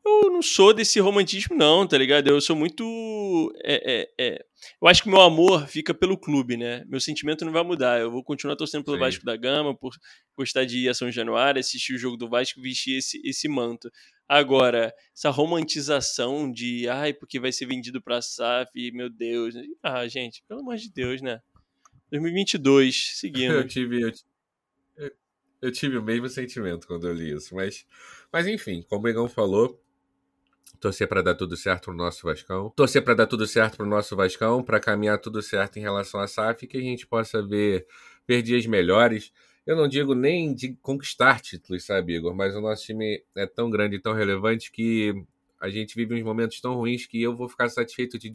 eu 0.05 0.29
não 0.29 0.41
sou 0.41 0.73
desse 0.73 0.99
romantismo, 0.99 1.55
não, 1.55 1.87
tá 1.87 1.97
ligado? 1.97 2.27
Eu 2.27 2.41
sou 2.41 2.55
muito. 2.55 3.53
É, 3.63 4.01
é, 4.01 4.09
é... 4.19 4.45
Eu 4.81 4.87
acho 4.87 5.03
que 5.03 5.09
meu 5.09 5.21
amor 5.21 5.67
fica 5.67 5.93
pelo 5.93 6.17
clube, 6.17 6.57
né? 6.57 6.83
Meu 6.87 6.99
sentimento 6.99 7.45
não 7.45 7.53
vai 7.53 7.63
mudar. 7.63 7.99
Eu 7.99 8.11
vou 8.11 8.23
continuar 8.23 8.55
torcendo 8.55 8.83
pelo 8.83 8.97
Sim. 8.97 9.01
Vasco 9.01 9.25
da 9.25 9.37
Gama, 9.37 9.75
por 9.75 9.95
gostar 10.37 10.65
de 10.65 10.79
ir 10.79 10.89
a 10.89 10.93
São 10.93 11.09
Januário, 11.11 11.59
assistir 11.59 11.93
o 11.93 11.97
jogo 11.97 12.17
do 12.17 12.27
Vasco, 12.27 12.61
vestir 12.61 12.97
esse, 12.97 13.21
esse 13.23 13.47
manto. 13.47 13.89
Agora, 14.27 14.93
essa 15.15 15.29
romantização 15.29 16.51
de, 16.51 16.87
ai, 16.87 17.13
porque 17.13 17.39
vai 17.39 17.51
ser 17.51 17.65
vendido 17.65 18.01
pra 18.01 18.21
SAF, 18.21 18.91
meu 18.91 19.09
Deus. 19.09 19.53
Ah, 19.81 20.07
gente, 20.07 20.43
pelo 20.47 20.61
amor 20.61 20.77
de 20.77 20.91
Deus, 20.91 21.21
né? 21.21 21.41
2022, 22.11 23.17
seguindo. 23.17 23.53
Eu 23.55 23.67
tive, 23.67 24.01
eu, 24.01 25.11
eu 25.61 25.71
tive 25.71 25.97
o 25.97 26.03
mesmo 26.03 26.29
sentimento 26.29 26.85
quando 26.85 27.07
eu 27.07 27.13
li 27.13 27.31
isso, 27.31 27.55
mas, 27.55 27.85
mas 28.31 28.45
enfim, 28.47 28.83
como 28.87 29.05
o 29.05 29.09
Egão 29.09 29.27
falou, 29.27 29.81
torcer 30.79 31.07
para 31.07 31.21
dar 31.21 31.35
tudo 31.35 31.55
certo 31.55 31.85
pro 31.85 31.93
nosso 31.93 32.23
Vascão, 32.23 32.69
torcer 32.75 33.01
para 33.01 33.13
dar 33.13 33.27
tudo 33.27 33.47
certo 33.47 33.77
pro 33.77 33.85
nosso 33.85 34.15
Vascão, 34.15 34.61
para 34.61 34.79
caminhar 34.79 35.17
tudo 35.19 35.41
certo 35.41 35.77
em 35.77 35.81
relação 35.81 36.19
à 36.19 36.27
SAF, 36.27 36.67
que 36.67 36.77
a 36.77 36.81
gente 36.81 37.07
possa 37.07 37.41
ver, 37.41 37.87
ver 38.27 38.41
dias 38.41 38.65
melhores. 38.65 39.31
Eu 39.65 39.75
não 39.75 39.87
digo 39.87 40.13
nem 40.13 40.53
de 40.53 40.73
conquistar 40.81 41.39
títulos, 41.39 41.85
sabe, 41.85 42.15
Igor? 42.15 42.35
Mas 42.35 42.55
o 42.55 42.61
nosso 42.61 42.83
time 42.83 43.23
é 43.35 43.45
tão 43.45 43.69
grande 43.69 43.95
e 43.95 43.99
tão 43.99 44.13
relevante 44.13 44.71
que 44.71 45.13
a 45.59 45.69
gente 45.69 45.95
vive 45.95 46.15
uns 46.15 46.23
momentos 46.23 46.59
tão 46.59 46.75
ruins 46.75 47.05
que 47.05 47.21
eu 47.21 47.35
vou 47.35 47.47
ficar 47.47 47.69
satisfeito 47.69 48.19
de 48.19 48.29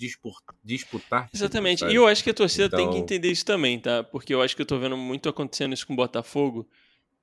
disputar. 0.65 1.29
Exatamente. 1.33 1.79
Títulos, 1.79 1.93
e 1.93 1.97
eu 1.97 2.07
acho 2.07 2.25
que 2.25 2.31
a 2.31 2.35
torcida 2.35 2.67
então... 2.67 2.79
tem 2.79 2.87
que 2.87 2.93
então 2.93 3.05
entender 3.05 3.31
isso 3.31 3.45
também, 3.45 3.79
tá? 3.79 4.03
Porque 4.03 4.33
eu 4.33 4.41
acho 4.41 4.57
que 4.57 4.63
eu 4.63 4.67
tô 4.67 4.79
vendo 4.79 4.97
muito 4.97 5.29
acontecendo 5.29 5.75
isso 5.75 5.87
com 5.87 5.93
o 5.93 5.97
Botafogo 5.97 6.67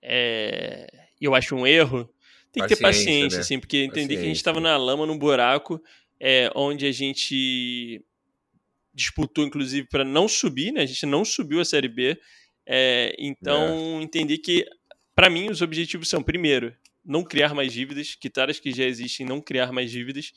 é, 0.07 0.87
eu 1.19 1.33
acho 1.33 1.55
um 1.55 1.65
erro, 1.65 2.07
tem 2.51 2.63
que 2.63 2.69
ter 2.69 2.81
paciência, 2.81 3.37
né? 3.37 3.41
assim, 3.41 3.59
porque 3.59 3.77
entender 3.79 4.15
que 4.15 4.21
a 4.21 4.27
gente 4.27 4.35
estava 4.35 4.59
na 4.59 4.77
lama, 4.77 5.05
num 5.05 5.17
buraco, 5.17 5.81
é, 6.19 6.49
onde 6.55 6.85
a 6.85 6.91
gente 6.91 8.01
disputou, 8.93 9.43
inclusive, 9.43 9.87
para 9.89 10.05
não 10.05 10.27
subir, 10.27 10.71
né? 10.71 10.81
A 10.81 10.85
gente 10.85 11.05
não 11.05 11.25
subiu 11.25 11.59
a 11.59 11.65
Série 11.65 11.89
B. 11.89 12.17
É, 12.65 13.15
então, 13.19 13.99
é. 13.99 14.03
entender 14.03 14.37
que, 14.39 14.65
para 15.15 15.29
mim, 15.29 15.49
os 15.49 15.61
objetivos 15.61 16.09
são, 16.09 16.23
primeiro, 16.23 16.75
não 17.03 17.23
criar 17.23 17.53
mais 17.53 17.71
dívidas, 17.71 18.15
quitar 18.15 18.49
as 18.49 18.59
que 18.59 18.71
já 18.71 18.85
existem, 18.85 19.25
não 19.25 19.39
criar 19.39 19.71
mais 19.71 19.91
dívidas. 19.91 20.31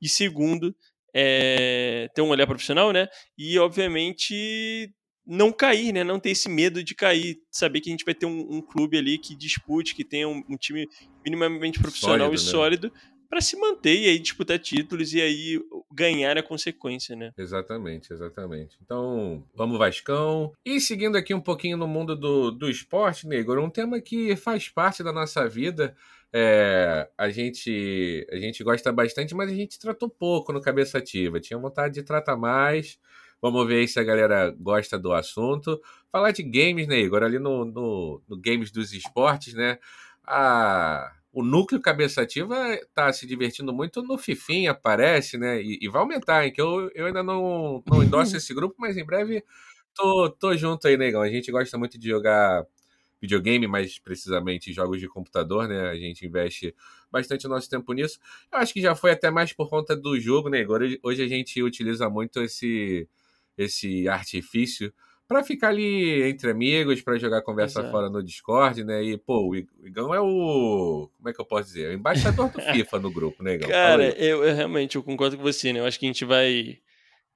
E 0.00 0.08
segundo, 0.08 0.74
é, 1.14 2.08
ter 2.14 2.22
um 2.22 2.28
olhar 2.28 2.46
profissional, 2.46 2.92
né? 2.92 3.08
E, 3.36 3.58
obviamente, 3.58 4.92
não 5.26 5.52
cair, 5.52 5.92
né? 5.92 6.04
Não 6.04 6.20
ter 6.20 6.30
esse 6.30 6.48
medo 6.48 6.84
de 6.84 6.94
cair. 6.94 7.38
Saber 7.50 7.80
que 7.80 7.88
a 7.90 7.92
gente 7.92 8.04
vai 8.04 8.14
ter 8.14 8.26
um, 8.26 8.56
um 8.56 8.60
clube 8.60 8.98
ali 8.98 9.18
que 9.18 9.34
dispute, 9.34 9.94
que 9.94 10.04
tenha 10.04 10.28
um, 10.28 10.42
um 10.48 10.56
time 10.56 10.86
minimamente 11.24 11.78
profissional 11.78 12.28
sólido, 12.28 12.42
e 12.42 12.44
né? 12.44 12.50
sólido 12.50 12.92
para 13.30 13.40
se 13.40 13.56
manter 13.56 13.96
e 13.96 14.08
aí 14.08 14.18
disputar 14.18 14.58
títulos 14.58 15.14
e 15.14 15.22
aí 15.22 15.60
ganhar 15.92 16.36
a 16.36 16.42
consequência, 16.42 17.14
né? 17.14 17.32
Exatamente, 17.38 18.12
exatamente. 18.12 18.76
Então, 18.82 19.46
vamos 19.54 19.78
Vascão. 19.78 20.52
E 20.64 20.80
seguindo 20.80 21.16
aqui 21.16 21.32
um 21.32 21.40
pouquinho 21.40 21.76
no 21.76 21.86
mundo 21.86 22.16
do, 22.16 22.50
do 22.50 22.68
esporte, 22.68 23.28
Negro, 23.28 23.62
um 23.64 23.70
tema 23.70 24.00
que 24.00 24.34
faz 24.34 24.68
parte 24.68 25.04
da 25.04 25.12
nossa 25.12 25.48
vida. 25.48 25.96
É, 26.32 27.08
a 27.16 27.30
gente 27.30 28.26
a 28.32 28.36
gente 28.36 28.64
gosta 28.64 28.92
bastante, 28.92 29.34
mas 29.34 29.50
a 29.50 29.54
gente 29.54 29.78
tratou 29.78 30.10
pouco 30.10 30.52
no 30.52 30.60
Cabeça 30.60 30.98
Ativa. 30.98 31.40
Tinha 31.40 31.58
vontade 31.58 31.94
de 31.94 32.02
tratar 32.02 32.36
mais. 32.36 32.98
Vamos 33.40 33.66
ver 33.66 33.86
se 33.86 33.98
a 34.00 34.04
galera 34.04 34.50
gosta 34.58 34.98
do 34.98 35.12
assunto. 35.12 35.80
Falar 36.10 36.32
de 36.32 36.42
games, 36.42 36.88
né, 36.88 36.98
Igor? 36.98 37.22
Ali 37.22 37.38
no, 37.38 37.64
no, 37.64 38.22
no 38.28 38.36
Games 38.36 38.72
dos 38.72 38.92
Esportes, 38.92 39.54
né? 39.54 39.78
A, 40.26 41.12
o 41.32 41.42
núcleo 41.42 41.80
cabeçativa 41.80 42.56
tá 42.94 43.12
se 43.12 43.26
divertindo 43.26 43.72
muito 43.72 44.02
no 44.02 44.18
Fifinha, 44.18 44.74
parece, 44.74 45.38
né? 45.38 45.62
E, 45.62 45.78
e, 45.80 45.88
vai 45.88 46.02
aumentar, 46.02 46.44
hein? 46.44 46.52
Que 46.52 46.60
eu, 46.60 46.90
eu 46.94 47.06
ainda 47.06 47.22
não, 47.22 47.82
não 47.86 48.02
endosso 48.02 48.36
esse 48.36 48.52
grupo, 48.52 48.74
mas 48.78 48.96
em 48.96 49.04
breve 49.04 49.44
tô, 49.94 50.30
tô 50.30 50.56
junto 50.56 50.88
aí, 50.88 50.96
negão. 50.96 51.22
A 51.22 51.28
gente 51.28 51.50
gosta 51.52 51.78
muito 51.78 51.98
de 51.98 52.08
jogar 52.08 52.66
videogame, 53.20 53.66
mais 53.66 53.98
precisamente 53.98 54.72
jogos 54.72 54.98
de 54.98 55.06
computador, 55.08 55.68
né? 55.68 55.90
A 55.90 55.96
gente 55.96 56.26
investe 56.26 56.74
bastante 57.10 57.46
nosso 57.46 57.68
tempo 57.68 57.92
nisso. 57.92 58.18
Eu 58.52 58.58
acho 58.58 58.72
que 58.72 58.80
já 58.80 58.94
foi 58.96 59.12
até 59.12 59.30
mais 59.30 59.52
por 59.52 59.68
conta 59.68 59.96
do 59.96 60.18
jogo, 60.18 60.48
né? 60.48 60.60
Agora, 60.60 60.84
hoje 61.02 61.22
a 61.22 61.28
gente 61.28 61.62
utiliza 61.62 62.08
muito 62.08 62.40
esse, 62.40 63.08
esse 63.56 64.08
artifício 64.08 64.92
para 65.30 65.44
ficar 65.44 65.68
ali 65.68 66.24
entre 66.28 66.50
amigos, 66.50 67.00
para 67.02 67.16
jogar 67.16 67.40
conversa 67.42 67.78
Exato. 67.78 67.92
fora 67.92 68.10
no 68.10 68.20
Discord, 68.20 68.82
né? 68.82 69.00
E, 69.00 69.16
pô, 69.16 69.48
o 69.48 69.54
Igão 69.54 70.12
é 70.12 70.18
o. 70.18 71.08
Como 71.16 71.28
é 71.28 71.32
que 71.32 71.40
eu 71.40 71.44
posso 71.44 71.68
dizer? 71.68 71.86
É 71.86 71.88
o 71.90 71.92
embaixador 71.92 72.50
do 72.50 72.58
FIFA 72.74 72.98
no 72.98 73.12
grupo, 73.12 73.40
né, 73.40 73.54
Igão? 73.54 73.70
Cara, 73.70 74.08
eu, 74.18 74.44
eu, 74.44 74.56
realmente 74.56 74.96
eu 74.96 75.04
concordo 75.04 75.36
com 75.36 75.42
você, 75.44 75.72
né? 75.72 75.78
Eu 75.78 75.84
acho 75.84 76.00
que 76.00 76.04
a 76.04 76.08
gente 76.08 76.24
vai. 76.24 76.78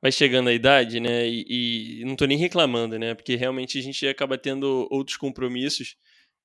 Vai 0.03 0.11
chegando 0.11 0.49
a 0.49 0.53
idade, 0.53 0.99
né? 0.99 1.25
E, 1.29 2.01
e 2.01 2.05
não 2.05 2.17
tô 2.17 2.25
nem 2.25 2.37
reclamando, 2.37 2.99
né? 2.99 3.15
Porque 3.15 3.37
realmente 3.37 3.79
a 3.79 3.83
gente 3.83 4.05
acaba 4.09 4.37
tendo 4.37 4.89
outros 4.91 5.17
compromissos. 5.17 5.97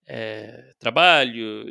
É, 0.08 0.72
trabalho, 0.80 1.66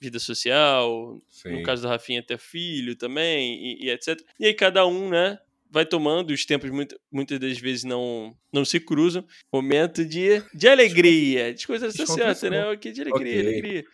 vida 0.00 0.20
social, 0.20 1.20
Sim. 1.28 1.50
no 1.50 1.62
caso 1.64 1.82
do 1.82 1.88
Rafinha 1.88 2.20
até 2.20 2.38
filho 2.38 2.94
também, 2.94 3.54
e, 3.54 3.86
e, 3.86 3.90
etc. 3.90 4.20
E 4.38 4.46
aí 4.46 4.54
cada 4.54 4.86
um, 4.86 5.08
né, 5.08 5.38
vai 5.70 5.84
tomando, 5.84 6.30
os 6.30 6.44
tempos 6.44 6.70
muito, 6.70 6.98
muitas 7.10 7.38
das 7.38 7.58
vezes 7.58 7.84
não, 7.84 8.36
não 8.52 8.64
se 8.64 8.80
cruzam. 8.80 9.24
Momento 9.52 10.04
de, 10.04 10.42
de 10.54 10.68
alegria, 10.68 11.52
de 11.52 11.66
coisas 11.66 11.94
sociais, 11.94 12.42
né? 12.42 12.66
Ok, 12.70 12.92
de 12.92 13.02
alegria, 13.02 13.40
okay. 13.40 13.40
alegria. 13.40 13.84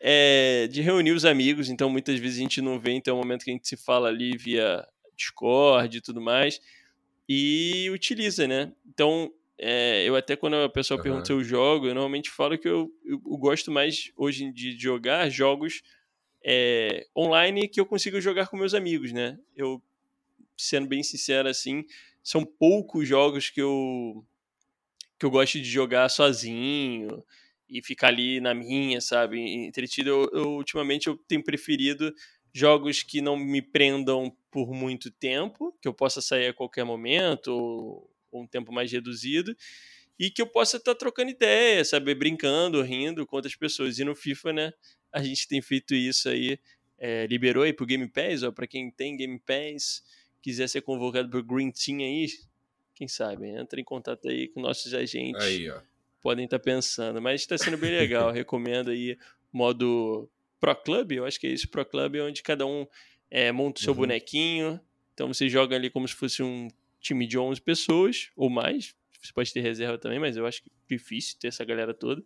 É, 0.00 0.68
de 0.70 0.82
reunir 0.82 1.12
os 1.12 1.24
amigos, 1.24 1.70
então 1.70 1.88
muitas 1.88 2.18
vezes 2.18 2.38
a 2.38 2.42
gente 2.42 2.60
não 2.60 2.78
vê, 2.78 2.92
então 2.92 3.16
é 3.16 3.20
o 3.20 3.22
momento 3.22 3.44
que 3.44 3.50
a 3.50 3.54
gente 3.54 3.66
se 3.66 3.76
fala 3.76 4.08
ali 4.08 4.36
via 4.36 4.86
Discord 5.16 5.96
e 5.96 6.00
tudo 6.00 6.20
mais, 6.20 6.60
e 7.26 7.88
utiliza, 7.90 8.46
né? 8.46 8.72
Então, 8.86 9.32
é, 9.58 10.04
eu 10.06 10.14
até 10.14 10.36
quando 10.36 10.56
a 10.56 10.68
pessoa 10.68 10.98
uhum. 10.98 11.02
pergunta 11.02 11.26
se 11.26 11.32
eu 11.32 11.42
jogo, 11.42 11.86
eu 11.86 11.94
normalmente 11.94 12.28
falo 12.28 12.58
que 12.58 12.68
eu, 12.68 12.92
eu, 13.04 13.22
eu 13.24 13.36
gosto 13.38 13.70
mais 13.70 14.12
hoje 14.16 14.44
em 14.44 14.52
dia 14.52 14.74
de 14.74 14.82
jogar 14.82 15.30
jogos 15.30 15.82
é, 16.44 17.06
online 17.16 17.68
que 17.68 17.80
eu 17.80 17.86
consigo 17.86 18.20
jogar 18.20 18.48
com 18.48 18.56
meus 18.58 18.74
amigos, 18.74 19.12
né? 19.12 19.38
Eu 19.56 19.82
sendo 20.56 20.86
bem 20.86 21.02
sincero 21.02 21.48
assim, 21.48 21.84
são 22.22 22.44
poucos 22.44 23.06
jogos 23.08 23.50
que 23.50 23.60
eu 23.60 24.24
que 25.18 25.26
eu 25.26 25.30
gosto 25.30 25.60
de 25.60 25.64
jogar 25.64 26.08
sozinho 26.08 27.24
e 27.68 27.82
ficar 27.82 28.08
ali 28.08 28.40
na 28.40 28.52
minha, 28.52 29.00
sabe, 29.00 29.40
entretido. 29.40 30.10
Eu, 30.10 30.30
eu, 30.32 30.48
ultimamente 30.56 31.06
eu 31.06 31.16
tenho 31.16 31.42
preferido 31.42 32.12
jogos 32.52 33.02
que 33.02 33.20
não 33.20 33.36
me 33.36 33.62
prendam 33.62 34.36
por 34.50 34.72
muito 34.72 35.10
tempo, 35.10 35.76
que 35.80 35.88
eu 35.88 35.94
possa 35.94 36.20
sair 36.20 36.48
a 36.48 36.54
qualquer 36.54 36.84
momento 36.84 37.48
ou, 37.48 38.10
ou 38.30 38.42
um 38.42 38.46
tempo 38.46 38.72
mais 38.72 38.92
reduzido 38.92 39.56
e 40.18 40.30
que 40.30 40.40
eu 40.40 40.46
possa 40.46 40.76
estar 40.76 40.94
tá 40.94 40.98
trocando 40.98 41.30
ideia, 41.30 41.84
sabe, 41.84 42.14
brincando, 42.14 42.80
rindo 42.82 43.26
com 43.26 43.36
outras 43.36 43.56
pessoas. 43.56 43.98
E 43.98 44.04
no 44.04 44.14
FIFA, 44.14 44.52
né, 44.52 44.72
a 45.12 45.22
gente 45.22 45.48
tem 45.48 45.60
feito 45.60 45.94
isso 45.94 46.28
aí, 46.28 46.58
é, 46.98 47.26
liberou 47.26 47.64
aí 47.64 47.72
pro 47.72 47.86
Game 47.86 48.06
Pass, 48.08 48.42
ó, 48.42 48.52
para 48.52 48.66
quem 48.66 48.90
tem 48.90 49.16
Game 49.16 49.38
Pass, 49.40 50.02
quiser 50.44 50.68
ser 50.68 50.82
convocado 50.82 51.30
pro 51.30 51.42
Green 51.42 51.70
Team 51.70 52.00
aí, 52.00 52.26
quem 52.94 53.08
sabe, 53.08 53.48
entra 53.48 53.80
em 53.80 53.84
contato 53.84 54.28
aí 54.28 54.48
com 54.48 54.60
nossos 54.60 54.92
agentes. 54.92 55.42
Aí, 55.42 55.70
ó. 55.70 55.80
Podem 56.20 56.44
estar 56.44 56.58
tá 56.58 56.62
pensando, 56.62 57.20
mas 57.20 57.40
está 57.40 57.56
sendo 57.56 57.78
bem 57.78 57.90
legal. 57.90 58.30
Recomendo 58.30 58.90
aí 58.90 59.16
modo 59.50 60.28
Pro 60.60 60.76
Club, 60.76 61.12
eu 61.12 61.24
acho 61.24 61.40
que 61.40 61.46
é 61.46 61.50
isso, 61.50 61.66
Pro 61.68 61.84
Club, 61.86 62.16
onde 62.16 62.42
cada 62.42 62.66
um 62.66 62.86
é, 63.30 63.50
monta 63.50 63.80
o 63.80 63.82
seu 63.82 63.94
uhum. 63.94 64.00
bonequinho. 64.00 64.78
Então 65.14 65.28
você 65.28 65.48
joga 65.48 65.76
ali 65.76 65.88
como 65.88 66.06
se 66.06 66.14
fosse 66.14 66.42
um 66.42 66.68
time 67.00 67.26
de 67.26 67.38
11 67.38 67.62
pessoas 67.62 68.30
ou 68.36 68.50
mais. 68.50 68.94
Você 69.22 69.32
pode 69.32 69.50
ter 69.50 69.60
reserva 69.60 69.96
também, 69.96 70.18
mas 70.18 70.36
eu 70.36 70.44
acho 70.44 70.62
que 70.62 70.68
é 70.68 70.94
difícil 70.94 71.38
ter 71.40 71.48
essa 71.48 71.64
galera 71.64 71.94
toda. 71.94 72.22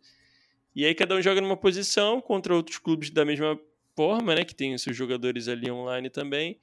E 0.75 0.85
aí 0.85 0.93
cada 0.93 1.15
um 1.15 1.23
joga 1.23 1.41
numa 1.41 1.57
posição 1.57 2.21
contra 2.21 2.53
outros 2.53 2.79
clubes 2.79 3.11
da 3.11 3.25
mesma 3.25 3.57
forma, 3.95 4.35
né? 4.35 4.45
Que 4.45 4.57
tem 4.57 4.75
os 4.75 4.83
seus 4.83 4.97
jogadores 4.97 5.47
ali 5.47 5.71
online 5.71 6.11
também. 6.11 6.59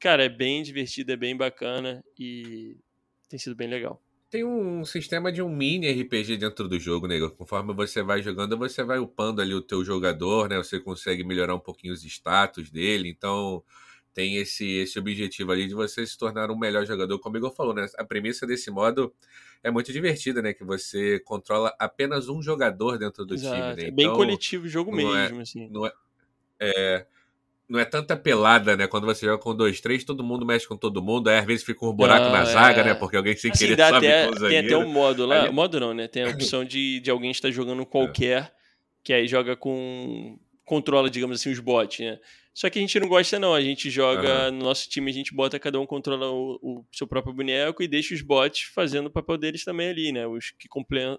Cara, 0.00 0.24
é 0.24 0.28
bem 0.28 0.62
divertido, 0.62 1.12
é 1.12 1.16
bem 1.16 1.36
bacana 1.36 2.04
e 2.18 2.76
tem 3.28 3.38
sido 3.38 3.56
bem 3.56 3.68
legal. 3.68 4.00
Tem 4.30 4.44
um 4.44 4.84
sistema 4.84 5.32
de 5.32 5.40
um 5.40 5.48
mini 5.48 5.90
RPG 5.90 6.36
dentro 6.36 6.68
do 6.68 6.78
jogo, 6.78 7.06
nego. 7.06 7.30
Conforme 7.30 7.72
você 7.72 8.02
vai 8.02 8.22
jogando, 8.22 8.58
você 8.58 8.84
vai 8.84 8.98
upando 8.98 9.40
ali 9.40 9.54
o 9.54 9.62
teu 9.62 9.82
jogador, 9.82 10.50
né? 10.50 10.58
Você 10.58 10.78
consegue 10.78 11.24
melhorar 11.24 11.54
um 11.54 11.60
pouquinho 11.60 11.94
os 11.94 12.04
status 12.04 12.70
dele. 12.70 13.08
Então, 13.08 13.64
tem 14.12 14.36
esse, 14.36 14.66
esse 14.66 14.98
objetivo 14.98 15.50
ali 15.50 15.66
de 15.66 15.74
você 15.74 16.06
se 16.06 16.16
tornar 16.18 16.50
um 16.50 16.58
melhor 16.58 16.84
jogador. 16.84 17.18
Como 17.18 17.36
o 17.36 17.38
Igor 17.38 17.54
falou, 17.54 17.72
né? 17.72 17.86
A 17.96 18.04
premissa 18.04 18.46
desse 18.46 18.70
modo 18.70 19.14
é 19.62 19.70
muito 19.70 19.90
divertida, 19.92 20.42
né? 20.42 20.52
Que 20.52 20.62
você 20.62 21.18
controla 21.20 21.74
apenas 21.78 22.28
um 22.28 22.42
jogador 22.42 22.98
dentro 22.98 23.24
do 23.24 23.34
Exato. 23.34 23.54
time, 23.54 23.66
né? 23.66 23.72
Então, 23.72 23.86
é 23.86 23.90
bem 23.90 24.04
então, 24.04 24.16
coletivo 24.16 24.66
o 24.66 24.68
jogo 24.68 24.92
é 24.92 24.94
mesmo, 24.94 25.38
é, 25.38 25.42
assim. 25.42 25.68
Não 25.70 25.86
é, 25.86 25.92
é 26.60 27.06
não 27.68 27.78
é 27.78 27.84
tanta 27.84 28.16
pelada, 28.16 28.76
né? 28.76 28.86
Quando 28.86 29.04
você 29.04 29.26
joga 29.26 29.42
com 29.42 29.54
dois, 29.54 29.80
três, 29.80 30.02
todo 30.02 30.24
mundo 30.24 30.46
mexe 30.46 30.66
com 30.66 30.76
todo 30.76 31.02
mundo. 31.02 31.28
Aí 31.28 31.38
às 31.38 31.44
vezes 31.44 31.64
fica 31.64 31.84
um 31.84 31.92
buraco 31.92 32.24
não, 32.24 32.32
na 32.32 32.44
zaga, 32.44 32.82
né? 32.82 32.90
é... 32.90 32.94
né? 32.94 32.94
Porque 32.94 33.16
alguém 33.16 33.36
sem 33.36 33.50
assim, 33.50 33.66
querer 33.66 33.76
sabe 33.76 34.06
até, 34.06 34.26
com 34.26 34.34
Tem 34.36 34.58
até 34.58 34.76
um 34.76 34.88
modo 34.88 35.26
lá. 35.26 35.44
Aí... 35.44 35.52
Modo 35.52 35.78
não, 35.78 35.92
né? 35.92 36.08
Tem 36.08 36.22
a 36.22 36.30
opção 36.32 36.64
de, 36.64 36.98
de 37.00 37.10
alguém 37.10 37.30
estar 37.30 37.50
jogando 37.50 37.84
qualquer, 37.84 38.42
é. 38.42 38.50
que 39.04 39.12
aí 39.12 39.28
joga 39.28 39.54
com. 39.54 40.38
controla, 40.64 41.10
digamos 41.10 41.38
assim, 41.38 41.50
os 41.50 41.60
bots, 41.60 41.98
né? 42.00 42.18
Só 42.54 42.68
que 42.70 42.78
a 42.78 42.82
gente 42.82 42.98
não 42.98 43.06
gosta, 43.06 43.38
não. 43.38 43.54
A 43.54 43.60
gente 43.60 43.90
joga 43.90 44.46
uhum. 44.46 44.56
no 44.56 44.64
nosso 44.64 44.88
time, 44.88 45.10
a 45.10 45.14
gente 45.14 45.34
bota 45.34 45.58
cada 45.60 45.78
um 45.78 45.86
controla 45.86 46.30
o, 46.30 46.58
o, 46.62 46.84
seu 46.90 47.06
próprio 47.06 47.34
boneco 47.34 47.82
e 47.82 47.88
deixa 47.88 48.14
os 48.14 48.22
bots 48.22 48.62
fazendo 48.74 49.06
o 49.06 49.10
papel 49.10 49.36
deles 49.36 49.62
também 49.62 49.90
ali, 49.90 50.10
né? 50.10 50.26
Os 50.26 50.52
que 50.58 50.68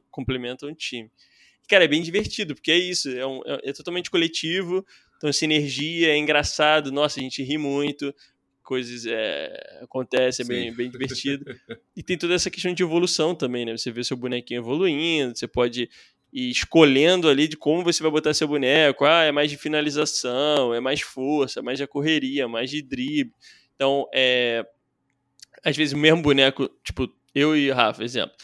complementam 0.09 0.67
o 0.67 0.75
time. 0.75 1.11
Cara, 1.69 1.85
é 1.85 1.87
bem 1.87 2.01
divertido, 2.01 2.55
porque 2.55 2.71
é 2.71 2.77
isso, 2.77 3.07
é, 3.09 3.25
um, 3.27 3.41
é, 3.45 3.69
é 3.69 3.73
totalmente 3.73 4.09
coletivo 4.09 4.83
então, 5.19 5.33
sinergia 5.33 6.13
é 6.13 6.17
engraçado, 6.17 6.93
nossa, 6.93 7.19
a 7.19 7.23
gente 7.23 7.43
ri 7.43 7.57
muito, 7.57 8.15
coisas 8.63 9.05
é, 9.05 9.79
acontecem, 9.81 10.45
é 10.45 10.47
bem, 10.47 10.73
bem 10.73 10.89
divertido. 10.89 11.43
e 11.93 12.01
tem 12.01 12.17
toda 12.17 12.33
essa 12.33 12.49
questão 12.49 12.73
de 12.73 12.81
evolução 12.81 13.35
também, 13.35 13.65
né? 13.65 13.75
Você 13.75 13.91
vê 13.91 14.01
seu 14.01 14.15
bonequinho 14.15 14.61
evoluindo, 14.61 15.37
você 15.37 15.45
pode 15.45 15.89
ir 16.31 16.49
escolhendo 16.49 17.27
ali 17.27 17.49
de 17.49 17.57
como 17.57 17.83
você 17.83 18.01
vai 18.01 18.09
botar 18.09 18.33
seu 18.33 18.47
boneco. 18.47 19.03
Ah, 19.03 19.23
é 19.23 19.31
mais 19.33 19.51
de 19.51 19.57
finalização, 19.57 20.73
é 20.73 20.79
mais 20.79 21.01
força, 21.01 21.59
é 21.59 21.61
mais 21.61 21.77
de 21.77 21.85
correria, 21.85 22.47
mais 22.47 22.69
de 22.69 22.81
drible. 22.81 23.33
Então, 23.75 24.07
é, 24.13 24.65
às 25.65 25.75
vezes 25.75 25.93
o 25.93 25.97
mesmo 25.97 26.21
boneco, 26.21 26.69
tipo, 26.81 27.13
eu 27.35 27.57
e 27.57 27.69
Rafa, 27.71 28.05
exemplo, 28.05 28.37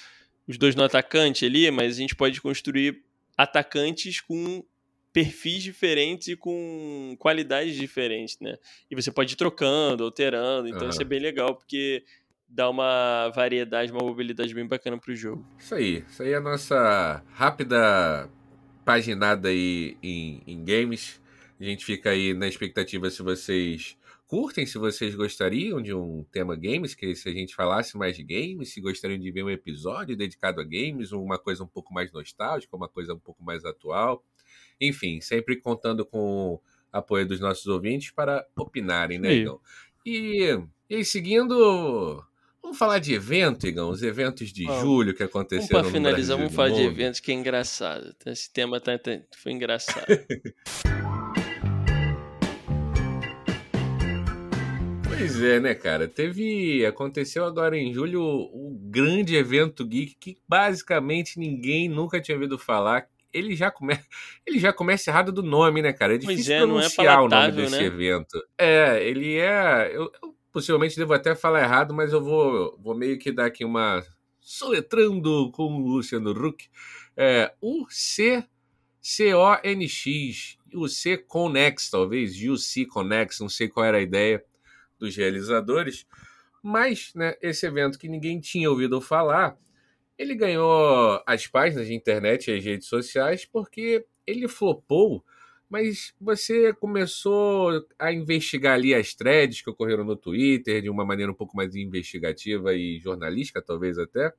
os 0.46 0.58
dois 0.58 0.76
no 0.76 0.84
atacante 0.84 1.46
ali, 1.46 1.72
mas 1.72 1.96
a 1.96 2.00
gente 2.02 2.18
pode 2.18 2.42
construir 2.42 3.02
atacantes 3.38 4.20
com 4.20 4.62
perfis 5.16 5.64
diferentes 5.64 6.28
e 6.28 6.36
com 6.36 7.16
qualidades 7.18 7.74
diferentes, 7.74 8.38
né? 8.42 8.58
E 8.92 8.96
você 8.96 9.10
pode 9.10 9.32
ir 9.32 9.38
trocando, 9.38 10.04
alterando, 10.04 10.68
então 10.68 10.82
uhum. 10.82 10.90
isso 10.90 11.02
é 11.02 11.06
bem 11.06 11.22
legal, 11.22 11.56
porque 11.56 12.04
dá 12.50 12.70
uma 12.70 13.30
variedade, 13.30 13.94
uma 13.94 14.04
mobilidade 14.04 14.54
bem 14.54 14.68
bacana 14.68 14.98
pro 15.00 15.16
jogo. 15.16 15.48
Isso 15.58 15.74
aí, 15.74 16.04
isso 16.10 16.22
aí 16.22 16.34
é 16.34 16.36
a 16.36 16.42
nossa 16.42 17.24
rápida 17.32 18.30
paginada 18.84 19.48
aí 19.48 19.98
em, 20.04 20.42
em 20.46 20.66
games. 20.66 21.22
A 21.58 21.64
gente 21.64 21.86
fica 21.86 22.10
aí 22.10 22.34
na 22.34 22.46
expectativa 22.46 23.10
se 23.10 23.24
vocês 23.24 23.98
curtem, 24.28 24.66
se 24.66 24.78
vocês 24.78 25.16
gostariam 25.16 25.82
de 25.82 25.94
um 25.94 26.26
tema 26.30 26.58
games, 26.58 26.94
que 26.94 27.16
se 27.16 27.30
a 27.30 27.32
gente 27.32 27.56
falasse 27.56 27.98
mais 27.98 28.18
de 28.18 28.24
games, 28.24 28.74
se 28.74 28.82
gostariam 28.82 29.18
de 29.18 29.32
ver 29.32 29.44
um 29.44 29.50
episódio 29.50 30.18
dedicado 30.18 30.60
a 30.60 30.64
games, 30.66 31.14
uma 31.14 31.40
coisa 31.40 31.64
um 31.64 31.68
pouco 31.68 31.94
mais 31.94 32.12
nostálgica, 32.12 32.76
uma 32.76 32.90
coisa 32.90 33.14
um 33.14 33.20
pouco 33.20 33.42
mais 33.42 33.64
atual. 33.64 34.22
Enfim, 34.80 35.22
sempre 35.22 35.56
contando 35.56 36.06
com 36.06 36.54
o 36.54 36.62
apoio 36.92 37.28
dos 37.28 37.40
nossos 37.40 37.66
ouvintes 37.68 38.12
para 38.12 38.46
opinarem, 38.56 39.20
né, 39.20 39.34
Igão? 39.34 39.60
E, 40.06 40.60
e 40.90 41.04
seguindo. 41.04 42.24
Vamos 42.62 42.78
falar 42.78 43.00
de 43.00 43.14
evento, 43.14 43.68
Igão? 43.68 43.90
Os 43.90 44.02
eventos 44.02 44.52
de 44.52 44.66
vamos. 44.66 44.82
julho 44.82 45.14
que 45.14 45.24
aconteceram 45.24 45.82
Para 45.82 45.92
finalizar, 45.92 46.38
vamos 46.38 46.54
falar 46.54 46.70
de 46.70 46.82
eventos 46.82 47.20
que 47.20 47.32
é 47.32 47.36
engraçado. 47.36 48.16
Esse 48.26 48.52
tema 48.52 48.80
tá, 48.80 48.98
tá 48.98 49.20
foi 49.38 49.52
engraçado. 49.52 50.06
Pois 55.18 55.42
é, 55.42 55.60
né, 55.62 55.74
cara? 55.74 56.08
Teve. 56.08 56.86
Aconteceu 56.86 57.46
agora 57.46 57.78
em 57.78 57.94
julho 57.94 58.22
o 58.22 58.78
grande 58.80 59.36
evento 59.36 59.86
geek 59.86 60.16
que 60.20 60.38
basicamente 60.48 61.40
ninguém 61.40 61.88
nunca 61.88 62.20
tinha 62.20 62.36
ouvido 62.36 62.60
falar, 62.60 63.08
ele 63.38 63.56
já, 63.56 63.70
come... 63.70 63.94
ele 64.46 64.60
já 64.60 64.72
começa 64.72 65.10
errado 65.10 65.32
do 65.32 65.44
nome, 65.44 65.82
né, 65.82 65.92
cara? 65.92 66.16
É 66.16 66.18
difícil 66.18 66.54
é, 66.54 66.58
é, 66.58 66.60
pronunciar 66.62 67.18
é 67.18 67.22
o 67.22 67.28
nome 67.28 67.52
desse 67.52 67.78
né? 67.78 67.84
evento. 67.84 68.44
É, 68.58 69.04
ele 69.08 69.38
é. 69.38 69.92
Eu, 69.94 70.12
eu, 70.22 70.36
possivelmente 70.52 70.96
devo 70.96 71.14
até 71.14 71.36
falar 71.36 71.62
errado, 71.62 71.94
mas 71.94 72.14
eu 72.14 72.24
vou, 72.24 72.78
vou 72.82 72.96
meio 72.96 73.20
que 73.20 73.32
dar 73.32 73.46
aqui 73.46 73.66
uma. 73.66 74.04
Soletrando 74.40 75.52
com 75.52 75.64
o 75.64 75.88
Luciano 75.88 76.32
Huck. 76.32 76.70
É, 77.18 77.54
o 77.62 77.86
C. 77.90 78.44
C-O-N-X, 79.08 80.58
o 80.74 80.88
C 80.88 81.16
Conex, 81.16 81.92
talvez, 81.92 82.36
UC 82.42 82.88
Conex, 82.88 83.40
não 83.40 83.48
sei 83.48 83.68
qual 83.68 83.86
era 83.86 83.98
a 83.98 84.02
ideia 84.02 84.44
dos 84.98 85.16
realizadores, 85.16 86.08
mas 86.64 87.12
né, 87.14 87.36
esse 87.40 87.68
evento 87.68 88.00
que 88.00 88.10
ninguém 88.10 88.40
tinha 88.40 88.68
ouvido 88.68 89.00
falar, 89.00 89.56
ele 90.18 90.36
ganhou 90.36 91.22
as 91.26 91.48
páginas 91.48 91.88
de 91.88 91.94
internet 91.94 92.50
e 92.50 92.58
as 92.58 92.64
redes 92.64 92.88
sociais 92.88 93.46
porque 93.46 94.06
ele 94.26 94.48
flopou, 94.48 95.24
mas 95.70 96.14
você 96.20 96.74
começou 96.74 97.86
a 98.00 98.12
investigar 98.12 98.76
ali 98.76 98.94
as 98.94 99.14
threads 99.14 99.62
que 99.62 99.70
ocorreram 99.70 100.04
no 100.04 100.16
Twitter 100.16 100.82
de 100.82 100.90
uma 100.90 101.06
maneira 101.06 101.32
um 101.32 101.36
pouco 101.36 101.56
mais 101.56 101.76
investigativa 101.76 102.74
e 102.74 103.00
jornalística, 103.00 103.62
talvez 103.62 103.98
até. 103.98 104.34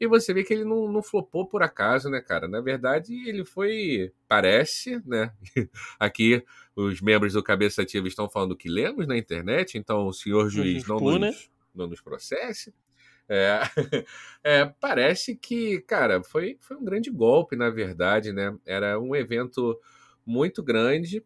E 0.00 0.06
você 0.06 0.32
vê 0.32 0.44
que 0.44 0.54
ele 0.54 0.64
não, 0.64 0.90
não 0.90 1.02
flopou 1.02 1.48
por 1.48 1.62
acaso, 1.62 2.08
né, 2.08 2.20
cara? 2.20 2.46
Na 2.46 2.60
verdade, 2.60 3.12
ele 3.28 3.44
foi. 3.44 4.12
Parece, 4.28 5.02
né? 5.04 5.32
Aqui 5.98 6.44
os 6.76 7.00
membros 7.00 7.32
do 7.32 7.42
Cabeça 7.42 7.82
Ativa 7.82 8.06
estão 8.06 8.28
falando 8.30 8.56
que 8.56 8.68
lemos 8.68 9.08
na 9.08 9.18
internet, 9.18 9.76
então 9.76 10.06
o 10.06 10.12
senhor 10.12 10.48
juiz 10.48 10.86
não 10.86 11.00
nos, 11.00 11.50
não 11.74 11.88
nos 11.88 12.00
processe. 12.00 12.72
É, 13.28 13.60
é, 14.42 14.64
parece 14.80 15.36
que, 15.36 15.80
cara, 15.82 16.22
foi, 16.22 16.56
foi 16.60 16.76
um 16.76 16.84
grande 16.84 17.10
golpe, 17.10 17.54
na 17.54 17.68
verdade, 17.68 18.32
né? 18.32 18.56
Era 18.64 18.98
um 18.98 19.14
evento 19.14 19.78
muito 20.24 20.62
grande. 20.62 21.22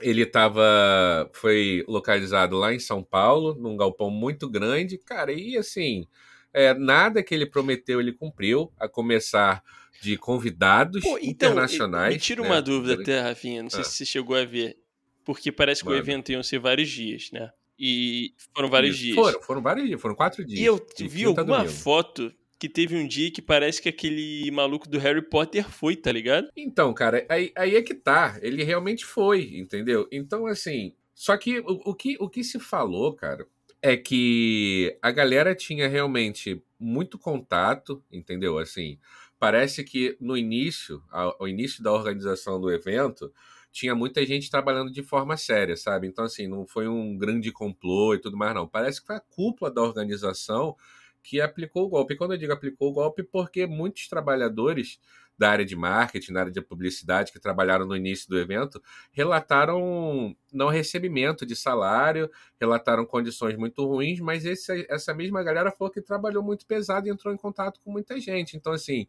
Ele 0.00 0.24
tava, 0.24 1.30
foi 1.32 1.84
localizado 1.86 2.56
lá 2.56 2.72
em 2.72 2.78
São 2.78 3.02
Paulo, 3.02 3.54
num 3.54 3.76
galpão 3.76 4.10
muito 4.10 4.48
grande, 4.48 4.98
cara, 4.98 5.32
e 5.32 5.56
assim, 5.56 6.06
é, 6.52 6.74
nada 6.74 7.22
que 7.22 7.34
ele 7.34 7.46
prometeu 7.46 8.00
ele 8.00 8.12
cumpriu, 8.12 8.72
a 8.78 8.88
começar 8.88 9.62
de 10.00 10.16
convidados 10.16 11.02
Pô, 11.02 11.18
então, 11.18 11.50
internacionais. 11.50 12.14
Me 12.14 12.20
tira 12.20 12.42
né? 12.42 12.48
uma 12.48 12.60
dúvida 12.60 13.00
até, 13.00 13.20
Rafinha, 13.20 13.62
não 13.62 13.70
sei 13.70 13.80
ah. 13.80 13.84
se 13.84 13.96
você 13.96 14.04
chegou 14.04 14.36
a 14.36 14.44
ver, 14.44 14.76
porque 15.24 15.52
parece 15.52 15.82
que 15.82 15.88
Mano. 15.88 16.00
o 16.00 16.02
evento 16.02 16.32
iam 16.32 16.42
ser 16.42 16.58
vários 16.58 16.88
dias, 16.88 17.30
né? 17.32 17.52
E 17.84 18.32
foram 18.54 18.70
vários 18.70 18.94
Isso. 18.94 19.04
dias. 19.06 19.16
Foram, 19.16 19.42
foram 19.42 19.60
vários 19.60 19.88
dias, 19.88 20.00
foram 20.00 20.14
quatro 20.14 20.44
dias. 20.44 20.60
E 20.60 20.64
eu 20.64 20.86
vi 21.10 21.24
alguma 21.24 21.66
foto 21.66 22.32
que 22.56 22.68
teve 22.68 22.94
um 22.94 23.08
dia 23.08 23.28
que 23.28 23.42
parece 23.42 23.82
que 23.82 23.88
aquele 23.88 24.48
maluco 24.52 24.88
do 24.88 25.00
Harry 25.00 25.20
Potter 25.20 25.68
foi, 25.68 25.96
tá 25.96 26.12
ligado? 26.12 26.48
Então, 26.56 26.94
cara, 26.94 27.26
aí, 27.28 27.50
aí 27.56 27.74
é 27.74 27.82
que 27.82 27.92
tá. 27.92 28.38
Ele 28.40 28.62
realmente 28.62 29.04
foi, 29.04 29.56
entendeu? 29.56 30.06
Então, 30.12 30.46
assim. 30.46 30.94
Só 31.12 31.36
que 31.36 31.58
o, 31.58 31.90
o 31.90 31.94
que 31.94 32.16
o 32.20 32.28
que 32.28 32.44
se 32.44 32.60
falou, 32.60 33.14
cara, 33.14 33.48
é 33.82 33.96
que 33.96 34.96
a 35.02 35.10
galera 35.10 35.52
tinha 35.52 35.88
realmente 35.88 36.62
muito 36.78 37.18
contato, 37.18 38.00
entendeu? 38.12 38.58
Assim, 38.58 38.96
parece 39.42 39.82
que 39.82 40.16
no 40.20 40.36
início, 40.36 41.02
ao, 41.10 41.48
início 41.48 41.82
da 41.82 41.90
organização 41.92 42.60
do 42.60 42.70
evento, 42.70 43.32
tinha 43.72 43.92
muita 43.92 44.24
gente 44.24 44.48
trabalhando 44.48 44.92
de 44.92 45.02
forma 45.02 45.36
séria, 45.36 45.76
sabe? 45.76 46.06
Então, 46.06 46.24
assim, 46.24 46.46
não 46.46 46.64
foi 46.64 46.86
um 46.86 47.18
grande 47.18 47.50
complô 47.50 48.14
e 48.14 48.20
tudo 48.20 48.36
mais, 48.36 48.54
não. 48.54 48.68
Parece 48.68 49.00
que 49.00 49.08
foi 49.08 49.16
a 49.16 49.20
cúpula 49.20 49.68
da 49.68 49.82
organização 49.82 50.76
que 51.24 51.40
aplicou 51.40 51.86
o 51.86 51.88
golpe. 51.88 52.14
E 52.14 52.16
quando 52.16 52.34
eu 52.34 52.38
digo 52.38 52.52
aplicou 52.52 52.90
o 52.90 52.92
golpe, 52.92 53.24
porque 53.24 53.66
muitos 53.66 54.06
trabalhadores 54.06 55.00
da 55.42 55.50
área 55.50 55.64
de 55.64 55.74
marketing, 55.74 56.32
na 56.32 56.40
área 56.40 56.52
de 56.52 56.60
publicidade, 56.60 57.32
que 57.32 57.40
trabalharam 57.40 57.84
no 57.84 57.96
início 57.96 58.28
do 58.28 58.38
evento, 58.38 58.80
relataram 59.10 60.36
não 60.52 60.68
recebimento 60.68 61.44
de 61.44 61.56
salário, 61.56 62.30
relataram 62.60 63.04
condições 63.04 63.56
muito 63.56 63.84
ruins, 63.84 64.20
mas 64.20 64.44
esse, 64.44 64.86
essa 64.88 65.12
mesma 65.12 65.42
galera 65.42 65.72
falou 65.72 65.92
que 65.92 66.00
trabalhou 66.00 66.44
muito 66.44 66.64
pesado 66.64 67.08
e 67.08 67.10
entrou 67.10 67.34
em 67.34 67.36
contato 67.36 67.80
com 67.80 67.90
muita 67.90 68.20
gente. 68.20 68.56
Então, 68.56 68.72
assim, 68.72 69.08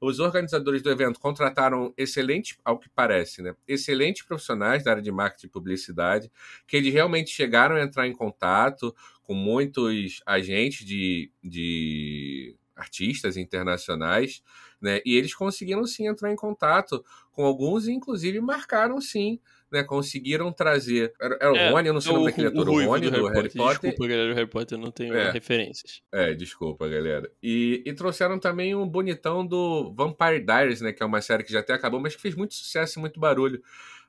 os 0.00 0.20
organizadores 0.20 0.80
do 0.80 0.90
evento 0.90 1.20
contrataram 1.20 1.92
excelentes, 1.98 2.56
ao 2.64 2.78
que 2.78 2.88
parece, 2.88 3.42
né? 3.42 3.54
Excelentes 3.68 4.22
profissionais 4.22 4.82
da 4.82 4.92
área 4.92 5.02
de 5.02 5.12
marketing 5.12 5.48
e 5.48 5.50
publicidade, 5.50 6.32
que 6.66 6.78
eles 6.78 6.94
realmente 6.94 7.28
chegaram 7.28 7.76
a 7.76 7.82
entrar 7.82 8.08
em 8.08 8.14
contato 8.14 8.94
com 9.22 9.34
muitos 9.34 10.22
agentes 10.24 10.86
de, 10.86 11.30
de 11.42 12.56
artistas 12.76 13.36
internacionais, 13.36 14.42
né? 14.80 15.00
E 15.04 15.16
eles 15.16 15.34
conseguiram 15.34 15.86
sim 15.86 16.06
entrar 16.06 16.32
em 16.32 16.36
contato 16.36 17.04
com 17.32 17.44
alguns, 17.44 17.86
e 17.86 17.92
inclusive 17.92 18.40
marcaram 18.40 19.00
sim, 19.00 19.40
né? 19.70 19.82
Conseguiram 19.82 20.52
trazer. 20.52 21.12
Era, 21.20 21.38
era 21.40 21.56
é, 21.56 21.70
o 21.70 21.72
Rony, 21.72 21.88
eu 21.88 21.94
não 21.94 22.00
sei 22.00 22.12
o 22.12 22.14
nome 22.14 22.26
daquele 22.26 22.48
ator, 22.48 22.68
o, 22.68 22.72
o 22.72 22.86
Rony 22.86 23.10
do, 23.10 23.18
do, 23.18 23.26
Harry, 23.28 23.48
Potter. 23.48 23.56
Potter. 23.56 23.90
Desculpa, 23.90 24.08
galera 24.08 24.28
do 24.28 24.34
Harry 24.34 24.50
Potter, 24.50 24.78
não 24.78 24.90
tenho 24.90 25.14
é, 25.14 25.30
referências. 25.30 26.02
É, 26.12 26.34
desculpa, 26.34 26.88
galera. 26.88 27.30
E, 27.42 27.82
e 27.86 27.92
trouxeram 27.92 28.38
também 28.38 28.74
um 28.74 28.88
bonitão 28.88 29.46
do 29.46 29.92
Vampire 29.94 30.44
Diaries, 30.44 30.80
né? 30.80 30.92
Que 30.92 31.02
é 31.02 31.06
uma 31.06 31.20
série 31.20 31.44
que 31.44 31.52
já 31.52 31.60
até 31.60 31.72
acabou, 31.72 32.00
mas 32.00 32.16
que 32.16 32.22
fez 32.22 32.34
muito 32.34 32.54
sucesso 32.54 32.98
e 32.98 33.00
muito 33.00 33.20
barulho 33.20 33.62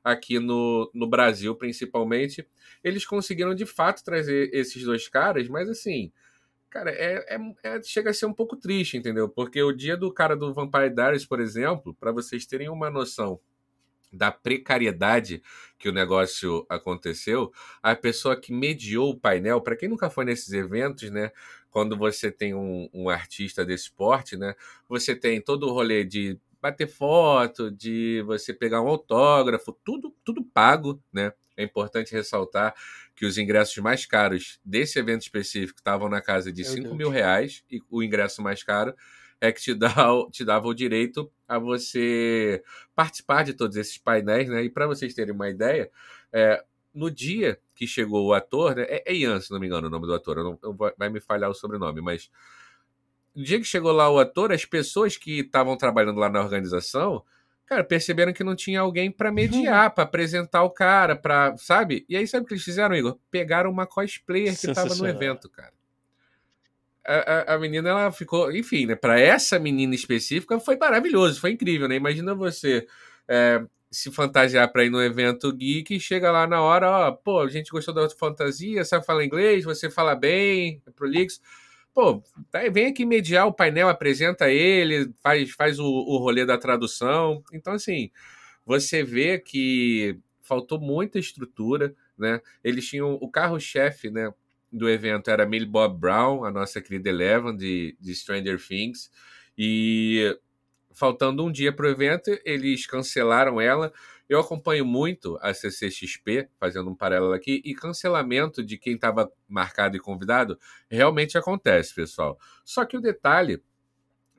aqui 0.03 0.39
no, 0.39 0.89
no 0.93 1.07
Brasil, 1.07 1.55
principalmente. 1.55 2.47
Eles 2.83 3.05
conseguiram 3.05 3.55
de 3.55 3.65
fato 3.65 4.03
trazer 4.03 4.49
esses 4.53 4.83
dois 4.83 5.07
caras, 5.07 5.47
mas 5.47 5.69
assim 5.69 6.11
Cara, 6.75 6.91
é, 6.91 7.25
é, 7.29 7.39
é, 7.63 7.81
chega 7.83 8.09
a 8.09 8.13
ser 8.13 8.25
um 8.25 8.33
pouco 8.33 8.57
triste, 8.57 8.97
entendeu? 8.97 9.29
Porque 9.29 9.63
o 9.63 9.71
dia 9.71 9.95
do 9.95 10.11
cara 10.11 10.35
do 10.35 10.53
Vampire 10.53 10.93
Diaries, 10.93 11.25
por 11.25 11.39
exemplo, 11.39 11.95
para 11.97 12.11
vocês 12.11 12.45
terem 12.45 12.67
uma 12.67 12.89
noção 12.89 13.39
da 14.11 14.29
precariedade 14.29 15.41
que 15.79 15.87
o 15.87 15.93
negócio 15.93 16.65
aconteceu, 16.67 17.49
a 17.81 17.95
pessoa 17.95 18.35
que 18.35 18.51
mediou 18.51 19.11
o 19.11 19.17
painel, 19.17 19.61
para 19.61 19.77
quem 19.77 19.87
nunca 19.87 20.09
foi 20.09 20.25
nesses 20.25 20.51
eventos, 20.51 21.09
né? 21.09 21.31
Quando 21.71 21.95
você 21.95 22.29
tem 22.29 22.53
um, 22.53 22.89
um 22.93 23.07
artista 23.07 23.63
desse 23.63 23.85
esporte, 23.85 24.35
né? 24.35 24.53
Você 24.89 25.15
tem 25.15 25.39
todo 25.39 25.67
o 25.67 25.71
rolê 25.71 26.03
de 26.03 26.37
bater 26.65 26.87
foto, 26.87 27.69
de 27.69 28.23
você 28.25 28.51
pegar 28.51 28.81
um 28.81 28.87
autógrafo, 28.87 29.71
tudo, 29.83 30.15
tudo 30.23 30.43
pago, 30.43 30.99
né? 31.13 31.31
É 31.55 31.63
importante 31.63 32.11
ressaltar 32.11 32.73
que 33.15 33.23
os 33.23 33.37
ingressos 33.37 33.77
mais 33.77 34.05
caros 34.05 34.59
desse 34.65 34.97
evento 34.97 35.21
específico 35.21 35.79
estavam 35.79 36.09
na 36.09 36.21
casa 36.21 36.51
de 36.51 36.65
5 36.65 36.95
mil 36.95 37.09
reais 37.09 37.63
e 37.69 37.79
o 37.89 38.01
ingresso 38.01 38.41
mais 38.41 38.63
caro 38.63 38.95
é 39.39 39.51
que 39.51 39.61
te, 39.61 39.73
dá, 39.75 39.93
te 40.31 40.43
dava 40.43 40.67
o 40.67 40.73
direito 40.73 41.31
a 41.47 41.59
você 41.59 42.63
participar 42.95 43.43
de 43.43 43.53
todos 43.53 43.77
esses 43.77 43.99
painéis, 43.99 44.49
né? 44.49 44.63
E 44.63 44.69
para 44.69 44.87
vocês 44.87 45.13
terem 45.13 45.35
uma 45.35 45.47
ideia, 45.47 45.91
é, 46.33 46.63
no 46.93 47.11
dia 47.11 47.59
que 47.75 47.85
chegou 47.85 48.25
o 48.25 48.33
ator, 48.33 48.75
né? 48.75 48.85
É, 48.89 49.03
é 49.05 49.15
Ian, 49.15 49.39
se 49.39 49.51
não 49.51 49.59
me 49.59 49.67
engano, 49.67 49.85
o 49.85 49.91
nome 49.91 50.07
do 50.07 50.15
ator, 50.15 50.37
não, 50.37 50.57
eu, 50.63 50.75
vai 50.97 51.09
me 51.09 51.21
falhar 51.21 51.49
o 51.49 51.53
sobrenome, 51.53 52.01
mas 52.01 52.29
no 53.35 53.43
dia 53.43 53.59
que 53.59 53.65
chegou 53.65 53.91
lá 53.91 54.09
o 54.09 54.19
ator, 54.19 54.51
as 54.51 54.65
pessoas 54.65 55.17
que 55.17 55.41
estavam 55.41 55.75
trabalhando 55.77 56.19
lá 56.19 56.29
na 56.29 56.41
organização 56.41 57.23
cara, 57.65 57.83
perceberam 57.83 58.31
que 58.31 58.43
não 58.43 58.55
tinha 58.55 58.79
alguém 58.79 59.11
para 59.11 59.31
mediar, 59.31 59.89
para 59.93 60.03
apresentar 60.03 60.63
o 60.63 60.69
cara, 60.69 61.15
para, 61.15 61.55
sabe? 61.57 62.05
E 62.07 62.15
aí 62.15 62.27
sabe 62.27 62.45
o 62.45 62.47
que 62.47 62.53
eles 62.53 62.63
fizeram, 62.63 62.95
Igor? 62.95 63.17
Pegaram 63.31 63.71
uma 63.71 63.87
cosplayer 63.87 64.57
que 64.57 64.73
tava 64.73 64.93
no 64.95 65.07
evento, 65.07 65.49
cara. 65.49 65.73
A, 67.07 67.13
a, 67.13 67.55
a, 67.55 67.59
menina, 67.59 67.89
ela 67.89 68.11
ficou, 68.11 68.51
enfim, 68.51 68.87
né? 68.87 68.95
Para 68.95 69.19
essa 69.19 69.59
menina 69.59 69.93
específica 69.93 70.59
foi 70.59 70.75
maravilhoso, 70.75 71.39
foi 71.39 71.51
incrível, 71.51 71.87
né? 71.87 71.95
Imagina 71.95 72.33
você 72.33 72.87
é, 73.27 73.63
se 73.91 74.11
fantasiar 74.11 74.71
para 74.71 74.83
ir 74.83 74.89
no 74.89 75.01
evento 75.01 75.51
geek 75.53 75.95
e 75.95 75.99
chega 75.99 76.31
lá 76.31 76.47
na 76.47 76.61
hora, 76.61 76.89
ó, 76.89 77.11
pô, 77.11 77.41
a 77.41 77.49
gente 77.49 77.69
gostou 77.69 77.93
da 77.93 78.09
fantasia, 78.09 78.83
sabe 78.83 79.05
falar 79.05 79.23
inglês, 79.23 79.63
você 79.63 79.87
fala 79.87 80.15
bem, 80.15 80.81
é 80.87 80.91
prolixo 80.91 81.39
pô, 81.95 82.21
tá, 82.51 82.59
vem 82.69 82.87
aqui 82.87 83.05
mediar 83.05 83.47
o 83.47 83.53
painel, 83.53 83.87
apresenta 83.87 84.51
ele, 84.51 85.13
faz, 85.23 85.51
faz 85.51 85.79
o, 85.79 85.85
o 85.85 86.17
rolê 86.17 86.45
da 86.45 86.57
tradução. 86.57 87.41
Então, 87.53 87.73
assim, 87.73 88.11
você 88.65 89.01
vê 89.01 89.39
que 89.39 90.19
faltou 90.41 90.79
muita 90.79 91.17
estrutura, 91.17 91.95
né? 92.17 92.41
Eles 92.61 92.85
tinham 92.85 93.13
o 93.13 93.31
carro-chefe, 93.31 94.11
né? 94.11 94.31
Do 94.71 94.89
evento 94.89 95.31
era 95.31 95.45
Millie 95.45 95.67
Bob 95.67 95.97
Brown, 95.97 96.43
a 96.43 96.51
nossa 96.51 96.81
querida 96.81 97.09
Eleven 97.09 97.55
de, 97.55 97.95
de 97.97 98.13
Stranger 98.13 98.59
Things, 98.61 99.09
e 99.57 100.37
faltando 100.91 101.45
um 101.45 101.51
dia 101.51 101.71
para 101.71 101.85
o 101.85 101.89
evento, 101.89 102.37
eles 102.43 102.85
cancelaram 102.85 103.61
ela 103.61 103.93
eu 104.27 104.39
acompanho 104.39 104.85
muito 104.85 105.37
a 105.41 105.53
CCXP, 105.53 106.49
fazendo 106.59 106.89
um 106.89 106.95
paralelo 106.95 107.33
aqui, 107.33 107.61
e 107.63 107.73
cancelamento 107.73 108.63
de 108.63 108.77
quem 108.77 108.95
estava 108.95 109.31
marcado 109.47 109.95
e 109.95 109.99
convidado 109.99 110.59
realmente 110.89 111.37
acontece, 111.37 111.93
pessoal. 111.93 112.39
Só 112.63 112.85
que 112.85 112.97
o 112.97 113.01
detalhe 113.01 113.61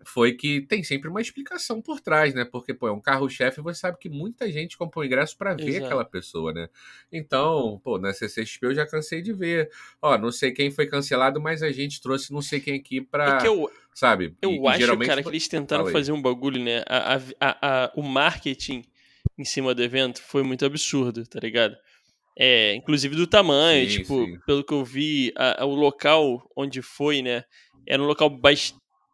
foi 0.05 0.33
que 0.33 0.61
tem 0.61 0.85
sempre 0.85 1.09
uma 1.09 1.21
explicação 1.21 1.83
por 1.83 2.01
trás, 2.01 2.33
né? 2.33 2.45
Porque, 2.45 2.73
pô, 2.73 2.87
é 2.87 2.93
um 2.93 3.01
carro-chefe, 3.01 3.61
você 3.61 3.81
sabe 3.81 3.99
que 3.99 4.09
muita 4.09 4.51
gente 4.51 4.79
comprou 4.79 5.05
ingresso 5.05 5.37
para 5.37 5.55
ver 5.55 5.69
Exato. 5.69 5.87
aquela 5.87 6.05
pessoa, 6.05 6.53
né? 6.53 6.69
Então, 7.11 7.81
pô, 7.83 7.99
na 7.99 8.13
CCXP 8.13 8.67
eu 8.67 8.75
já 8.75 8.87
cansei 8.87 9.21
de 9.21 9.33
ver. 9.33 9.71
Ó, 10.01 10.17
não 10.17 10.31
sei 10.31 10.53
quem 10.53 10.71
foi 10.71 10.87
cancelado, 10.87 11.41
mas 11.41 11.63
a 11.63 11.73
gente 11.73 12.01
trouxe 12.01 12.33
não 12.33 12.41
sei 12.41 12.61
quem 12.61 12.79
aqui 12.79 13.01
pra. 13.01 13.41
É 13.43 13.49
eu, 13.49 13.71
sabe? 13.93 14.37
Eu 14.41 14.53
e, 14.53 14.69
acho, 14.69 15.03
e 15.03 15.07
cara, 15.07 15.23
que 15.23 15.29
eles 15.29 15.49
tentaram 15.49 15.87
fazer 15.89 16.13
um 16.13 16.23
bagulho, 16.23 16.63
né? 16.63 16.83
A, 16.87 17.17
a, 17.41 17.85
a, 17.85 17.93
o 17.97 18.03
marketing 18.03 18.85
em 19.39 19.45
cima 19.45 19.75
do 19.75 19.83
evento 19.83 20.23
foi 20.23 20.43
muito 20.43 20.65
absurdo, 20.65 21.27
tá 21.27 21.39
ligado? 21.41 21.77
É, 22.39 22.75
inclusive 22.75 23.17
do 23.17 23.27
tamanho, 23.27 23.89
sim, 23.89 23.99
tipo, 23.99 24.25
sim. 24.25 24.39
pelo 24.47 24.63
que 24.63 24.73
eu 24.73 24.85
vi, 24.85 25.33
a, 25.37 25.63
a, 25.63 25.67
o 25.67 25.75
local 25.75 26.51
onde 26.55 26.83
foi, 26.83 27.23
né, 27.23 27.45
era 27.87 28.03
um 28.03 28.07
local 28.07 28.29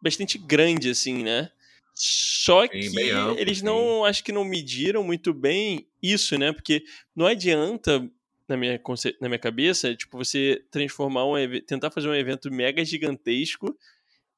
bastante 0.01 0.37
grande, 0.37 0.89
assim, 0.89 1.23
né? 1.23 1.49
Só 1.95 2.67
que 2.67 2.87
amplo, 3.11 3.39
eles 3.39 3.61
não, 3.61 4.03
acho 4.03 4.23
que 4.23 4.31
não 4.31 4.43
mediram 4.43 5.03
muito 5.03 5.31
bem 5.31 5.87
isso, 6.01 6.37
né? 6.37 6.51
Porque 6.51 6.83
não 7.15 7.27
adianta, 7.27 8.09
na 8.47 8.57
minha, 8.57 8.81
na 9.21 9.29
minha 9.29 9.39
cabeça, 9.39 9.95
tipo, 9.95 10.17
você 10.17 10.65
transformar 10.71 11.25
um 11.25 11.35
tentar 11.67 11.91
fazer 11.91 12.09
um 12.09 12.15
evento 12.15 12.51
mega 12.51 12.83
gigantesco 12.83 13.77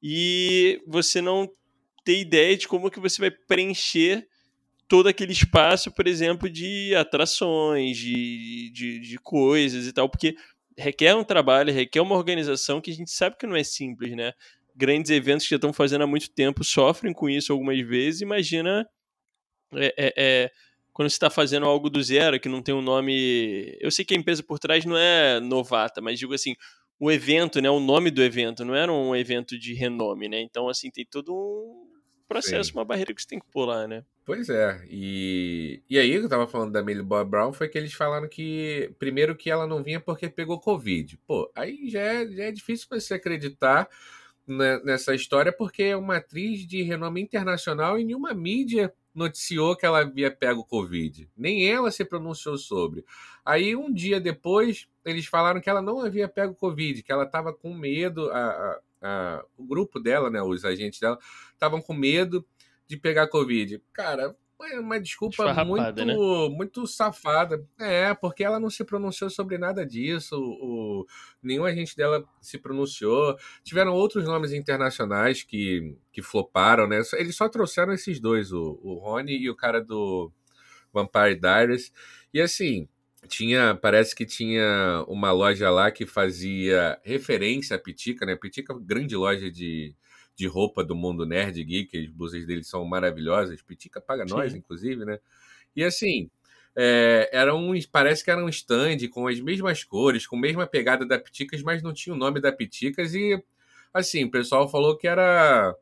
e 0.04 0.82
você 0.86 1.22
não 1.22 1.50
ter 2.04 2.20
ideia 2.20 2.58
de 2.58 2.68
como 2.68 2.92
que 2.92 3.00
você 3.00 3.22
vai 3.22 3.32
preencher 3.32 4.28
todo 4.88 5.08
aquele 5.08 5.32
espaço, 5.32 5.92
por 5.92 6.08
exemplo, 6.08 6.50
de 6.50 6.94
atrações, 6.96 7.98
de, 7.98 8.70
de, 8.72 9.00
de 9.00 9.18
coisas 9.20 9.88
e 9.88 9.94
tal, 9.94 10.10
porque 10.10 10.36
requer 10.78 11.16
um 11.16 11.24
trabalho, 11.24 11.74
requer 11.74 12.02
uma 12.02 12.16
organização 12.16 12.82
que 12.82 12.92
a 12.92 12.94
gente 12.94 13.12
sabe 13.12 13.38
que 13.38 13.48
não 13.48 13.56
é 13.56 13.64
simples, 13.64 14.16
né? 14.16 14.34
Grandes 14.76 15.10
eventos 15.10 15.46
que 15.46 15.52
já 15.52 15.56
estão 15.56 15.72
fazendo 15.72 16.04
há 16.04 16.08
muito 16.08 16.30
tempo 16.30 16.64
sofrem 16.64 17.14
com 17.14 17.30
isso 17.30 17.52
algumas 17.52 17.80
vezes. 17.80 18.22
Imagina 18.22 18.88
é, 19.74 19.94
é, 19.98 20.14
é, 20.18 20.52
quando 20.92 21.10
você 21.10 21.16
está 21.16 21.30
fazendo 21.30 21.66
algo 21.66 21.90
do 21.90 22.04
zero, 22.04 22.40
que 22.40 22.50
não 22.50 22.62
tem 22.62 22.76
um 22.76 22.82
nome. 22.82 23.76
Eu 23.80 23.90
sei 23.90 24.04
que 24.04 24.14
a 24.14 24.18
empresa 24.18 24.44
por 24.44 24.60
trás 24.60 24.86
não 24.86 24.98
é 24.98 25.40
novata, 25.40 26.02
mas 26.02 26.20
digo 26.20 26.34
assim, 26.34 26.56
o 27.00 27.12
evento, 27.12 27.62
né? 27.62 27.70
O 27.70 27.80
nome 27.80 28.12
do 28.12 28.22
evento 28.22 28.64
não 28.66 28.76
era 28.76 28.92
um 28.92 29.16
evento 29.16 29.58
de 29.58 29.74
renome, 29.74 30.28
né? 30.28 30.42
Então, 30.42 30.68
assim, 30.68 30.92
tem 30.92 31.06
todo 31.06 31.34
um 31.34 31.88
processo, 32.28 32.72
Sim. 32.72 32.78
uma 32.78 32.86
barreira 32.86 33.14
que 33.14 33.22
você 33.22 33.28
tem 33.28 33.40
que 33.40 33.50
pular, 33.50 33.88
né? 33.88 34.04
Pois 34.26 34.50
é, 34.50 34.84
e, 34.90 35.84
e 35.88 36.00
aí 36.00 36.12
eu 36.12 36.28
tava 36.28 36.48
falando 36.48 36.72
da 36.72 36.82
Millie 36.82 37.04
Bob 37.04 37.30
Brown 37.30 37.54
foi 37.54 37.70
que 37.70 37.78
eles 37.78 37.94
falaram 37.94 38.28
que, 38.28 38.92
primeiro 38.98 39.36
que 39.36 39.52
ela 39.52 39.68
não 39.68 39.84
vinha 39.84 40.00
porque 40.00 40.28
pegou 40.28 40.60
Covid. 40.60 41.16
Pô, 41.28 41.52
aí 41.56 41.88
já 41.88 42.02
é, 42.02 42.28
já 42.28 42.44
é 42.46 42.52
difícil 42.52 42.88
você 42.90 43.14
acreditar 43.14 43.88
nessa 44.84 45.14
história 45.14 45.54
porque 45.56 45.84
é 45.84 45.96
uma 45.96 46.18
atriz 46.18 46.66
de 46.66 46.82
renome 46.82 47.22
internacional 47.22 48.00
e 48.00 48.04
nenhuma 48.04 48.34
mídia 48.34 48.92
noticiou 49.14 49.76
que 49.76 49.86
ela 49.86 50.00
havia 50.02 50.32
pego 50.32 50.66
Covid. 50.66 51.30
Nem 51.38 51.70
ela 51.70 51.92
se 51.92 52.04
pronunciou 52.04 52.58
sobre. 52.58 53.06
Aí, 53.46 53.76
um 53.76 53.94
dia 53.94 54.20
depois, 54.20 54.88
eles 55.06 55.28
falaram 55.28 55.62
que 55.62 55.70
ela 55.70 55.82
não 55.84 56.02
havia 56.02 56.28
pego 56.28 56.56
Covid, 56.56 57.04
que 57.04 57.12
ela 57.12 57.26
estava 57.26 57.54
com 57.54 57.74
medo, 57.76 58.30
a, 58.32 58.40
a, 58.40 58.80
a, 59.02 59.46
o 59.56 59.64
grupo 59.64 60.00
dela, 60.00 60.30
né, 60.32 60.42
os 60.42 60.66
agentes 60.66 61.00
dela, 61.00 61.18
estavam 61.54 61.80
com 61.82 61.94
medo 61.94 62.46
de 62.88 62.98
pegar 62.98 63.28
Covid. 63.28 63.82
Cara, 63.94 64.36
é 64.64 64.80
uma 64.80 65.00
desculpa 65.00 65.54
muito, 65.66 66.06
né? 66.06 66.16
muito 66.50 66.88
safada. 66.88 67.64
É, 67.80 68.14
porque 68.14 68.44
ela 68.44 68.60
não 68.60 68.70
se 68.70 68.84
pronunciou 68.84 69.30
sobre 69.30 69.58
nada 69.58 69.86
disso. 69.86 70.36
O, 70.38 71.06
nenhum 71.44 71.66
agente 71.66 71.96
dela 71.96 72.24
se 72.42 72.58
pronunciou. 72.58 73.38
Tiveram 73.64 73.94
outros 73.94 74.26
nomes 74.26 74.54
internacionais 74.54 75.44
que, 75.44 75.96
que 76.12 76.22
floparam, 76.22 76.88
né? 76.88 77.02
Eles 77.14 77.36
só 77.36 77.50
trouxeram 77.50 77.94
esses 77.94 78.20
dois, 78.20 78.52
o, 78.52 78.80
o 78.82 78.96
Rony 78.96 79.38
e 79.38 79.50
o 79.50 79.56
cara 79.56 79.84
do 79.84 80.32
Vampire 80.94 81.40
Diaries. 81.40 81.92
E 82.34 82.40
assim, 82.40 82.88
tinha, 83.28 83.76
parece 83.76 84.16
que 84.16 84.26
tinha 84.26 85.04
uma 85.08 85.32
loja 85.32 85.70
lá 85.70 85.92
que 85.92 86.06
fazia 86.06 86.98
referência 87.04 87.76
à 87.76 87.80
Pitica, 87.80 88.26
né? 88.26 88.36
Pitica 88.36 88.74
grande 88.80 89.16
loja 89.16 89.52
de, 89.52 89.94
de 90.36 90.48
roupa 90.48 90.84
do 90.84 90.96
mundo 90.96 91.26
nerd 91.26 91.64
geek, 91.64 91.98
as 91.98 92.08
blusas 92.08 92.46
deles 92.46 92.68
são 92.68 92.84
maravilhosas, 92.86 93.62
Pitica 93.62 94.02
paga 94.02 94.28
Sim. 94.28 94.36
nós, 94.36 94.54
inclusive, 94.54 95.06
né? 95.06 95.20
E 95.76 95.84
assim, 95.84 96.30
é, 96.76 97.30
era 97.32 97.56
um, 97.56 97.74
parece 97.92 98.24
que 98.24 98.30
era 98.30 98.44
um 98.44 98.50
stand 98.50 99.08
com 99.10 99.28
as 99.28 99.40
mesmas 99.40 99.84
cores, 99.84 100.28
com 100.28 100.36
a 100.36 100.40
mesma 100.40 100.68
pegada 100.68 101.06
da 101.06 101.18
Piticas, 101.18 101.62
mas 101.62 101.82
não 101.82 101.94
tinha 101.94 102.14
o 102.14 102.18
nome 102.18 102.42
da 102.42 102.52
Piticas 102.52 103.14
e 103.14 103.42
assim, 103.94 104.26
o 104.26 104.32
pessoal 104.32 104.68
falou 104.70 104.98
que 104.98 105.08
era 105.08 105.74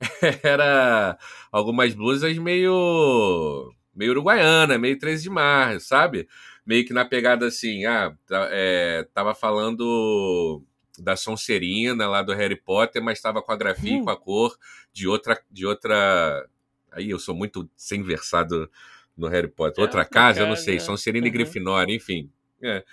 era 0.42 1.18
algumas 1.50 1.94
blusas 1.94 2.36
meio 2.38 3.72
meio 3.94 4.10
uruguaiana, 4.12 4.76
meio 4.78 4.98
13 4.98 5.22
de 5.24 5.30
março, 5.30 5.86
sabe? 5.86 6.28
Meio 6.66 6.84
que 6.84 6.92
na 6.92 7.04
pegada 7.04 7.46
assim, 7.46 7.84
ah, 7.86 8.14
é, 8.50 9.06
tava 9.14 9.34
falando 9.34 10.62
da 10.98 11.16
Sonserina 11.16 12.08
lá 12.08 12.22
do 12.22 12.32
Harry 12.32 12.56
Potter, 12.56 13.02
mas 13.02 13.18
estava 13.18 13.42
com 13.42 13.52
a 13.52 13.56
grafia 13.56 13.98
hum. 13.98 14.04
com 14.04 14.10
a 14.10 14.16
cor 14.16 14.56
de 14.92 15.08
outra 15.08 15.40
de 15.50 15.66
outra 15.66 16.48
aí 16.92 17.10
eu 17.10 17.18
sou 17.18 17.34
muito 17.34 17.68
sem 17.76 18.02
versado 18.02 18.70
no 19.16 19.28
Harry 19.28 19.48
Potter. 19.48 19.82
É, 19.82 19.86
outra 19.86 20.04
casa, 20.04 20.40
eu 20.40 20.46
não 20.46 20.56
sei, 20.56 20.80
Sonserina 20.80 21.24
uhum. 21.24 21.28
e 21.28 21.32
Grifinória, 21.32 21.94
enfim. 21.94 22.30
É. 22.62 22.84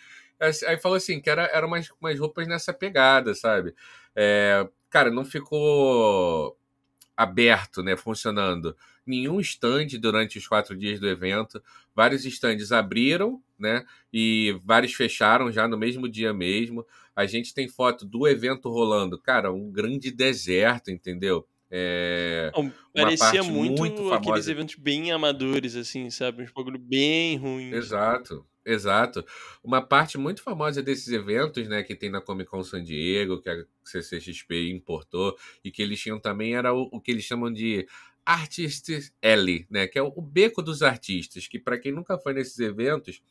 Aí 0.68 0.78
falou 0.80 0.98
assim, 0.98 1.20
que 1.20 1.30
era, 1.30 1.44
era 1.54 1.66
umas, 1.66 1.92
umas 2.02 2.20
roupas 2.20 2.48
nessa 2.48 2.74
pegada, 2.74 3.36
sabe? 3.36 3.76
É, 4.16 4.68
cara, 4.90 5.12
não 5.12 5.24
ficou 5.24 6.58
aberto, 7.16 7.84
né, 7.84 7.96
funcionando 7.96 8.76
nenhum 9.06 9.40
stand 9.40 9.88
durante 10.00 10.38
os 10.38 10.48
quatro 10.48 10.76
dias 10.76 11.00
do 11.00 11.08
evento. 11.08 11.62
Vários 11.96 12.26
stands 12.26 12.72
abriram, 12.72 13.42
né, 13.58 13.86
e 14.12 14.58
vários 14.64 14.94
fecharam 14.94 15.52
já 15.52 15.68
no 15.68 15.78
mesmo 15.78 16.10
dia 16.10 16.34
mesmo. 16.34 16.86
A 17.16 17.26
gente 17.26 17.54
tem 17.54 17.68
foto 17.68 18.06
do 18.06 18.28
evento 18.28 18.70
rolando, 18.70 19.20
cara, 19.20 19.52
um 19.52 19.72
grande 19.72 20.12
deserto, 20.12 20.90
entendeu? 20.90 21.48
É, 21.74 22.52
Não, 22.54 22.70
parecia 22.94 23.42
muito, 23.44 23.80
muito 23.80 24.12
aqueles 24.12 24.48
eventos 24.48 24.76
bem 24.76 25.12
amadores, 25.14 25.78
assim, 25.78 26.10
sabe? 26.10 26.44
Um 26.44 26.54
bagulho 26.54 26.78
bem 26.78 27.38
ruim. 27.38 27.72
Exato, 27.72 28.46
exato. 28.66 29.24
Uma 29.64 29.82
parte 29.82 30.18
muito 30.18 30.44
famosa 30.44 30.84
desses 30.84 31.08
eventos, 31.08 31.70
né, 31.70 31.82
que 31.82 31.96
tem 31.96 32.10
na 32.10 32.20
Comic 32.20 32.50
Con 32.50 32.62
San 32.62 32.84
Diego, 32.84 33.42
que 33.42 33.50
a 33.50 33.64
CCXP 33.86 34.70
importou, 34.70 35.34
e 35.64 35.72
que 35.72 35.82
eles 35.82 36.02
tinham 36.02 36.20
também, 36.20 36.56
era 36.56 36.74
o, 36.74 36.90
o 36.92 37.00
que 37.00 37.10
eles 37.10 37.24
chamam 37.24 37.52
de 37.52 37.88
Artistes 38.26 39.12
L, 39.22 39.66
né, 39.70 39.88
que 39.88 39.98
é 39.98 40.02
o 40.02 40.22
beco 40.22 40.62
dos 40.62 40.82
artistas, 40.84 41.48
que 41.48 41.60
para 41.60 41.80
quem 41.80 41.92
nunca 41.92 42.18
foi 42.18 42.34
nesses 42.34 42.60
eventos, 42.60 43.22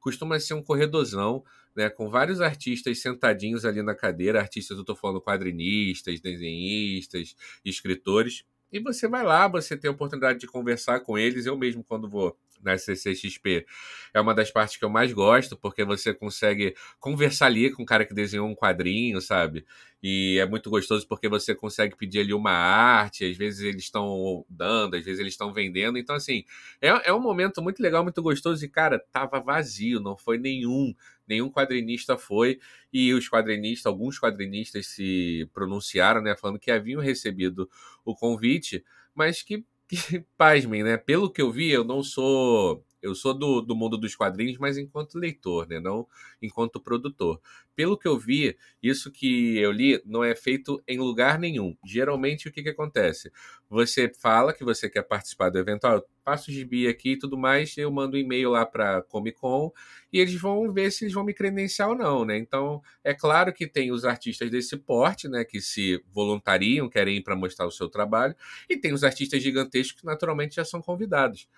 costuma 0.00 0.40
ser 0.40 0.54
um 0.54 0.62
corredorzão, 0.62 1.44
né, 1.76 1.90
com 1.90 2.08
vários 2.08 2.40
artistas 2.40 3.00
sentadinhos 3.00 3.64
ali 3.64 3.82
na 3.82 3.94
cadeira, 3.94 4.40
artistas, 4.40 4.76
eu 4.76 4.82
estou 4.82 4.96
falando 4.96 5.20
quadrinistas, 5.20 6.20
desenhistas, 6.20 7.36
escritores, 7.64 8.44
e 8.72 8.80
você 8.80 9.08
vai 9.08 9.22
lá, 9.22 9.48
você 9.48 9.76
tem 9.76 9.88
a 9.88 9.92
oportunidade 9.92 10.38
de 10.38 10.46
conversar 10.46 11.00
com 11.00 11.16
eles, 11.18 11.46
eu 11.46 11.56
mesmo 11.56 11.84
quando 11.84 12.08
vou 12.08 12.36
na 12.62 12.76
CCXP. 12.76 13.66
É 14.12 14.20
uma 14.20 14.34
das 14.34 14.50
partes 14.50 14.76
que 14.76 14.84
eu 14.84 14.90
mais 14.90 15.12
gosto, 15.12 15.56
porque 15.56 15.84
você 15.84 16.14
consegue 16.14 16.74
conversar 16.98 17.46
ali 17.46 17.70
com 17.70 17.82
o 17.82 17.86
cara 17.86 18.04
que 18.04 18.14
desenhou 18.14 18.48
um 18.48 18.54
quadrinho, 18.54 19.20
sabe? 19.20 19.64
E 20.02 20.38
é 20.38 20.46
muito 20.46 20.70
gostoso 20.70 21.06
porque 21.08 21.28
você 21.28 21.54
consegue 21.54 21.96
pedir 21.96 22.20
ali 22.20 22.32
uma 22.32 22.52
arte, 22.52 23.24
às 23.24 23.36
vezes 23.36 23.60
eles 23.60 23.82
estão 23.82 24.44
dando, 24.48 24.94
às 24.94 25.04
vezes 25.04 25.18
eles 25.18 25.32
estão 25.32 25.52
vendendo. 25.52 25.98
Então, 25.98 26.14
assim, 26.14 26.44
é, 26.80 27.08
é 27.08 27.12
um 27.12 27.20
momento 27.20 27.60
muito 27.60 27.82
legal, 27.82 28.04
muito 28.04 28.22
gostoso. 28.22 28.64
E, 28.64 28.68
cara, 28.68 28.98
tava 29.12 29.40
vazio, 29.40 30.00
não 30.00 30.16
foi 30.16 30.38
nenhum. 30.38 30.94
Nenhum 31.26 31.50
quadrinista 31.50 32.16
foi. 32.16 32.60
E 32.92 33.12
os 33.12 33.28
quadrinistas, 33.28 33.86
alguns 33.86 34.18
quadrinistas 34.20 34.86
se 34.86 35.48
pronunciaram, 35.52 36.22
né? 36.22 36.36
Falando 36.36 36.60
que 36.60 36.70
haviam 36.70 37.00
recebido 37.00 37.68
o 38.04 38.14
convite, 38.14 38.84
mas 39.14 39.42
que 39.42 39.64
que, 39.88 39.96
pasmem, 40.36 40.82
né? 40.84 40.96
Pelo 40.96 41.30
que 41.30 41.42
eu 41.42 41.50
vi, 41.52 41.70
eu 41.70 41.84
não 41.84 42.02
sou. 42.02 42.84
Eu 43.02 43.14
sou 43.14 43.32
do, 43.32 43.60
do 43.60 43.76
mundo 43.76 43.96
dos 43.96 44.14
quadrinhos, 44.16 44.58
mas 44.58 44.76
enquanto 44.78 45.18
leitor, 45.18 45.68
né? 45.68 45.78
Não 45.80 46.06
enquanto 46.42 46.80
produtor. 46.80 47.40
Pelo 47.74 47.96
que 47.96 48.08
eu 48.08 48.18
vi, 48.18 48.56
isso 48.82 49.10
que 49.10 49.56
eu 49.58 49.70
li 49.70 50.02
não 50.04 50.24
é 50.24 50.34
feito 50.34 50.82
em 50.86 50.98
lugar 50.98 51.38
nenhum. 51.38 51.76
Geralmente, 51.84 52.48
o 52.48 52.52
que, 52.52 52.62
que 52.62 52.70
acontece? 52.70 53.30
Você 53.70 54.12
fala 54.12 54.52
que 54.52 54.64
você 54.64 54.88
quer 54.90 55.02
participar 55.02 55.50
do 55.50 55.58
evento, 55.58 55.84
ah, 55.86 56.02
faço 56.24 56.50
gibi 56.50 56.88
aqui 56.88 57.12
e 57.12 57.18
tudo 57.18 57.38
mais, 57.38 57.76
eu 57.78 57.90
mando 57.90 58.16
um 58.16 58.20
e-mail 58.20 58.50
lá 58.50 58.66
para 58.66 59.02
Comic 59.02 59.38
Con 59.38 59.72
e 60.12 60.18
eles 60.20 60.34
vão 60.40 60.72
ver 60.72 60.90
se 60.90 61.04
eles 61.04 61.14
vão 61.14 61.24
me 61.24 61.32
credenciar 61.34 61.88
ou 61.88 61.94
não, 61.96 62.24
né? 62.24 62.36
Então, 62.36 62.82
é 63.04 63.14
claro 63.14 63.52
que 63.52 63.66
tem 63.66 63.92
os 63.92 64.04
artistas 64.04 64.50
desse 64.50 64.76
porte, 64.76 65.28
né, 65.28 65.44
que 65.44 65.60
se 65.60 66.02
voluntariam, 66.12 66.88
querem 66.88 67.18
ir 67.18 67.22
para 67.22 67.36
mostrar 67.36 67.66
o 67.66 67.70
seu 67.70 67.88
trabalho, 67.88 68.34
e 68.68 68.76
tem 68.76 68.92
os 68.92 69.04
artistas 69.04 69.42
gigantescos 69.42 70.00
que 70.00 70.06
naturalmente 70.06 70.56
já 70.56 70.64
são 70.64 70.80
convidados. 70.82 71.48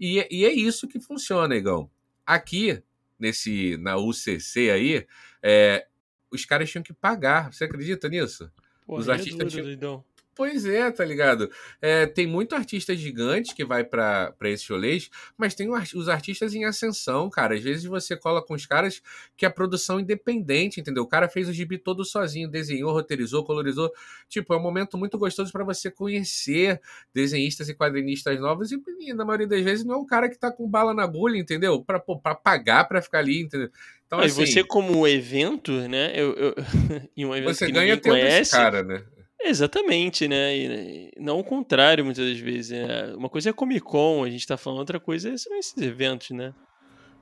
E, 0.00 0.26
e 0.30 0.44
é 0.46 0.52
isso 0.52 0.88
que 0.88 0.98
funciona, 0.98 1.54
Igão. 1.54 1.90
Aqui, 2.24 2.82
nesse 3.18 3.76
na 3.76 3.98
UCC 3.98 4.70
aí, 4.70 5.06
é, 5.42 5.86
os 6.30 6.46
caras 6.46 6.70
tinham 6.70 6.82
que 6.82 6.94
pagar. 6.94 7.52
Você 7.52 7.64
acredita 7.64 8.08
nisso? 8.08 8.50
Porra, 8.86 9.00
os 9.00 9.08
é 9.08 9.12
artistas 9.12 9.54
é 9.54 9.60
duro, 9.60 9.76
tinham... 9.76 10.04
Pois 10.40 10.64
é, 10.64 10.90
tá 10.90 11.04
ligado? 11.04 11.50
É, 11.82 12.06
tem 12.06 12.26
muito 12.26 12.54
artista 12.54 12.96
gigante 12.96 13.54
que 13.54 13.62
vai 13.62 13.84
para 13.84 14.34
esses 14.44 14.66
rolês, 14.66 15.10
mas 15.36 15.54
tem 15.54 15.68
os 15.70 16.08
artistas 16.08 16.54
em 16.54 16.64
ascensão, 16.64 17.28
cara. 17.28 17.54
Às 17.54 17.62
vezes 17.62 17.84
você 17.84 18.16
cola 18.16 18.42
com 18.42 18.54
os 18.54 18.64
caras 18.64 19.02
que 19.36 19.44
a 19.44 19.50
produção 19.50 19.98
é 19.98 20.00
independente, 20.00 20.80
entendeu? 20.80 21.02
O 21.02 21.06
cara 21.06 21.28
fez 21.28 21.46
o 21.46 21.52
gibi 21.52 21.76
todo 21.76 22.06
sozinho, 22.06 22.48
desenhou, 22.48 22.90
roteirizou, 22.90 23.44
colorizou. 23.44 23.92
Tipo, 24.30 24.54
é 24.54 24.56
um 24.56 24.62
momento 24.62 24.96
muito 24.96 25.18
gostoso 25.18 25.52
para 25.52 25.62
você 25.62 25.90
conhecer 25.90 26.80
desenhistas 27.12 27.68
e 27.68 27.74
quadrinistas 27.74 28.40
novos 28.40 28.72
e, 28.72 28.82
e, 28.98 29.12
na 29.12 29.26
maioria 29.26 29.46
das 29.46 29.60
vezes 29.60 29.84
não 29.84 29.96
é 29.96 29.98
um 29.98 30.06
cara 30.06 30.30
que 30.30 30.38
tá 30.38 30.50
com 30.50 30.66
bala 30.66 30.94
na 30.94 31.02
agulha, 31.02 31.36
entendeu? 31.36 31.84
Pra, 31.84 32.00
pra 32.00 32.34
pagar 32.34 32.88
pra 32.88 33.02
ficar 33.02 33.18
ali, 33.18 33.42
entendeu? 33.42 33.68
Então, 34.06 34.18
assim, 34.20 34.46
você 34.46 34.64
como 34.64 35.06
evento, 35.06 35.70
né? 35.86 36.12
Eu, 36.14 36.32
eu, 36.32 36.54
um 37.28 37.36
evento 37.36 37.54
você 37.54 37.66
que 37.66 37.72
ganha 37.72 37.98
tempo 37.98 38.08
conhece, 38.08 38.52
cara, 38.52 38.82
né? 38.82 39.04
Exatamente, 39.42 40.28
né? 40.28 40.56
E 40.56 41.12
não 41.18 41.38
o 41.38 41.44
contrário, 41.44 42.04
muitas 42.04 42.28
das 42.28 42.38
vezes. 42.38 42.70
Né? 42.70 43.14
Uma 43.16 43.28
coisa 43.28 43.50
é 43.50 43.52
Comic 43.52 43.80
Con, 43.80 44.22
a 44.24 44.30
gente 44.30 44.46
tá 44.46 44.56
falando, 44.56 44.80
outra 44.80 45.00
coisa 45.00 45.36
são 45.38 45.56
esses 45.58 45.76
eventos, 45.78 46.30
né? 46.30 46.52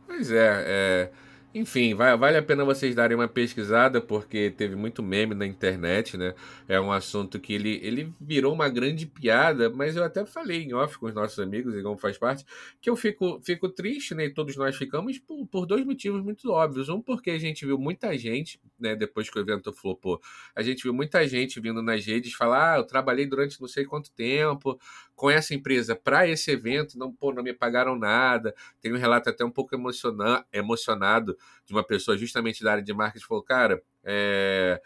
Pois 0.06 0.32
é, 0.32 0.64
é, 0.66 1.10
Enfim, 1.54 1.94
vai, 1.94 2.14
vale 2.14 2.36
a 2.36 2.42
pena 2.42 2.62
vocês 2.62 2.94
darem 2.94 3.16
uma 3.16 3.26
pesquisada, 3.26 4.02
porque 4.02 4.50
teve 4.50 4.76
muito 4.76 5.02
meme 5.02 5.34
na 5.34 5.46
internet, 5.46 6.14
né? 6.14 6.34
É 6.68 6.78
um 6.78 6.92
assunto 6.92 7.40
que 7.40 7.54
ele, 7.54 7.80
ele 7.82 8.12
virou 8.20 8.52
uma 8.52 8.68
grande 8.68 9.06
piada, 9.06 9.70
mas 9.70 9.96
eu 9.96 10.04
até 10.04 10.26
falei 10.26 10.64
em 10.64 10.74
off 10.74 10.98
com 10.98 11.06
os 11.06 11.14
nossos 11.14 11.38
amigos, 11.38 11.74
e 11.74 11.82
como 11.82 11.96
faz 11.96 12.18
parte, 12.18 12.44
que 12.82 12.90
eu 12.90 12.94
fico, 12.96 13.40
fico 13.42 13.66
triste, 13.70 14.14
né? 14.14 14.26
E 14.26 14.30
todos 14.34 14.56
nós 14.56 14.76
ficamos 14.76 15.18
por, 15.18 15.46
por 15.46 15.64
dois 15.66 15.86
motivos 15.86 16.22
muito 16.22 16.50
óbvios. 16.52 16.90
Um, 16.90 17.00
porque 17.00 17.30
a 17.30 17.38
gente 17.38 17.64
viu 17.64 17.78
muita 17.78 18.16
gente, 18.18 18.60
né? 18.78 18.94
Depois 18.94 19.30
que 19.30 19.38
o 19.38 19.40
evento 19.40 19.72
flopou, 19.72 20.20
a 20.54 20.62
gente 20.62 20.82
viu 20.82 20.92
muita 20.92 21.26
gente 21.26 21.58
vindo 21.60 21.82
nas 21.82 22.04
redes 22.04 22.34
falar: 22.34 22.74
ah, 22.74 22.76
eu 22.76 22.84
trabalhei 22.84 23.24
durante 23.24 23.58
não 23.58 23.68
sei 23.68 23.86
quanto 23.86 24.12
tempo 24.12 24.78
com 25.16 25.28
essa 25.28 25.52
empresa 25.52 25.96
para 25.96 26.28
esse 26.28 26.48
evento, 26.52 26.96
não, 26.96 27.12
pô, 27.12 27.32
não 27.32 27.42
me 27.42 27.52
pagaram 27.52 27.98
nada. 27.98 28.54
Tem 28.80 28.92
um 28.92 28.96
relato 28.96 29.28
até 29.28 29.44
um 29.44 29.50
pouco 29.50 29.74
emocionado 30.52 31.37
de 31.64 31.72
uma 31.72 31.84
pessoa 31.84 32.16
justamente 32.16 32.62
da 32.62 32.72
área 32.72 32.82
de 32.82 32.92
marketing, 32.92 33.26
falou, 33.26 33.42
cara, 33.42 33.82
é, 34.04 34.80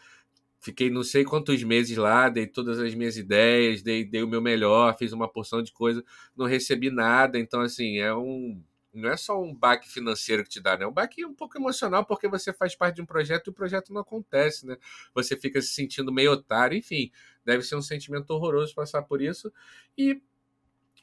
fiquei 0.60 0.90
não 0.90 1.02
sei 1.02 1.24
quantos 1.24 1.62
meses 1.62 1.96
lá, 1.96 2.28
dei 2.28 2.46
todas 2.46 2.78
as 2.78 2.94
minhas 2.94 3.16
ideias, 3.16 3.82
dei, 3.82 4.04
dei 4.04 4.22
o 4.22 4.28
meu 4.28 4.40
melhor, 4.40 4.96
fiz 4.96 5.12
uma 5.12 5.28
porção 5.28 5.62
de 5.62 5.72
coisa, 5.72 6.04
não 6.36 6.46
recebi 6.46 6.90
nada, 6.90 7.38
então 7.38 7.60
assim, 7.60 7.98
é 7.98 8.14
um 8.14 8.62
não 8.92 9.08
é 9.08 9.16
só 9.16 9.42
um 9.42 9.54
baque 9.54 9.88
financeiro 9.88 10.44
que 10.44 10.50
te 10.50 10.60
dá, 10.60 10.76
né? 10.76 10.84
É 10.84 10.86
um 10.86 10.92
baque 10.92 11.24
um 11.24 11.34
pouco 11.34 11.56
emocional, 11.56 12.04
porque 12.04 12.28
você 12.28 12.52
faz 12.52 12.74
parte 12.74 12.96
de 12.96 13.02
um 13.02 13.06
projeto 13.06 13.46
e 13.46 13.50
o 13.50 13.52
projeto 13.54 13.92
não 13.92 14.02
acontece, 14.02 14.66
né? 14.66 14.76
Você 15.14 15.34
fica 15.36 15.62
se 15.62 15.68
sentindo 15.68 16.12
meio 16.12 16.32
otário, 16.32 16.76
enfim, 16.76 17.10
deve 17.44 17.62
ser 17.62 17.74
um 17.74 17.82
sentimento 17.82 18.30
horroroso 18.30 18.74
passar 18.74 19.02
por 19.02 19.22
isso. 19.22 19.50
E 19.96 20.20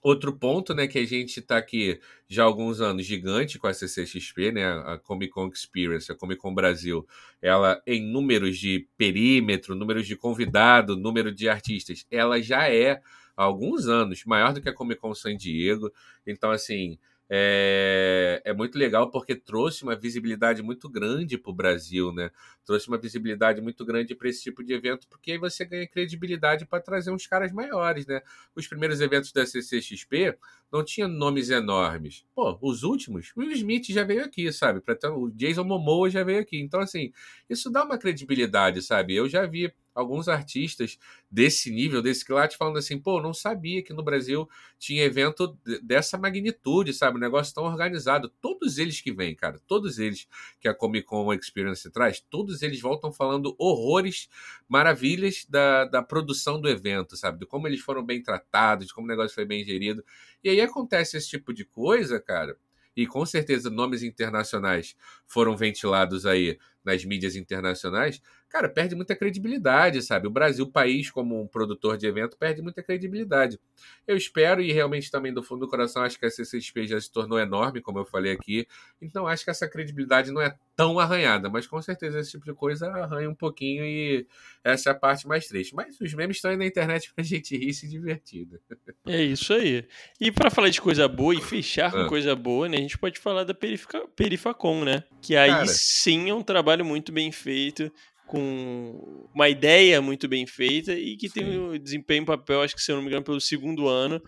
Outro 0.02 0.32
ponto, 0.34 0.74
né, 0.74 0.88
que 0.88 0.98
a 0.98 1.06
gente 1.06 1.42
está 1.42 1.58
aqui 1.58 2.00
já 2.28 2.44
há 2.44 2.46
alguns 2.46 2.80
anos 2.80 3.06
gigante 3.06 3.60
com 3.60 3.68
a 3.68 3.74
CCXP, 3.74 4.54
né, 4.54 4.66
a 4.66 4.98
Comic 4.98 5.34
Con 5.34 5.50
Experience, 5.50 6.10
a 6.10 6.16
Comic 6.16 6.40
Con 6.40 6.56
Brasil, 6.56 7.06
ela 7.42 7.82
em 7.86 8.02
números 8.02 8.58
de 8.58 8.88
perímetro, 8.98 9.76
números 9.76 10.08
de 10.08 10.16
convidado, 10.16 10.96
número 10.96 11.34
de 11.34 11.50
artistas, 11.50 12.06
ela 12.10 12.42
já 12.42 12.70
é 12.70 13.02
há 13.36 13.44
alguns 13.44 13.88
anos 13.88 14.24
maior 14.24 14.54
do 14.54 14.62
que 14.62 14.70
a 14.70 14.74
Comic 14.74 15.02
Con 15.02 15.14
San 15.14 15.36
Diego. 15.36 15.92
Então, 16.26 16.50
assim, 16.50 16.98
é, 17.30 18.42
é 18.44 18.54
muito 18.54 18.76
legal 18.78 19.12
porque 19.12 19.36
trouxe 19.36 19.84
uma 19.84 19.96
visibilidade 19.96 20.64
muito 20.64 20.90
grande 20.90 21.38
para 21.38 21.52
o 21.52 21.54
Brasil, 21.54 22.12
né? 22.12 22.32
Trouxe 22.66 22.88
uma 22.88 22.98
visibilidade 22.98 23.62
muito 23.62 23.86
grande 23.86 24.16
para 24.16 24.28
esse 24.28 24.42
tipo 24.42 24.64
de 24.64 24.74
evento, 24.74 25.08
porque 25.08 25.34
aí 25.34 25.38
você 25.38 25.64
ganha 25.64 25.88
credibilidade 25.88 26.66
para 26.66 26.82
trazer 26.82 27.12
uns 27.12 27.28
caras 27.28 27.52
maiores, 27.52 28.08
né? 28.08 28.22
Os 28.56 28.68
primeiros 28.68 29.00
eventos 29.00 29.32
da 29.32 29.46
CCXP 29.46 30.38
não 30.72 30.84
tinham 30.84 31.08
nomes 31.08 31.52
enormes. 31.52 32.26
Pô, 32.34 32.58
os 32.62 32.82
últimos, 32.82 33.32
o 33.36 33.42
Will 33.42 33.52
Smith 33.52 33.88
já 33.90 34.04
veio 34.04 34.24
aqui, 34.24 34.52
sabe? 34.52 34.82
O 35.14 35.30
Jason 35.30 35.64
Momoa 35.64 36.10
já 36.10 36.24
veio 36.24 36.40
aqui. 36.40 36.60
Então, 36.60 36.80
assim, 36.80 37.12
isso 37.48 37.70
dá 37.70 37.84
uma 37.84 37.98
credibilidade, 37.98 38.82
sabe? 38.82 39.16
Eu 39.16 39.30
já 39.30 39.46
vi 39.46 39.72
alguns 40.00 40.28
artistas 40.28 40.98
desse 41.30 41.70
nível, 41.70 42.02
desse 42.02 42.26
quilate, 42.26 42.58
falando 42.58 42.78
assim, 42.78 42.98
pô, 42.98 43.22
não 43.22 43.34
sabia 43.34 43.84
que 43.84 43.94
no 43.94 44.04
Brasil 44.04 44.50
tinha 44.78 45.04
evento 45.04 45.58
dessa 45.84 46.18
magnitude, 46.18 46.94
sabe? 46.94 47.18
Um 47.18 47.20
negócio 47.20 47.54
tão 47.54 47.66
organizado. 47.66 48.30
Todos 48.42 48.78
eles 48.78 49.02
que 49.02 49.12
vêm, 49.12 49.36
cara, 49.36 49.60
todos 49.68 50.00
eles 50.00 50.28
que 50.60 50.68
a 50.68 50.74
Comic 50.74 51.06
Con 51.06 51.34
Experience 51.34 51.90
traz, 51.92 52.20
todos 52.20 52.62
eles 52.62 52.80
voltam 52.80 53.12
falando 53.12 53.56
horrores, 53.58 54.30
maravilhas 54.68 55.46
da, 55.50 55.86
da 55.86 56.02
produção 56.02 56.60
do 56.60 56.70
evento, 56.70 57.16
sabe? 57.16 57.40
De 57.40 57.46
como 57.46 57.68
eles 57.68 57.82
foram 57.82 58.04
bem 58.04 58.22
tratados, 58.22 58.88
de 58.88 58.94
como 58.94 59.06
o 59.06 59.10
negócio 59.10 59.36
foi 59.36 59.46
bem 59.46 59.64
gerido. 59.64 60.04
E 60.44 60.50
aí 60.50 60.62
acontece 60.62 61.18
esse 61.18 61.30
tipo 61.30 61.54
de 61.54 61.66
coisa, 61.66 62.20
cara, 62.20 62.58
e 62.96 63.08
com 63.08 63.26
certeza 63.26 63.70
nomes 63.70 64.04
internacionais 64.04 64.96
foram 65.26 65.56
ventilados 65.56 66.26
aí 66.26 66.58
nas 66.84 67.06
mídias 67.06 67.36
internacionais, 67.36 68.22
cara, 68.50 68.68
perde 68.68 68.96
muita 68.96 69.16
credibilidade, 69.16 70.02
sabe? 70.02 70.28
O 70.28 70.32
Brasil, 70.32 70.66
país 70.68 71.12
como 71.12 71.42
um 71.42 71.48
produtor 71.48 71.98
de 71.98 72.08
evento, 72.08 72.36
perde 72.38 72.62
muita 72.62 72.82
credibilidade. 72.82 73.60
Eu 74.08 74.18
espero, 74.18 74.62
e 74.62 74.72
realmente 74.72 75.12
também 75.12 75.34
do 75.34 75.44
fundo 75.44 75.62
do 75.62 75.68
coração, 75.68 76.02
acho 76.02 76.20
que 76.20 76.26
a 76.26 76.32
CCXP 76.32 76.88
já 76.88 77.00
se 77.00 77.12
tornou 77.12 77.40
enorme, 77.40 77.82
como 77.82 78.00
eu 78.00 78.06
falei 78.06 78.32
aqui, 78.32 78.68
então 79.02 79.28
acho 79.28 79.44
que 79.44 79.52
essa 79.52 79.68
credibilidade 79.68 80.32
não 80.32 80.42
é 80.42 80.56
tão 80.76 80.98
arranhada, 80.98 81.50
mas 81.50 81.68
com 81.68 81.82
certeza 81.82 82.20
esse 82.20 82.32
tipo 82.32 82.46
de 82.46 82.54
coisa 82.54 82.90
arranha 82.90 83.30
um 83.30 83.36
pouquinho 83.36 83.84
e 83.84 84.26
essa 84.64 84.90
é 84.90 84.92
a 84.94 84.96
parte 84.96 85.28
mais 85.28 85.46
triste. 85.46 85.76
Mas 85.76 86.00
os 86.00 86.14
memes 86.14 86.38
estão 86.38 86.52
aí 86.52 86.58
na 86.58 86.66
internet 86.66 87.14
pra 87.14 87.22
gente 87.24 87.58
rir 87.58 87.70
e 87.70 87.74
se 87.74 87.88
divertir. 87.88 88.48
Né? 88.50 88.60
É 89.08 89.22
isso 89.22 89.54
aí. 89.54 89.86
E 90.22 90.32
para 90.32 90.50
falar 90.50 90.70
de 90.70 90.80
coisa 90.80 91.06
boa 91.06 91.36
e 91.36 91.42
fechar 91.42 91.92
com 91.92 92.00
ah. 92.00 92.08
coisa 92.08 92.34
boa, 92.34 92.70
né, 92.70 92.78
a 92.78 92.82
gente 92.82 92.98
pode 92.98 93.20
falar 93.20 93.44
da 93.44 93.54
Perifica, 93.54 94.08
Perifacom, 94.16 94.86
né? 94.86 95.04
Que 95.22 95.36
aí 95.36 95.52
Cara, 95.52 95.68
sim 95.68 96.30
é 96.30 96.34
um 96.34 96.42
trabalho 96.42 96.86
muito 96.86 97.12
bem 97.12 97.30
feito 97.30 97.92
com 98.30 99.28
uma 99.34 99.50
ideia 99.50 100.00
muito 100.02 100.28
bem 100.28 100.46
feita 100.46 100.94
e 100.94 101.18
que 101.18 101.28
Sim. 101.28 101.40
tem 101.40 101.60
um 101.60 101.78
desempenho 101.78 102.22
em 102.22 102.26
papel, 102.26 102.62
acho 102.62 102.76
que 102.76 102.82
se 102.82 102.92
eu 102.92 102.96
não 102.96 103.02
me 103.02 103.10
engano, 103.10 103.26
pelo 103.26 103.42
segundo 103.42 103.88
ano, 103.88 104.22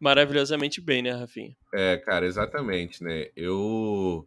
maravilhosamente 0.00 0.80
bem, 0.80 1.02
né, 1.02 1.10
Rafinha? 1.10 1.56
É, 1.74 1.96
cara, 1.96 2.24
exatamente, 2.24 3.02
né? 3.02 3.26
Eu 3.34 4.24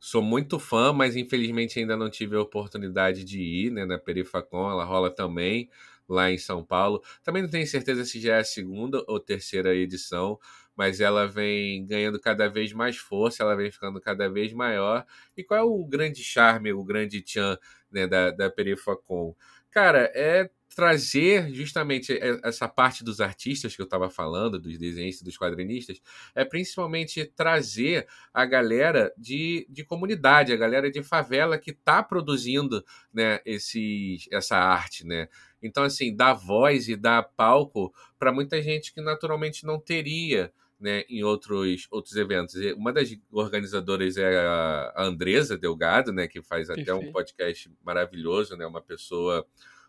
sou 0.00 0.22
muito 0.22 0.58
fã, 0.58 0.94
mas 0.94 1.14
infelizmente 1.14 1.78
ainda 1.78 1.94
não 1.94 2.08
tive 2.08 2.36
a 2.36 2.40
oportunidade 2.40 3.22
de 3.22 3.38
ir, 3.38 3.70
né, 3.70 3.84
na 3.84 3.98
Perifacon, 3.98 4.70
ela 4.70 4.84
rola 4.84 5.10
também 5.10 5.68
lá 6.08 6.30
em 6.30 6.38
São 6.38 6.64
Paulo. 6.64 7.02
Também 7.22 7.42
não 7.42 7.50
tenho 7.50 7.66
certeza 7.66 8.04
se 8.06 8.18
já 8.18 8.36
é 8.36 8.40
a 8.40 8.44
segunda 8.44 9.04
ou 9.06 9.20
terceira 9.20 9.74
edição, 9.74 10.38
mas 10.80 10.98
ela 10.98 11.26
vem 11.28 11.84
ganhando 11.84 12.18
cada 12.18 12.48
vez 12.48 12.72
mais 12.72 12.96
força, 12.96 13.42
ela 13.42 13.54
vem 13.54 13.70
ficando 13.70 14.00
cada 14.00 14.30
vez 14.30 14.50
maior. 14.50 15.04
E 15.36 15.44
qual 15.44 15.60
é 15.60 15.62
o 15.62 15.84
grande 15.84 16.24
charme, 16.24 16.72
o 16.72 16.82
grande 16.82 17.20
tchan 17.20 17.58
né, 17.92 18.06
da, 18.06 18.30
da 18.30 18.48
Perifacom? 18.48 19.36
Cara, 19.70 20.10
é 20.14 20.48
trazer 20.74 21.52
justamente 21.52 22.18
essa 22.42 22.66
parte 22.66 23.04
dos 23.04 23.20
artistas 23.20 23.76
que 23.76 23.82
eu 23.82 23.84
estava 23.84 24.08
falando, 24.08 24.58
dos 24.58 24.78
desenhistas, 24.78 25.22
dos 25.22 25.36
quadrinistas, 25.36 26.00
é 26.34 26.46
principalmente 26.46 27.26
trazer 27.26 28.08
a 28.32 28.46
galera 28.46 29.12
de, 29.18 29.66
de 29.68 29.84
comunidade, 29.84 30.50
a 30.50 30.56
galera 30.56 30.90
de 30.90 31.02
favela 31.02 31.58
que 31.58 31.72
está 31.72 32.02
produzindo 32.02 32.82
né, 33.12 33.40
esses, 33.44 34.28
essa 34.32 34.56
arte, 34.56 35.06
né? 35.06 35.28
Então, 35.62 35.84
assim, 35.84 36.16
dar 36.16 36.32
voz 36.32 36.88
e 36.88 36.96
dar 36.96 37.22
palco 37.22 37.92
para 38.18 38.32
muita 38.32 38.62
gente 38.62 38.94
que 38.94 39.02
naturalmente 39.02 39.66
não 39.66 39.78
teria 39.78 40.50
né, 40.80 41.04
em 41.08 41.22
outros, 41.22 41.86
outros 41.90 42.16
eventos. 42.16 42.54
E 42.56 42.72
uma 42.72 42.92
das 42.92 43.14
organizadoras 43.30 44.16
é 44.16 44.38
a 44.38 44.94
Andresa 44.96 45.56
Delgado, 45.56 46.12
né, 46.12 46.26
que 46.26 46.40
faz 46.42 46.70
até 46.70 46.94
um 46.94 47.12
podcast 47.12 47.70
maravilhoso, 47.84 48.56
né, 48.56 48.66
uma 48.66 48.80
pessoa 48.80 49.46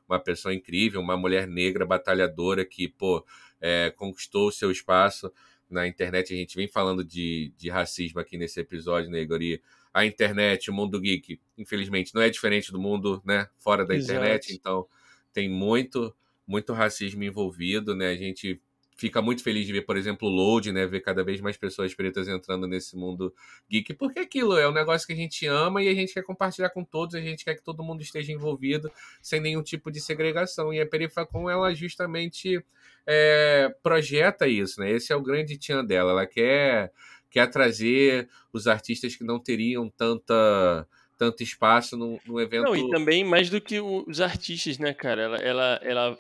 uma 0.08 0.20
pessoa 0.20 0.54
incrível, 0.54 1.00
uma 1.00 1.16
mulher 1.16 1.48
negra 1.48 1.86
batalhadora 1.86 2.66
que, 2.66 2.90
pô, 2.90 3.26
é, 3.62 3.92
conquistou 3.96 4.50
o 4.50 4.52
seu 4.52 4.70
espaço 4.70 5.32
na 5.70 5.88
internet. 5.88 6.34
A 6.34 6.38
gente 6.38 6.56
vem 6.56 6.68
falando 6.68 7.02
de, 7.02 7.54
de 7.58 7.70
racismo 7.70 8.20
aqui 8.20 8.38
nesse 8.38 8.60
episódio, 8.60 9.10
né, 9.10 9.22
Igor? 9.22 9.42
E 9.42 9.62
a 9.94 10.06
internet, 10.06 10.70
o 10.70 10.74
mundo 10.74 11.00
geek, 11.00 11.40
infelizmente, 11.58 12.14
não 12.14 12.22
é 12.22 12.30
diferente 12.30 12.74
do 12.74 12.80
mundo, 12.80 13.22
né, 13.26 13.48
fora 13.58 13.86
da 13.86 13.96
Exato. 13.96 14.20
internet, 14.20 14.54
então 14.54 14.86
tem 15.32 15.50
muito, 15.50 16.14
muito 16.46 16.74
racismo 16.74 17.24
envolvido, 17.24 17.96
né? 17.96 18.10
A 18.10 18.16
gente 18.16 18.62
fica 19.02 19.20
muito 19.20 19.44
feliz 19.44 19.66
de 19.66 19.74
ver, 19.74 19.82
por 19.82 19.98
exemplo, 19.98 20.28
o 20.28 20.32
Load, 20.32 20.72
né? 20.72 20.86
Ver 20.86 21.02
cada 21.02 21.24
vez 21.24 21.42
mais 21.42 21.58
pessoas 21.58 21.92
pretas 21.96 22.28
entrando 22.28 22.68
nesse 22.68 22.96
mundo 22.96 23.34
geek, 23.68 23.96
porque 23.96 24.20
aquilo 24.20 24.56
é 24.56 24.70
um 24.70 24.72
negócio 24.72 25.08
que 25.08 25.14
a 25.14 25.16
gente 25.16 25.48
ama 25.48 25.82
e 25.82 25.88
a 25.88 25.94
gente 25.96 26.14
quer 26.14 26.22
compartilhar 26.22 26.70
com 26.70 26.84
todos, 26.84 27.16
a 27.16 27.20
gente 27.20 27.44
quer 27.44 27.56
que 27.56 27.64
todo 27.64 27.84
mundo 27.84 28.04
esteja 28.04 28.32
envolvido 28.32 28.92
sem 29.20 29.42
nenhum 29.42 29.64
tipo 29.64 29.92
de 29.92 30.00
segregação. 30.00 30.72
E 30.72 30.80
a 30.80 30.86
Perifacom, 30.86 31.50
ela 31.50 31.74
justamente 31.74 32.64
é, 33.08 33.74
projeta 33.82 34.48
isso, 34.48 34.80
né? 34.80 34.92
Esse 34.92 35.12
é 35.12 35.16
o 35.16 35.24
grande 35.24 35.58
tchan 35.58 35.84
dela. 35.84 36.12
Ela 36.12 36.28
quer, 36.28 36.92
quer 37.32 37.48
trazer 37.48 38.30
os 38.54 38.68
artistas 38.68 39.16
que 39.16 39.24
não 39.24 39.40
teriam 39.40 39.90
tanta 39.90 40.88
tanto 41.18 41.44
espaço 41.44 41.96
no, 41.96 42.20
no 42.26 42.40
evento. 42.40 42.66
Não, 42.66 42.76
e 42.76 42.90
também 42.90 43.24
mais 43.24 43.48
do 43.48 43.62
que 43.62 43.80
os 43.80 44.20
artistas, 44.20 44.80
né, 44.80 44.92
cara? 44.92 45.22
Ela, 45.22 45.38
ela, 45.38 45.80
ela 45.84 46.20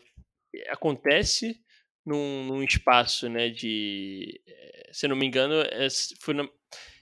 acontece 0.70 1.60
num, 2.06 2.46
num 2.46 2.64
espaço, 2.64 3.30
né, 3.30 3.50
de... 3.50 4.42
Eh, 4.48 4.90
se 4.92 5.06
eu 5.06 5.10
não 5.10 5.16
me 5.16 5.26
engano, 5.26 5.56
é, 5.62 5.88
foi 6.20 6.34
na, 6.34 6.48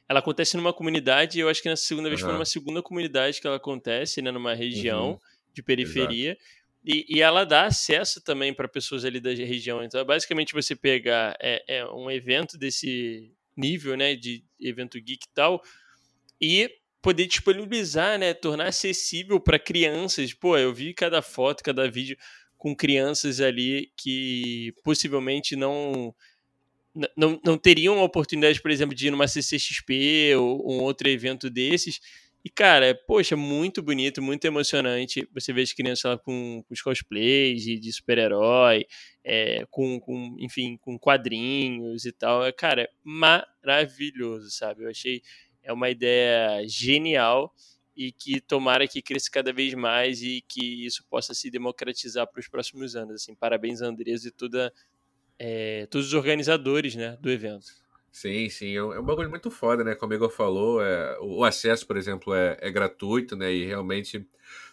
ela 0.10 0.20
acontece 0.20 0.58
numa 0.58 0.74
comunidade, 0.74 1.38
e 1.38 1.42
eu 1.42 1.50
acho 1.50 1.62
que 1.62 1.70
na 1.70 1.76
segunda 1.76 2.10
vez 2.10 2.20
uhum. 2.22 2.28
foi 2.28 2.34
numa 2.34 2.46
segunda 2.46 2.82
comunidade 2.82 3.40
que 3.40 3.46
ela 3.46 3.58
acontece, 3.58 4.22
né, 4.24 4.32
numa 4.32 4.56
região 4.56 5.12
uhum. 5.12 5.20
de 5.54 5.62
periferia, 5.62 6.36
e, 6.84 7.06
e, 7.08 7.22
ela 7.22 7.44
dá 7.44 7.66
acesso 7.66 8.24
também 8.24 8.54
para 8.54 8.68
pessoas 8.68 9.04
ali 9.04 9.20
da 9.20 9.30
região. 9.32 9.84
Então, 9.84 10.04
basicamente, 10.06 10.54
você 10.54 10.76
pegar 10.76 11.38
é, 11.40 11.64
é, 11.68 11.86
um 11.86 12.10
evento 12.10 12.58
desse 12.58 13.32
nível, 13.56 13.96
né, 13.98 14.16
de 14.16 14.44
evento 14.60 15.00
geek 15.00 15.26
e 15.26 15.34
tal, 15.34 15.62
e 16.42 16.72
poder 17.02 17.28
disponibilizar, 17.28 18.18
né, 18.18 18.34
tornar 18.34 18.68
acessível 18.68 19.40
para 19.40 19.60
crianças. 19.60 20.34
Pô, 20.34 20.58
eu 20.58 20.74
vi 20.74 20.94
cada 20.94 21.22
foto, 21.22 21.64
cada 21.64 21.90
vídeo 21.90 22.18
com 22.60 22.76
crianças 22.76 23.42
ali 23.42 23.92
que 23.98 24.74
possivelmente 24.84 25.56
não 25.56 26.14
não, 27.16 27.40
não 27.46 27.58
teriam 27.58 28.00
a 28.00 28.04
oportunidade, 28.04 28.62
por 28.62 28.70
exemplo, 28.70 28.94
de 28.96 29.08
ir 29.08 29.12
numa 29.12 29.28
CCXP 29.28 30.36
ou 30.36 30.70
um 30.70 30.82
outro 30.82 31.08
evento 31.08 31.50
desses 31.50 32.00
E, 32.44 32.50
cara, 32.50 32.94
poxa, 33.08 33.36
muito 33.38 33.82
bonito, 33.82 34.22
muito 34.22 34.46
emocionante. 34.46 35.28
Você 35.34 35.54
vê 35.54 35.62
as 35.62 35.72
crianças 35.72 36.12
lá 36.12 36.18
com, 36.18 36.64
com 36.68 36.74
os 36.74 36.82
cosplays 36.82 37.62
de, 37.64 37.80
de 37.80 37.94
super-herói, 37.94 38.86
é, 39.24 39.66
com, 39.70 40.00
com, 40.00 40.36
enfim, 40.40 40.78
com 40.78 40.98
quadrinhos 41.00 42.06
e 42.06 42.12
tal. 42.12 42.46
É, 42.46 42.52
cara, 42.52 42.90
maravilhoso, 43.04 44.50
sabe? 44.52 44.84
Eu 44.84 44.90
achei 44.90 45.22
é 45.64 45.72
uma 45.72 45.90
ideia 45.90 46.68
genial 46.68 47.54
e 48.00 48.14
que 48.14 48.40
tomara 48.40 48.88
que 48.88 49.02
cresça 49.02 49.30
cada 49.30 49.52
vez 49.52 49.74
mais 49.74 50.22
e 50.22 50.42
que 50.48 50.86
isso 50.86 51.04
possa 51.10 51.34
se 51.34 51.52
democratizar 51.52 52.26
para 52.26 52.40
os 52.40 52.48
próximos 52.48 52.96
anos. 52.96 53.16
Assim, 53.16 53.36
parabéns, 53.36 53.82
Andresa 53.82 54.30
e 54.30 54.32
toda, 54.32 54.74
é, 55.38 55.86
todos 55.88 56.08
os 56.08 56.14
organizadores 56.14 56.96
né, 56.96 57.18
do 57.20 57.30
evento. 57.30 57.66
Sim, 58.10 58.50
sim, 58.50 58.74
é 58.74 58.82
um, 58.82 58.94
é 58.94 59.02
bagulho 59.02 59.30
muito 59.30 59.52
foda, 59.52 59.84
né? 59.84 59.96
Como 59.96 60.14
o 60.14 60.16
Igor 60.16 60.30
falou, 60.30 60.82
é, 60.82 61.20
o, 61.20 61.44
acesso, 61.44 61.86
por 61.86 61.98
exemplo, 61.98 62.34
é, 62.34 62.58
é, 62.62 62.72
gratuito, 62.72 63.36
né? 63.36 63.54
E 63.54 63.66
realmente 63.66 64.26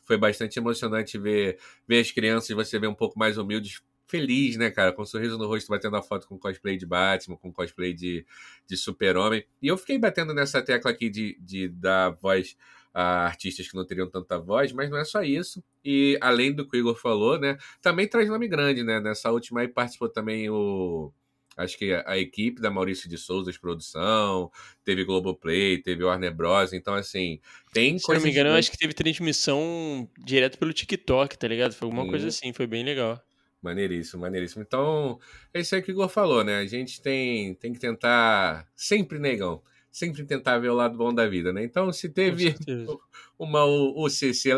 foi 0.05 0.16
bastante 0.16 0.61
emocionante 0.61 1.18
ver, 1.18 1.59
ver 1.87 1.99
as 1.99 2.12
crianças, 2.12 2.55
você 2.55 2.79
ver 2.79 2.87
um 2.87 2.95
pouco 2.95 3.18
mais 3.18 3.37
humildes, 3.37 3.83
feliz, 4.07 4.57
né, 4.57 4.70
cara? 4.70 4.93
Com 4.93 5.03
um 5.03 5.07
sorriso 5.07 5.37
no 5.37 5.49
rosto, 5.49 5.68
batendo 5.68 5.97
a 5.97 6.03
foto 6.03 6.29
com 6.29 6.39
cosplay 6.39 6.77
de 6.77 6.87
Batman, 6.87 7.37
com 7.37 7.53
cosplay 7.53 7.93
de, 7.93 8.24
de 8.68 8.77
Super-Homem. 8.77 9.45
E 9.61 9.66
eu 9.66 9.77
fiquei 9.77 9.99
batendo 9.99 10.33
nessa 10.33 10.62
tecla 10.62 10.93
aqui 10.93 11.11
de, 11.11 11.37
de 11.41 11.68
dar 11.68 12.11
voz 12.11 12.57
artistas 13.03 13.68
que 13.68 13.76
não 13.76 13.84
teriam 13.84 14.09
tanta 14.09 14.38
voz, 14.38 14.72
mas 14.72 14.90
não 14.90 14.97
é 14.97 15.05
só 15.05 15.22
isso. 15.22 15.62
E 15.84 16.18
além 16.20 16.53
do 16.53 16.66
que 16.66 16.76
o 16.76 16.80
Igor 16.80 16.97
falou, 16.97 17.38
né? 17.38 17.59
Também 17.82 18.09
traz 18.09 18.28
nome 18.28 18.49
grande, 18.49 18.82
né? 18.82 19.01
Nessa 19.01 19.30
última 19.30 19.61
aí 19.61 19.68
participou 19.68 20.09
também 20.09 20.49
o 20.49 21.12
acho 21.57 21.78
que 21.78 21.92
a, 21.92 22.18
equipe 22.18 22.61
da 22.61 22.70
Maurício 22.70 23.09
de 23.09 23.16
Souza 23.16 23.51
de 23.51 23.59
produção, 23.59 24.51
teve 24.84 25.05
Globoplay, 25.05 25.78
teve 25.78 26.05
Warner 26.05 26.34
Bros. 26.34 26.72
Então, 26.72 26.94
assim, 26.94 27.40
tem 27.72 27.99
Se 27.99 28.12
não 28.12 28.20
me 28.20 28.30
engano, 28.30 28.51
acho 28.51 28.70
que 28.70 28.76
teve 28.76 28.92
transmissão 28.92 30.09
direto 30.18 30.59
pelo 30.59 30.72
TikTok, 30.72 31.38
tá 31.38 31.49
ligado? 31.49 31.72
Foi 31.72 31.86
alguma 31.86 32.05
hum. 32.05 32.11
coisa 32.11 32.28
assim, 32.28 32.53
foi 32.53 32.66
bem 32.66 32.84
legal. 32.84 33.22
Maneiríssimo, 33.62 34.20
maneiríssimo. 34.22 34.62
Então, 34.62 35.18
é 35.53 35.61
isso 35.61 35.74
aí 35.74 35.82
que 35.82 35.90
o 35.90 35.94
Igor 35.94 36.09
falou, 36.09 36.44
né? 36.44 36.59
A 36.59 36.66
gente 36.66 37.01
tem, 37.01 37.55
tem 37.55 37.72
que 37.72 37.80
tentar, 37.80 38.68
sempre, 38.76 39.18
negão, 39.18 39.62
sempre 39.97 40.26
tentar 40.26 40.59
ver 40.59 40.68
o 40.68 40.74
lado 40.74 40.94
bom 40.94 41.12
da 41.12 41.26
vida, 41.26 41.55
né? 41.55 41.64
Então, 41.64 41.90
se 41.90 42.11
teve 42.11 42.55
uma 43.38 43.64
UCC, 43.64 44.51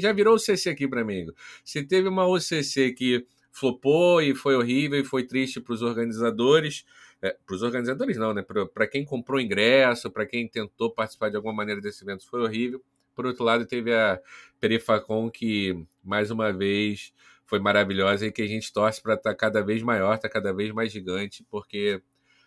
já 0.00 0.10
virou 0.10 0.36
UCC 0.36 0.70
aqui 0.70 0.88
para 0.88 1.04
mim, 1.04 1.26
se 1.62 1.82
teve 1.82 2.08
uma 2.08 2.26
UCC 2.26 2.92
que 2.92 3.26
flopou 3.52 4.22
e 4.22 4.34
foi 4.34 4.56
horrível 4.56 4.98
e 4.98 5.04
foi 5.04 5.24
triste 5.24 5.60
para 5.60 5.74
os 5.74 5.82
organizadores. 5.82 6.86
É, 7.20 7.36
para 7.44 7.54
os 7.54 7.62
organizadores 7.62 8.16
não, 8.16 8.32
né? 8.32 8.42
Para 8.72 8.86
quem 8.86 9.04
comprou 9.04 9.38
ingresso, 9.38 10.10
para 10.10 10.24
quem 10.24 10.48
tentou 10.48 10.90
participar 10.90 11.28
de 11.28 11.36
alguma 11.36 11.52
maneira 11.52 11.78
desse 11.78 12.02
evento, 12.02 12.26
foi 12.26 12.40
horrível. 12.40 12.82
Por 13.14 13.26
outro 13.26 13.44
lado, 13.44 13.66
teve 13.66 13.92
a 13.94 14.18
Perifacon 14.58 15.30
que, 15.30 15.78
mais 16.02 16.30
uma 16.30 16.50
vez, 16.54 17.12
foi 17.44 17.58
maravilhosa 17.58 18.26
e 18.26 18.32
que 18.32 18.40
a 18.40 18.46
gente 18.46 18.72
torce 18.72 19.02
para 19.02 19.12
estar 19.12 19.30
tá 19.30 19.36
cada 19.36 19.62
vez 19.62 19.82
maior, 19.82 20.14
estar 20.14 20.28
tá 20.28 20.32
cada 20.32 20.54
vez 20.54 20.72
mais 20.72 20.90
gigante, 20.90 21.44
porque 21.50 22.00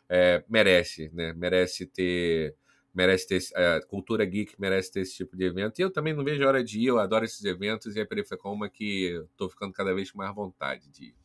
é, 0.09 0.43
merece, 0.49 1.09
né? 1.13 1.33
Merece 1.33 1.85
ter 1.85 2.55
merece 2.93 3.27
ter 3.27 3.39
a 3.55 3.81
cultura 3.85 4.25
geek 4.25 4.55
merece 4.59 4.91
ter 4.91 5.01
esse 5.01 5.15
tipo 5.15 5.37
de 5.37 5.45
evento. 5.45 5.79
E 5.79 5.83
eu 5.83 5.91
também 5.91 6.13
não 6.13 6.23
vejo 6.23 6.43
a 6.43 6.47
hora 6.47 6.63
de 6.63 6.79
ir, 6.79 6.87
eu 6.87 6.99
adoro 6.99 7.23
esses 7.23 7.43
eventos 7.45 7.95
e 7.95 8.01
a 8.01 8.05
Perifacom 8.05 8.53
uma 8.53 8.67
que 8.69 9.23
estou 9.31 9.49
ficando 9.49 9.71
cada 9.71 9.93
vez 9.93 10.11
com 10.11 10.17
mais 10.17 10.33
vontade 10.33 10.89
de 10.89 11.05
ir. 11.05 11.15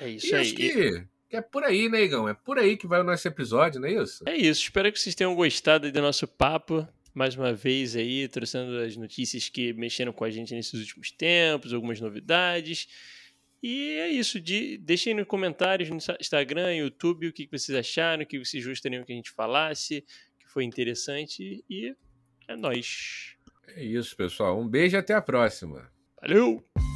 É 0.00 0.08
isso 0.08 0.26
e 0.26 0.34
aí. 0.34 0.40
Acho 0.40 0.54
que, 0.54 1.06
que, 1.28 1.36
é 1.36 1.42
por 1.42 1.62
aí, 1.62 1.88
né, 1.88 2.02
Igão? 2.02 2.28
É 2.28 2.34
por 2.34 2.58
aí 2.58 2.76
que 2.76 2.86
vai 2.86 3.00
o 3.00 3.04
nosso 3.04 3.28
episódio, 3.28 3.80
não 3.80 3.88
é 3.88 4.02
isso? 4.02 4.24
É 4.26 4.34
isso. 4.34 4.62
Espero 4.62 4.90
que 4.90 4.98
vocês 4.98 5.14
tenham 5.14 5.34
gostado 5.34 5.92
do 5.92 6.02
nosso 6.02 6.26
papo. 6.26 6.88
Mais 7.12 7.34
uma 7.34 7.52
vez 7.52 7.96
aí, 7.96 8.28
trazendo 8.28 8.78
as 8.78 8.96
notícias 8.96 9.48
que 9.48 9.72
mexeram 9.72 10.12
com 10.12 10.24
a 10.24 10.30
gente 10.30 10.54
nesses 10.54 10.74
últimos 10.74 11.10
tempos, 11.10 11.74
algumas 11.74 12.00
novidades. 12.00 12.88
E 13.62 13.92
é 13.98 14.08
isso. 14.08 14.40
De, 14.40 14.78
deixem 14.78 15.14
nos 15.14 15.26
comentários 15.26 15.90
no 15.90 15.98
Instagram, 16.20 16.74
YouTube, 16.74 17.28
o 17.28 17.32
que 17.32 17.48
vocês 17.50 17.76
acharam, 17.76 18.22
o 18.22 18.26
que 18.26 18.38
vocês 18.38 18.64
gostariam 18.64 19.04
que 19.04 19.12
a 19.12 19.16
gente 19.16 19.30
falasse 19.30 20.04
foi 20.46 20.64
interessante 20.64 21.64
e 21.68 21.94
é 22.48 22.56
nóis. 22.56 23.36
É 23.68 23.84
isso, 23.84 24.16
pessoal. 24.16 24.60
Um 24.60 24.68
beijo 24.68 24.96
e 24.96 24.98
até 24.98 25.14
a 25.14 25.22
próxima. 25.22 25.90
Valeu! 26.20 26.89